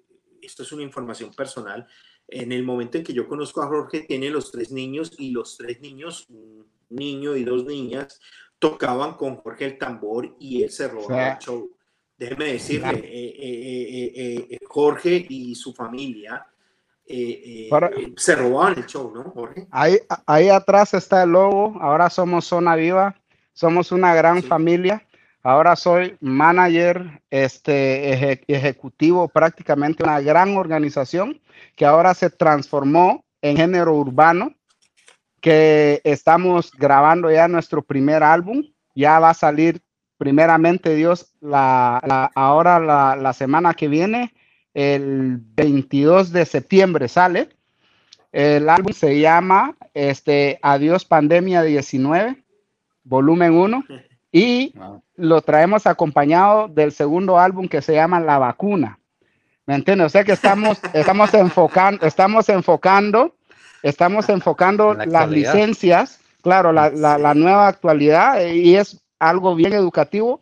esto 0.41 0.65
es 0.65 0.73
una 0.73 0.83
información 0.83 1.33
personal, 1.33 1.87
en 2.33 2.53
el 2.53 2.63
momento 2.63 2.99
en 2.99 3.05
que 3.05 3.13
yo 3.13 3.29
conozco 3.29 3.63
a 3.63 3.67
Jorge, 3.67 4.01
tiene 4.01 4.31
los 4.31 4.51
tres 4.51 4.73
niños 4.73 5.13
y 5.19 5.31
los 5.31 5.57
tres 5.57 5.81
niños, 5.81 6.27
un 6.29 6.67
niño 6.89 7.37
y 7.37 7.45
dos 7.45 7.65
niñas, 7.65 8.21
tocaban 8.59 9.15
con 9.15 9.37
Jorge 9.37 9.67
el 9.67 9.79
tambor 9.79 10.35
y 10.39 10.63
él 10.63 10.71
se 10.71 10.89
robaba 10.89 11.33
el 11.33 11.39
show. 11.39 11.71
Déjeme 12.17 12.53
decirle, 12.53 13.01
eh, 13.03 13.35
eh, 13.39 14.47
eh, 14.51 14.59
Jorge 14.67 15.27
y 15.29 15.55
su 15.55 15.75
familia 15.75 16.47
se 17.05 18.37
robaban 18.37 18.79
el 18.79 18.87
show, 18.87 19.13
¿no, 19.13 19.25
Jorge? 19.25 19.67
Ahí, 19.71 19.99
ahí 20.27 20.49
atrás 20.49 20.95
está 20.95 21.25
el 21.25 21.31
logo, 21.31 21.77
ahora 21.81 22.09
somos 22.09 22.47
Zona 22.47 22.77
Viva, 22.77 23.15
somos 23.53 23.93
una 23.93 24.15
gran 24.15 24.43
familia. 24.43 25.07
Ahora 25.45 25.75
soy 25.75 26.17
manager 26.21 27.21
este, 27.29 28.43
ejecutivo 28.47 29.29
prácticamente 29.29 30.05
una 30.05 30.21
gran 30.21 30.57
organización 30.57 31.41
que 31.75 31.85
ahora 31.85 32.15
se 32.15 32.31
transformó 32.31 33.25
en 33.41 33.57
género 33.57 33.95
urbano, 33.97 34.55
que 35.41 36.01
estamos 36.05 36.71
grabando 36.71 37.29
ya 37.29 37.49
nuestro 37.49 37.83
primer 37.83 38.23
álbum. 38.23 38.63
Ya 38.95 39.19
va 39.19 39.31
a 39.31 39.35
salir 39.35 39.83
primeramente 40.17 40.95
Dios 40.95 41.35
la, 41.41 42.31
ahora 42.37 42.79
la, 42.79 43.17
la, 43.17 43.33
semana 43.33 43.75
que 43.75 43.89
viene, 43.89 44.33
el 44.75 45.39
22 45.39 46.31
de 46.31 46.47
septiembre 46.47 47.09
sale. 47.09 47.49
El 48.31 48.69
álbum 48.69 48.93
se 48.93 49.19
llama 49.19 49.77
este, 49.93 50.61
Adiós 50.63 51.05
Pandemia 51.05 51.63
19, 51.63 52.45
volumen 53.03 53.55
1, 53.55 53.85
y 54.33 54.75
lo 55.15 55.43
traemos 55.43 55.87
acompañado 55.87 56.67
del 56.67 56.91
segundo 56.91 57.39
álbum 57.39 57.69
que 57.69 57.83
se 57.83 57.93
llama 57.93 58.19
La 58.19 58.39
Vacuna. 58.39 58.99
¿Me 59.67 59.75
entiendes? 59.75 60.07
O 60.07 60.09
sea 60.09 60.25
que 60.25 60.33
estamos, 60.33 60.81
estamos 60.95 61.33
enfocando, 61.35 62.05
estamos 62.05 62.49
enfocando, 62.49 63.37
estamos 63.83 64.29
enfocando 64.31 64.95
las 64.95 65.31
licencias, 65.31 66.21
claro, 66.41 66.73
la, 66.73 66.91
la, 66.91 67.35
nueva 67.35 67.69
actualidad, 67.69 68.45
y 68.47 68.77
es 68.77 69.01
algo 69.19 69.55
bien 69.55 69.75
educativo. 69.75 70.41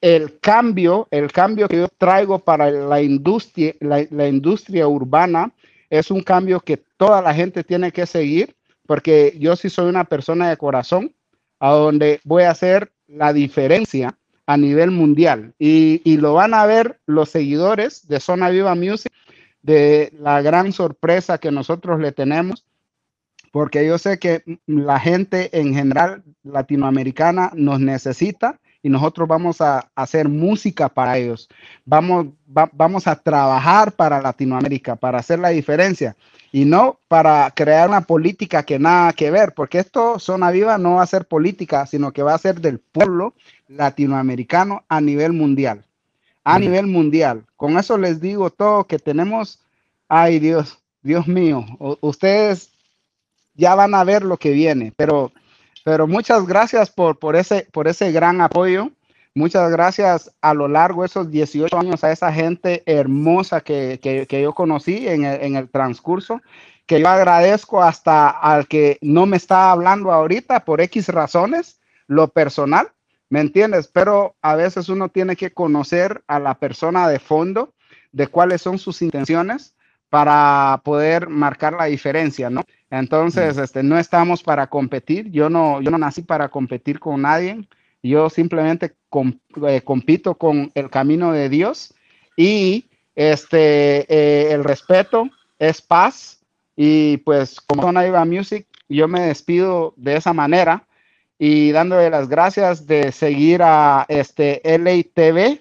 El 0.00 0.40
cambio, 0.40 1.06
el 1.10 1.30
cambio 1.30 1.68
que 1.68 1.78
yo 1.78 1.88
traigo 1.88 2.38
para 2.38 2.70
la 2.70 3.00
industria, 3.00 3.74
la, 3.80 4.28
industria 4.28 4.88
urbana 4.88 5.52
es 5.88 6.10
un 6.10 6.22
cambio 6.22 6.60
que 6.60 6.78
toda 6.96 7.22
la 7.22 7.34
gente 7.34 7.62
tiene 7.64 7.92
que 7.92 8.06
seguir, 8.06 8.56
porque 8.86 9.36
yo 9.38 9.56
sí 9.56 9.70
soy 9.70 9.88
una 9.88 10.04
persona 10.04 10.50
de 10.50 10.56
corazón, 10.56 11.14
a 11.60 11.70
donde 11.72 12.20
voy 12.24 12.44
a 12.44 12.50
hacer 12.50 12.90
la 13.10 13.32
diferencia 13.32 14.16
a 14.46 14.56
nivel 14.56 14.90
mundial. 14.90 15.54
Y, 15.58 16.00
y, 16.04 16.16
lo 16.16 16.34
van 16.34 16.54
a 16.54 16.66
ver 16.66 17.00
los 17.06 17.30
seguidores 17.30 18.08
de 18.08 18.20
Zona 18.20 18.50
Viva 18.50 18.74
Music, 18.74 19.12
de 19.62 20.12
la 20.18 20.42
gran 20.42 20.72
sorpresa 20.72 21.38
que 21.38 21.50
nosotros 21.50 22.00
le 22.00 22.12
tenemos 22.12 22.64
porque 23.50 23.86
yo 23.86 23.98
sé 23.98 24.18
que 24.18 24.42
la 24.66 25.00
gente 25.00 25.50
en 25.58 25.74
general 25.74 26.22
latinoamericana 26.42 27.50
nos 27.54 27.80
necesita 27.80 28.60
y 28.82 28.88
nosotros 28.88 29.28
vamos 29.28 29.60
a 29.60 29.90
hacer 29.94 30.28
música 30.28 30.88
para 30.88 31.18
ellos. 31.18 31.48
Vamos, 31.84 32.28
vamos 32.46 33.06
a 33.06 33.16
trabajar 33.16 33.92
para 33.92 34.20
Latinoamérica, 34.20 34.96
para 34.96 35.18
hacer 35.18 35.38
la 35.38 35.50
diferencia 35.50 36.16
y 36.52 36.64
no 36.64 36.98
para 37.08 37.50
crear 37.54 37.88
una 37.88 38.00
política 38.00 38.62
que 38.64 38.78
nada 38.78 39.12
que 39.12 39.30
ver, 39.30 39.54
porque 39.54 39.78
esto, 39.78 40.18
Zona 40.18 40.50
Viva, 40.50 40.78
no 40.78 40.94
va 40.94 41.02
a 41.02 41.06
ser 41.06 41.26
política, 41.26 41.86
sino 41.86 42.12
que 42.12 42.22
va 42.22 42.34
a 42.34 42.38
ser 42.38 42.60
del 42.60 42.78
pueblo 42.80 43.34
latinoamericano 43.68 44.84
a 44.88 45.00
nivel 45.00 45.32
mundial. 45.32 45.84
A 46.42 46.58
nivel 46.58 46.86
mundial. 46.86 47.44
Con 47.56 47.78
eso 47.78 47.98
les 47.98 48.20
digo 48.20 48.50
todo 48.50 48.84
que 48.84 48.98
tenemos, 48.98 49.60
ay 50.08 50.38
Dios, 50.38 50.78
Dios 51.02 51.28
mío, 51.28 51.64
ustedes 52.00 52.70
ya 53.54 53.74
van 53.74 53.94
a 53.94 54.04
ver 54.04 54.24
lo 54.24 54.38
que 54.38 54.50
viene. 54.50 54.92
Pero, 54.96 55.32
pero 55.90 56.06
muchas 56.06 56.46
gracias 56.46 56.88
por, 56.88 57.18
por, 57.18 57.34
ese, 57.34 57.66
por 57.72 57.88
ese 57.88 58.12
gran 58.12 58.40
apoyo. 58.40 58.92
Muchas 59.34 59.72
gracias 59.72 60.30
a 60.40 60.54
lo 60.54 60.68
largo 60.68 61.02
de 61.02 61.06
esos 61.06 61.32
18 61.32 61.76
años 61.76 62.04
a 62.04 62.12
esa 62.12 62.32
gente 62.32 62.84
hermosa 62.86 63.60
que, 63.60 63.98
que, 64.00 64.40
yo 64.40 64.52
conocí 64.54 65.08
en 65.08 65.24
el, 65.24 65.42
en 65.42 65.56
el, 65.56 65.68
transcurso, 65.68 66.42
que 66.86 67.00
yo 67.00 67.08
agradezco 67.08 67.82
hasta 67.82 68.28
al 68.28 68.68
que 68.68 68.98
no 69.00 69.26
me 69.26 69.36
está 69.36 69.72
hablando 69.72 70.12
ahorita 70.12 70.64
por 70.64 70.80
X 70.80 71.08
razones, 71.08 71.80
lo 72.06 72.28
personal, 72.28 72.92
¿me 73.28 73.40
entiendes? 73.40 73.90
Pero 73.92 74.36
a 74.42 74.54
veces 74.54 74.88
uno 74.90 75.08
tiene 75.08 75.34
que 75.34 75.50
conocer 75.50 76.22
a 76.28 76.38
la 76.38 76.54
persona 76.54 77.08
de 77.08 77.18
fondo, 77.18 77.74
de 78.12 78.28
cuáles 78.28 78.62
son 78.62 78.78
sus 78.78 79.02
intenciones 79.02 79.74
para 80.08 80.82
poder 80.84 81.28
marcar 81.28 81.72
la 81.72 81.86
diferencia, 81.86 82.48
¿no? 82.48 82.62
Entonces, 82.90 83.56
este, 83.56 83.82
no 83.82 83.98
estamos 83.98 84.42
para 84.42 84.66
competir. 84.66 85.30
Yo 85.30 85.48
no, 85.48 85.80
yo 85.80 85.90
no 85.90 85.98
nací 85.98 86.22
para 86.22 86.48
competir 86.48 86.98
con 86.98 87.22
nadie. 87.22 87.66
Yo 88.02 88.28
simplemente 88.28 88.94
eh, 89.66 89.82
compito 89.82 90.34
con 90.34 90.72
el 90.74 90.90
camino 90.90 91.32
de 91.32 91.48
Dios 91.48 91.94
y 92.36 92.86
este, 93.14 94.06
eh, 94.08 94.52
el 94.52 94.64
respeto 94.64 95.28
es 95.58 95.80
paz. 95.80 96.40
Y 96.76 97.18
pues 97.18 97.60
como 97.60 97.82
Zona 97.82 98.06
Iva 98.06 98.24
Music, 98.24 98.66
yo 98.88 99.06
me 99.06 99.20
despido 99.20 99.94
de 99.96 100.16
esa 100.16 100.32
manera 100.32 100.86
y 101.38 101.70
dándole 101.72 102.10
las 102.10 102.28
gracias 102.28 102.86
de 102.86 103.12
seguir 103.12 103.62
a 103.62 104.04
este 104.08 104.60
LATV 104.64 105.60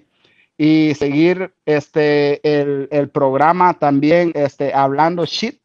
y 0.57 0.93
seguir 0.95 1.53
este 1.65 2.39
el, 2.43 2.87
el, 2.91 3.09
programa 3.09 3.73
también 3.75 4.31
este 4.35 4.73
hablando 4.73 5.25
shit 5.25 5.58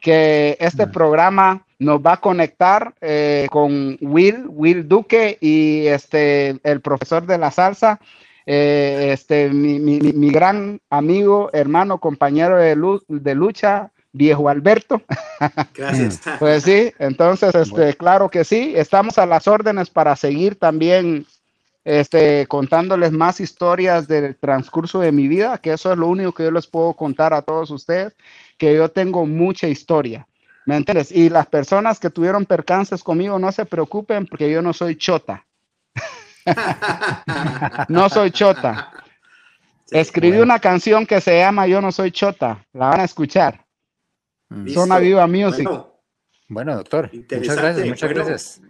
que 0.00 0.56
este 0.60 0.86
programa 0.86 1.64
nos 1.78 2.00
va 2.00 2.14
a 2.14 2.20
conectar 2.20 2.94
eh, 3.00 3.46
con 3.50 3.96
Will 4.00 4.46
Will 4.48 4.88
Duque 4.88 5.38
y 5.40 5.86
este 5.86 6.58
el 6.62 6.80
profesor 6.80 7.26
de 7.26 7.38
la 7.38 7.50
salsa 7.50 8.00
eh, 8.46 9.10
este 9.12 9.50
mi, 9.50 9.78
mi, 9.78 9.98
mi, 10.00 10.30
gran 10.30 10.80
amigo 10.90 11.50
hermano 11.52 11.98
compañero 11.98 12.56
de, 12.56 12.76
de 13.08 13.34
lucha 13.34 13.90
viejo 14.12 14.48
Alberto. 14.48 15.02
Gracias. 15.74 16.20
pues 16.38 16.64
sí, 16.64 16.92
entonces, 16.98 17.54
este, 17.54 17.94
claro 17.94 18.28
que 18.28 18.44
sí, 18.44 18.72
estamos 18.76 19.18
a 19.18 19.26
las 19.26 19.46
órdenes 19.46 19.90
para 19.90 20.16
seguir 20.16 20.56
también 20.56 21.26
este, 21.84 22.46
contándoles 22.46 23.12
más 23.12 23.40
historias 23.40 24.08
del 24.08 24.36
transcurso 24.36 25.00
de 25.00 25.12
mi 25.12 25.28
vida, 25.28 25.58
que 25.58 25.72
eso 25.72 25.92
es 25.92 25.98
lo 25.98 26.08
único 26.08 26.32
que 26.32 26.44
yo 26.44 26.50
les 26.50 26.66
puedo 26.66 26.94
contar 26.94 27.32
a 27.32 27.42
todos 27.42 27.70
ustedes, 27.70 28.14
que 28.58 28.74
yo 28.74 28.90
tengo 28.90 29.24
mucha 29.24 29.68
historia. 29.68 30.26
¿Me 30.66 30.76
entiendes? 30.76 31.10
Y 31.10 31.30
las 31.30 31.46
personas 31.46 31.98
que 31.98 32.10
tuvieron 32.10 32.44
percances 32.44 33.02
conmigo, 33.02 33.38
no 33.38 33.50
se 33.52 33.64
preocupen 33.64 34.26
porque 34.26 34.50
yo 34.50 34.60
no 34.60 34.74
soy 34.74 34.96
chota. 34.96 35.46
no 37.88 38.10
soy 38.10 38.30
chota. 38.30 38.92
Escribí 39.90 40.38
una 40.38 40.58
canción 40.58 41.06
que 41.06 41.22
se 41.22 41.38
llama 41.38 41.66
Yo 41.66 41.80
no 41.80 41.90
soy 41.90 42.10
chota. 42.10 42.66
La 42.74 42.88
van 42.88 43.00
a 43.00 43.04
escuchar. 43.04 43.64
Mm. 44.50 44.68
Zona 44.68 44.98
Viva 44.98 45.26
Music. 45.26 45.68
Bueno, 46.48 46.76
doctor. 46.76 47.10
Muchas 47.12 47.56
gracias, 47.56 47.86
muchas 47.86 48.10
gracias. 48.10 48.60